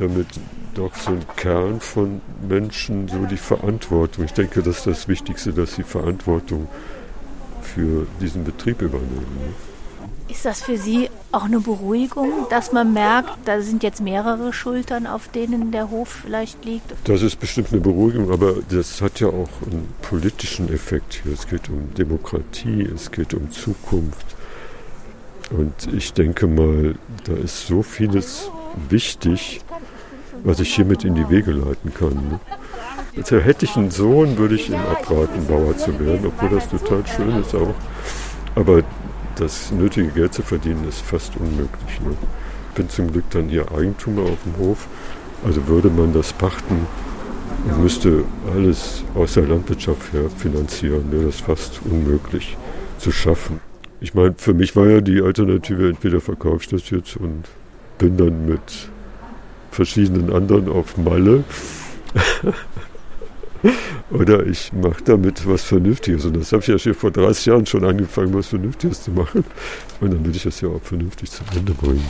damit 0.01 0.27
doch 0.75 0.95
so 0.95 1.13
ein 1.13 1.25
Kern 1.37 1.81
von 1.81 2.21
Menschen 2.49 3.09
so 3.09 3.27
die 3.27 3.37
Verantwortung, 3.37 4.25
ich 4.25 4.33
denke, 4.33 4.63
das 4.63 4.79
ist 4.79 4.87
das 4.87 5.09
Wichtigste, 5.09 5.53
dass 5.53 5.75
sie 5.75 5.83
Verantwortung 5.83 6.69
für 7.63 8.07
diesen 8.21 8.45
Betrieb 8.45 8.83
übernehmen. 8.83 9.27
Ne? 9.39 9.53
Ist 10.31 10.45
das 10.45 10.63
für 10.63 10.79
Sie 10.79 11.11
auch 11.33 11.45
eine 11.45 11.59
Beruhigung, 11.59 12.47
dass 12.51 12.71
man 12.71 12.93
merkt, 12.93 13.37
da 13.47 13.61
sind 13.61 13.83
jetzt 13.83 14.01
mehrere 14.01 14.53
Schultern, 14.53 15.09
auf 15.09 15.27
denen 15.27 15.73
der 15.73 15.91
Hof 15.91 16.21
vielleicht 16.23 16.65
liegt? 16.65 16.85
Das 17.05 17.23
ist 17.23 17.41
bestimmt 17.41 17.73
eine 17.73 17.81
Beruhigung, 17.81 18.31
aber 18.31 18.55
das 18.69 19.03
hat 19.03 19.19
ja 19.19 19.27
auch 19.27 19.51
einen 19.67 19.93
politischen 20.03 20.73
Effekt 20.73 21.21
hier. 21.23 21.33
Es 21.33 21.49
geht 21.49 21.69
um 21.69 21.93
Demokratie, 21.95 22.83
es 22.83 23.11
geht 23.11 23.35
um 23.35 23.51
Zukunft. 23.51 24.37
Und 25.51 25.93
ich 25.93 26.13
denke 26.13 26.47
mal, 26.47 26.95
da 27.25 27.33
ist 27.33 27.67
so 27.67 27.83
vieles 27.83 28.49
wichtig, 28.89 29.61
was 30.45 30.61
ich 30.61 30.75
hiermit 30.75 31.05
in 31.05 31.15
die 31.15 31.29
Wege 31.29 31.53
leiten 31.53 31.93
kann. 31.95 32.15
Ne? 32.15 32.41
Also 33.17 33.39
hätte 33.39 33.65
ich 33.65 33.77
einen 33.77 33.91
Sohn, 33.91 34.39
würde 34.39 34.55
ich 34.55 34.71
ihm 34.71 34.77
abraten, 34.77 35.47
Bauer 35.47 35.77
zu 35.77 35.99
werden, 35.99 36.27
obwohl 36.27 36.51
das 36.51 36.69
total 36.69 37.07
schön 37.07 37.41
ist 37.41 37.55
auch. 37.55 37.75
Aber 38.55 38.83
das 39.37 39.71
nötige 39.73 40.09
Geld 40.09 40.35
zu 40.35 40.43
verdienen 40.43 40.87
ist 40.89 41.01
fast 41.01 41.37
unmöglich. 41.37 42.01
Ne? 42.05 42.15
Ich 42.71 42.75
bin 42.75 42.89
zum 42.89 43.11
Glück 43.11 43.25
dann 43.31 43.49
hier 43.49 43.67
Eigentümer 43.73 44.23
auf 44.23 44.39
dem 44.45 44.57
Hof. 44.59 44.87
Also 45.45 45.67
würde 45.67 45.89
man 45.89 46.13
das 46.13 46.33
pachten 46.33 46.87
und 47.65 47.83
müsste 47.83 48.25
alles 48.55 49.03
aus 49.15 49.35
der 49.35 49.47
Landwirtschaft 49.47 50.13
her 50.13 50.25
finanzieren. 50.37 51.11
Ne? 51.11 51.25
Das 51.27 51.41
fast 51.41 51.81
unmöglich 51.85 52.57
zu 52.99 53.11
schaffen. 53.11 53.61
Ich 54.01 54.15
meine, 54.15 54.35
für 54.37 54.55
mich 54.55 54.77
war 54.77 54.87
ja 54.89 55.01
die 55.01 55.21
Alternative, 55.21 55.89
entweder 55.89 56.21
verkaufe 56.21 56.59
ich 56.63 56.69
das 56.69 56.91
jetzt 56.91 57.17
und 57.17 57.45
bin 57.99 58.17
dann 58.17 58.47
mit 58.47 58.90
verschiedenen 59.71 60.33
anderen 60.33 60.69
auf 60.69 60.97
Malle. 60.97 61.45
Oder 64.11 64.47
ich 64.47 64.73
mache 64.73 65.05
damit 65.05 65.47
was 65.47 65.63
Vernünftiges. 65.65 66.25
Und 66.25 66.37
das 66.37 66.53
habe 66.53 66.63
ich 66.63 66.69
ja 66.69 66.79
schon 66.79 66.95
vor 66.95 67.11
30 67.11 67.47
Jahren 67.47 67.67
schon 67.67 67.85
angefangen, 67.85 68.35
was 68.35 68.49
Vernünftiges 68.49 69.05
zu 69.05 69.11
machen. 69.11 69.45
Und 70.01 70.13
dann 70.13 70.25
will 70.25 70.35
ich 70.35 70.43
das 70.43 70.61
ja 70.61 70.69
auch 70.69 70.83
vernünftig 70.83 71.31
zu 71.31 71.43
Ende 71.55 71.73
bringen. 71.73 72.05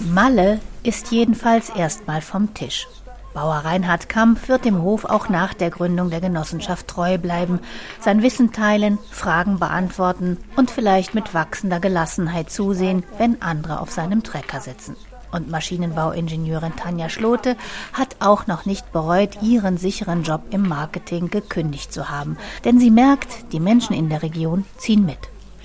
Malle 0.00 0.60
ist 0.82 1.12
jedenfalls 1.12 1.70
erstmal 1.70 2.20
vom 2.20 2.52
Tisch. 2.54 2.88
Bauer 3.34 3.64
Reinhard 3.64 4.10
Kamp 4.10 4.48
wird 4.48 4.66
dem 4.66 4.82
Hof 4.82 5.06
auch 5.06 5.30
nach 5.30 5.54
der 5.54 5.70
Gründung 5.70 6.10
der 6.10 6.20
Genossenschaft 6.20 6.86
treu 6.86 7.16
bleiben, 7.16 7.60
sein 8.00 8.22
Wissen 8.22 8.52
teilen, 8.52 8.98
Fragen 9.10 9.58
beantworten 9.58 10.36
und 10.56 10.70
vielleicht 10.70 11.14
mit 11.14 11.32
wachsender 11.32 11.80
Gelassenheit 11.80 12.50
zusehen, 12.50 13.04
wenn 13.16 13.40
andere 13.40 13.80
auf 13.80 13.90
seinem 13.90 14.22
Trecker 14.22 14.60
sitzen. 14.60 14.96
Und 15.32 15.50
Maschinenbauingenieurin 15.50 16.76
Tanja 16.76 17.08
Schlote 17.08 17.56
hat 17.92 18.16
auch 18.20 18.46
noch 18.46 18.66
nicht 18.66 18.92
bereut, 18.92 19.42
ihren 19.42 19.78
sicheren 19.78 20.22
Job 20.22 20.42
im 20.50 20.68
Marketing 20.68 21.30
gekündigt 21.30 21.92
zu 21.92 22.10
haben. 22.10 22.36
Denn 22.64 22.78
sie 22.78 22.90
merkt, 22.90 23.52
die 23.52 23.60
Menschen 23.60 23.96
in 23.96 24.08
der 24.10 24.22
Region 24.22 24.66
ziehen 24.76 25.06
mit. 25.06 25.18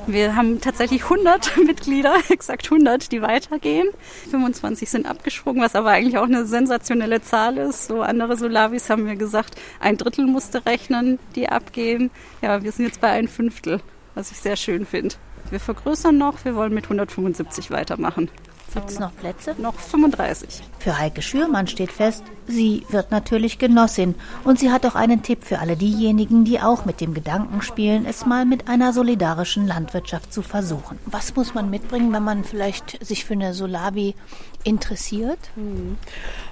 Wir 0.06 0.38
haben 0.38 0.62
tatsächlich 0.62 1.04
100 1.04 1.58
Mitglieder, 1.66 2.16
exakt 2.30 2.72
100, 2.72 3.12
die 3.12 3.22
weitergehen. 3.22 3.90
25 4.32 4.90
sind 4.90 5.06
abgesprungen, 5.06 5.62
was 5.62 5.76
aber 5.76 5.90
eigentlich 5.90 6.18
auch 6.18 6.24
eine 6.24 6.46
sensationelle 6.46 7.22
Zahl 7.22 7.58
ist. 7.58 7.88
So 7.88 8.02
andere 8.02 8.38
Solavis 8.38 8.90
haben 8.90 9.04
mir 9.04 9.18
gesagt, 9.18 9.56
ein 9.82 9.98
Drittel 9.98 10.26
musste 10.26 10.66
rechnen, 10.66 11.20
die 11.36 11.50
abgehen. 11.50 12.10
Ja, 12.42 12.64
wir 12.64 12.72
sind 12.72 12.86
jetzt 12.86 13.02
bei 13.02 13.10
ein 13.10 13.28
Fünftel, 13.28 13.82
was 14.16 14.32
ich 14.32 14.38
sehr 14.38 14.56
schön 14.56 14.86
finde. 14.86 15.16
Wir 15.50 15.60
vergrößern 15.60 16.18
noch, 16.18 16.46
wir 16.46 16.56
wollen 16.56 16.74
mit 16.74 16.86
175 16.86 17.72
weitermachen. 17.72 18.30
Gibt 18.78 18.92
es 18.92 19.00
noch 19.00 19.16
Plätze? 19.16 19.56
Noch 19.58 19.74
35. 19.74 20.62
Für 20.78 21.00
Heike 21.00 21.24
Schürmann 21.24 21.66
steht 21.66 21.92
fest, 21.92 22.24
sie 22.46 22.84
wird 22.92 23.10
natürlich 23.10 23.58
Genossin. 23.58 24.13
Und 24.44 24.60
sie 24.60 24.70
hat 24.70 24.86
auch 24.86 24.94
einen 24.94 25.24
Tipp 25.24 25.44
für 25.44 25.58
alle 25.58 25.76
diejenigen, 25.76 26.46
die 26.46 26.60
auch 26.60 26.86
mit 26.86 27.02
dem 27.02 27.16
Gedanken 27.16 27.63
spielen, 27.63 28.06
es 28.06 28.28
mal 28.28 28.46
mit 28.46 28.70
einer 28.70 28.94
solidarischen 28.94 29.66
Landwirtschaft 29.66 30.32
zu 30.32 30.44
versuchen. 30.44 31.00
Was 31.08 31.36
muss 31.36 31.56
man 31.56 31.72
mitbringen, 31.72 32.13
wenn 32.13 32.22
man 32.22 32.44
vielleicht 32.44 33.04
sich 33.04 33.26
für 33.26 33.34
eine 33.34 33.56
Solavi 33.56 34.13
interessiert? 34.63 35.40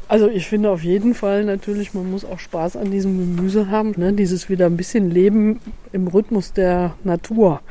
Also 0.07 0.27
ich 0.27 0.47
finde 0.47 0.71
auf 0.71 0.83
jeden 0.83 1.13
Fall 1.13 1.45
natürlich, 1.45 1.93
man 1.93 2.09
muss 2.09 2.25
auch 2.25 2.39
Spaß 2.39 2.75
an 2.75 2.89
diesem 2.89 3.19
Gemüse 3.19 3.69
haben. 3.69 3.93
Ne? 3.97 4.13
Dieses 4.13 4.49
wieder 4.49 4.65
ein 4.65 4.77
bisschen 4.77 5.11
Leben 5.11 5.59
im 5.91 6.07
Rhythmus 6.07 6.53
der 6.53 6.95
Natur. 7.03 7.61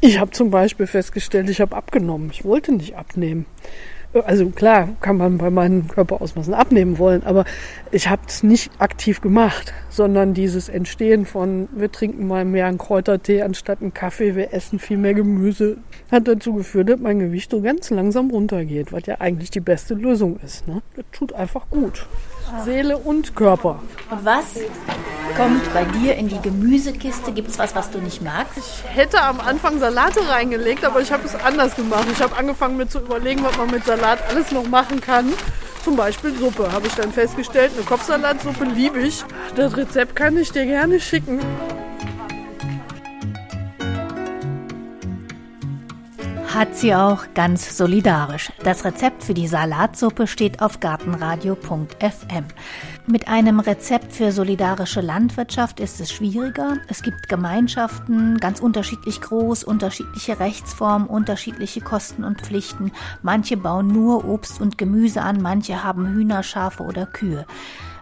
Ich 0.00 0.20
habe 0.20 0.30
zum 0.30 0.50
Beispiel 0.50 0.86
festgestellt, 0.86 1.50
ich 1.50 1.60
habe 1.60 1.74
abgenommen. 1.74 2.30
Ich 2.30 2.44
wollte 2.44 2.72
nicht 2.72 2.94
abnehmen. 2.94 3.46
Also 4.22 4.48
klar, 4.50 4.90
kann 5.00 5.16
man 5.16 5.38
bei 5.38 5.50
meinen 5.50 5.88
Körperausmaßen 5.88 6.54
abnehmen 6.54 6.98
wollen, 6.98 7.24
aber 7.24 7.44
ich 7.90 8.08
habe 8.08 8.22
es 8.28 8.44
nicht 8.44 8.70
aktiv 8.78 9.20
gemacht, 9.20 9.72
sondern 9.90 10.34
dieses 10.34 10.68
Entstehen 10.68 11.26
von, 11.26 11.68
wir 11.72 11.90
trinken 11.90 12.28
mal 12.28 12.44
mehr 12.44 12.66
einen 12.66 12.78
Kräutertee 12.78 13.42
anstatt 13.42 13.82
einen 13.82 13.92
Kaffee, 13.92 14.36
wir 14.36 14.54
essen 14.54 14.78
viel 14.78 14.98
mehr 14.98 15.14
Gemüse, 15.14 15.78
hat 16.12 16.28
dazu 16.28 16.54
geführt, 16.54 16.90
dass 16.90 17.00
mein 17.00 17.18
Gewicht 17.18 17.50
so 17.50 17.60
ganz 17.60 17.90
langsam 17.90 18.30
runtergeht, 18.30 18.92
was 18.92 19.06
ja 19.06 19.20
eigentlich 19.20 19.50
die 19.50 19.60
beste 19.60 19.94
Lösung 19.94 20.38
ist. 20.44 20.68
Ne? 20.68 20.80
Das 20.94 21.04
tut 21.10 21.32
einfach 21.32 21.68
gut. 21.70 22.06
Seele 22.64 22.98
und 22.98 23.34
Körper. 23.34 23.80
Was 24.22 24.44
kommt 25.36 25.72
bei 25.72 25.84
dir 25.84 26.14
in 26.14 26.28
die 26.28 26.40
Gemüsekiste? 26.40 27.32
Gibt 27.32 27.48
es 27.48 27.58
was, 27.58 27.74
was 27.74 27.90
du 27.90 27.98
nicht 27.98 28.22
magst? 28.22 28.58
Ich 28.58 28.84
hätte 28.94 29.20
am 29.20 29.40
Anfang 29.40 29.78
Salate 29.78 30.28
reingelegt, 30.28 30.84
aber 30.84 31.00
ich 31.00 31.12
habe 31.12 31.24
es 31.24 31.34
anders 31.34 31.74
gemacht. 31.74 32.06
Ich 32.12 32.22
habe 32.22 32.36
angefangen 32.36 32.76
mir 32.76 32.88
zu 32.88 33.00
überlegen, 33.00 33.42
was 33.44 33.56
man 33.56 33.70
mit 33.70 33.84
Salat 33.84 34.18
alles 34.28 34.52
noch 34.52 34.66
machen 34.66 35.00
kann. 35.00 35.32
Zum 35.84 35.96
Beispiel 35.96 36.34
Suppe, 36.36 36.72
habe 36.72 36.86
ich 36.86 36.94
dann 36.94 37.12
festgestellt. 37.12 37.72
Eine 37.76 37.84
Kopfsalatsuppe 37.84 38.64
liebe 38.64 39.00
ich. 39.00 39.24
Das 39.54 39.76
Rezept 39.76 40.16
kann 40.16 40.36
ich 40.36 40.50
dir 40.50 40.64
gerne 40.64 41.00
schicken. 41.00 41.40
Hat 46.54 46.76
sie 46.76 46.94
auch 46.94 47.24
ganz 47.34 47.76
solidarisch. 47.76 48.52
Das 48.62 48.84
Rezept 48.84 49.24
für 49.24 49.34
die 49.34 49.48
Salatsuppe 49.48 50.28
steht 50.28 50.62
auf 50.62 50.78
gartenradio.fm. 50.78 52.44
Mit 53.08 53.26
einem 53.26 53.58
Rezept 53.58 54.12
für 54.12 54.30
solidarische 54.30 55.00
Landwirtschaft 55.00 55.80
ist 55.80 56.00
es 56.00 56.12
schwieriger. 56.12 56.76
Es 56.86 57.02
gibt 57.02 57.28
Gemeinschaften, 57.28 58.38
ganz 58.38 58.60
unterschiedlich 58.60 59.20
groß, 59.20 59.64
unterschiedliche 59.64 60.38
Rechtsformen, 60.38 61.08
unterschiedliche 61.08 61.80
Kosten 61.80 62.22
und 62.22 62.42
Pflichten. 62.42 62.92
Manche 63.20 63.56
bauen 63.56 63.88
nur 63.88 64.24
Obst 64.24 64.60
und 64.60 64.78
Gemüse 64.78 65.22
an, 65.22 65.42
manche 65.42 65.82
haben 65.82 66.06
Hühner, 66.06 66.44
Schafe 66.44 66.84
oder 66.84 67.04
Kühe. 67.06 67.46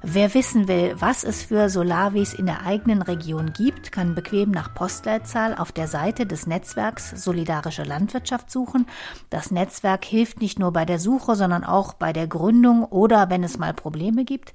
Wer 0.04 0.34
wissen 0.34 0.66
will, 0.66 0.96
was 0.98 1.22
es 1.22 1.44
für 1.44 1.68
Solavis 1.68 2.34
in 2.34 2.46
der 2.46 2.66
eigenen 2.66 3.02
Region 3.02 3.52
gibt, 3.52 3.92
kann 3.92 4.16
bequem 4.16 4.50
nach 4.50 4.74
Postleitzahl 4.74 5.54
auf 5.54 5.70
der 5.70 5.86
Seite 5.86 6.26
des 6.26 6.48
Netzwerks 6.48 7.10
Solidarische 7.10 7.84
Landwirtschaft 7.84 8.50
suchen. 8.50 8.86
Das 9.30 9.52
Netzwerk 9.52 10.04
hilft 10.04 10.40
nicht 10.40 10.58
nur 10.58 10.72
bei 10.72 10.84
der 10.84 10.98
Suche, 10.98 11.36
sondern 11.36 11.62
auch 11.62 11.92
bei 11.92 12.12
der 12.12 12.26
Gründung 12.26 12.84
oder 12.84 13.30
wenn 13.30 13.44
es 13.44 13.58
mal 13.58 13.74
Probleme 13.74 14.24
gibt. 14.24 14.52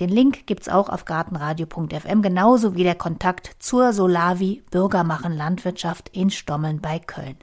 Den 0.00 0.08
Link 0.08 0.48
gibt's 0.48 0.68
auch 0.68 0.88
auf 0.88 1.04
gartenradio.fm, 1.04 2.20
genauso 2.20 2.74
wie 2.74 2.82
der 2.82 2.96
Kontakt 2.96 3.54
zur 3.60 3.92
Solavi 3.92 4.64
Bürgermachen 4.72 5.32
Landwirtschaft 5.32 6.08
in 6.08 6.30
Stommeln 6.30 6.80
bei 6.80 6.98
Köln. 6.98 7.36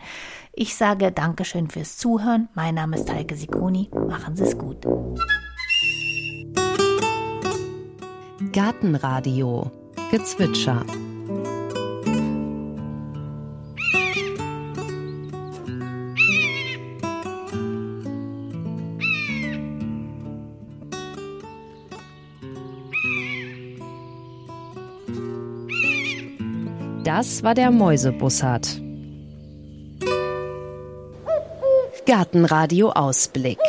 Ich 0.51 0.75
sage 0.75 1.13
Dankeschön 1.13 1.69
fürs 1.69 1.97
Zuhören. 1.97 2.49
Mein 2.53 2.75
Name 2.75 2.97
ist 2.97 3.09
Heike 3.09 3.37
Sikoni. 3.37 3.89
Machen 4.09 4.35
Sie 4.35 4.43
es 4.43 4.57
gut. 4.57 4.85
Gartenradio 8.55 9.69
Gezwitscher 10.11 10.85
Das 27.03 27.43
war 27.43 27.55
der 27.55 27.71
Mäusebussard. 27.71 28.81
Gartenradio 32.05 32.91
Ausblick. 32.91 33.59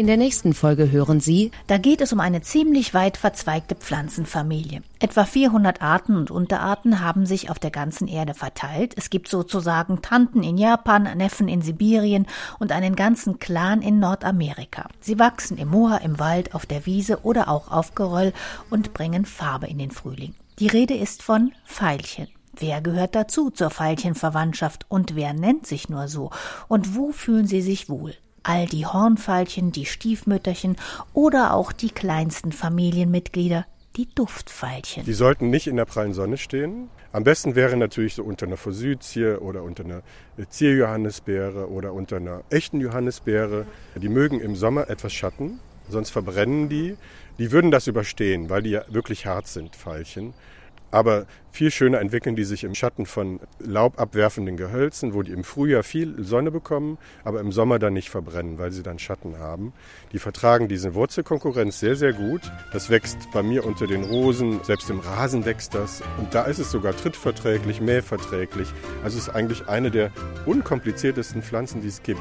In 0.00 0.06
der 0.06 0.16
nächsten 0.16 0.54
Folge 0.54 0.90
hören 0.90 1.20
Sie, 1.20 1.50
Da 1.66 1.76
geht 1.76 2.00
es 2.00 2.10
um 2.14 2.20
eine 2.20 2.40
ziemlich 2.40 2.94
weit 2.94 3.18
verzweigte 3.18 3.74
Pflanzenfamilie. 3.74 4.80
Etwa 4.98 5.26
400 5.26 5.82
Arten 5.82 6.16
und 6.16 6.30
Unterarten 6.30 7.00
haben 7.00 7.26
sich 7.26 7.50
auf 7.50 7.58
der 7.58 7.70
ganzen 7.70 8.08
Erde 8.08 8.32
verteilt. 8.32 8.94
Es 8.96 9.10
gibt 9.10 9.28
sozusagen 9.28 10.00
Tanten 10.00 10.42
in 10.42 10.56
Japan, 10.56 11.02
Neffen 11.18 11.48
in 11.48 11.60
Sibirien 11.60 12.26
und 12.58 12.72
einen 12.72 12.96
ganzen 12.96 13.40
Clan 13.40 13.82
in 13.82 13.98
Nordamerika. 13.98 14.88
Sie 15.00 15.18
wachsen 15.18 15.58
im 15.58 15.68
Moor, 15.68 16.00
im 16.02 16.18
Wald, 16.18 16.54
auf 16.54 16.64
der 16.64 16.86
Wiese 16.86 17.22
oder 17.22 17.50
auch 17.50 17.70
auf 17.70 17.94
Geröll 17.94 18.32
und 18.70 18.94
bringen 18.94 19.26
Farbe 19.26 19.66
in 19.66 19.76
den 19.76 19.90
Frühling. 19.90 20.34
Die 20.60 20.68
Rede 20.68 20.94
ist 20.94 21.22
von 21.22 21.52
Veilchen. 21.66 22.28
Wer 22.58 22.80
gehört 22.80 23.14
dazu 23.14 23.50
zur 23.50 23.68
Veilchenverwandtschaft 23.68 24.86
und 24.88 25.14
wer 25.14 25.34
nennt 25.34 25.66
sich 25.66 25.90
nur 25.90 26.08
so? 26.08 26.30
Und 26.68 26.96
wo 26.96 27.12
fühlen 27.12 27.46
sie 27.46 27.60
sich 27.60 27.90
wohl? 27.90 28.14
All 28.42 28.66
die 28.66 28.86
Hornfeilchen, 28.86 29.72
die 29.72 29.86
Stiefmütterchen 29.86 30.76
oder 31.12 31.54
auch 31.54 31.72
die 31.72 31.90
kleinsten 31.90 32.52
Familienmitglieder. 32.52 33.66
die 33.96 34.08
Duftveilchen. 34.14 35.04
Die 35.04 35.12
sollten 35.12 35.50
nicht 35.50 35.66
in 35.66 35.76
der 35.76 35.84
prallen 35.84 36.14
Sonne 36.14 36.36
stehen. 36.36 36.88
Am 37.12 37.24
besten 37.24 37.56
wäre 37.56 37.76
natürlich 37.76 38.14
so 38.14 38.22
unter 38.22 38.46
einer 38.46 38.56
Forsythie 38.56 39.36
oder 39.40 39.64
unter 39.64 39.84
einer 39.84 40.02
Zierjohannisbeere 40.48 41.68
oder 41.68 41.92
unter 41.92 42.16
einer 42.16 42.42
echten 42.50 42.80
Johannisbeere. 42.80 43.66
Die 43.96 44.08
mögen 44.08 44.40
im 44.40 44.54
Sommer 44.54 44.88
etwas 44.88 45.12
Schatten, 45.12 45.58
sonst 45.88 46.10
verbrennen 46.10 46.68
die. 46.68 46.96
Die 47.38 47.50
würden 47.50 47.72
das 47.72 47.88
überstehen, 47.88 48.48
weil 48.48 48.62
die 48.62 48.70
ja 48.70 48.84
wirklich 48.88 49.26
hart 49.26 49.48
sind, 49.48 49.74
Veilchen. 49.74 50.34
Aber 50.90 51.26
viel 51.52 51.70
schöner 51.70 52.00
entwickeln 52.00 52.36
die 52.36 52.44
sich 52.44 52.64
im 52.64 52.74
Schatten 52.74 53.06
von 53.06 53.40
laubabwerfenden 53.58 54.56
Gehölzen, 54.56 55.14
wo 55.14 55.22
die 55.22 55.32
im 55.32 55.44
Frühjahr 55.44 55.82
viel 55.82 56.22
Sonne 56.22 56.50
bekommen, 56.50 56.98
aber 57.24 57.40
im 57.40 57.52
Sommer 57.52 57.78
dann 57.78 57.92
nicht 57.92 58.10
verbrennen, 58.10 58.58
weil 58.58 58.72
sie 58.72 58.82
dann 58.82 58.98
Schatten 58.98 59.38
haben. 59.38 59.72
Die 60.12 60.18
vertragen 60.18 60.68
diese 60.68 60.94
Wurzelkonkurrenz 60.94 61.80
sehr, 61.80 61.96
sehr 61.96 62.12
gut. 62.12 62.40
Das 62.72 62.90
wächst 62.90 63.18
bei 63.32 63.42
mir 63.42 63.64
unter 63.64 63.86
den 63.86 64.04
Rosen, 64.04 64.62
selbst 64.64 64.90
im 64.90 65.00
Rasen 65.00 65.44
wächst 65.44 65.74
das. 65.74 66.02
Und 66.18 66.34
da 66.34 66.44
ist 66.44 66.58
es 66.58 66.70
sogar 66.70 66.96
trittverträglich, 66.96 67.80
mähverträglich. 67.80 68.68
Also 69.02 69.18
es 69.18 69.28
ist 69.28 69.34
eigentlich 69.34 69.68
eine 69.68 69.90
der 69.90 70.10
unkompliziertesten 70.46 71.42
Pflanzen, 71.42 71.80
die 71.82 71.88
es 71.88 72.02
gibt. 72.02 72.20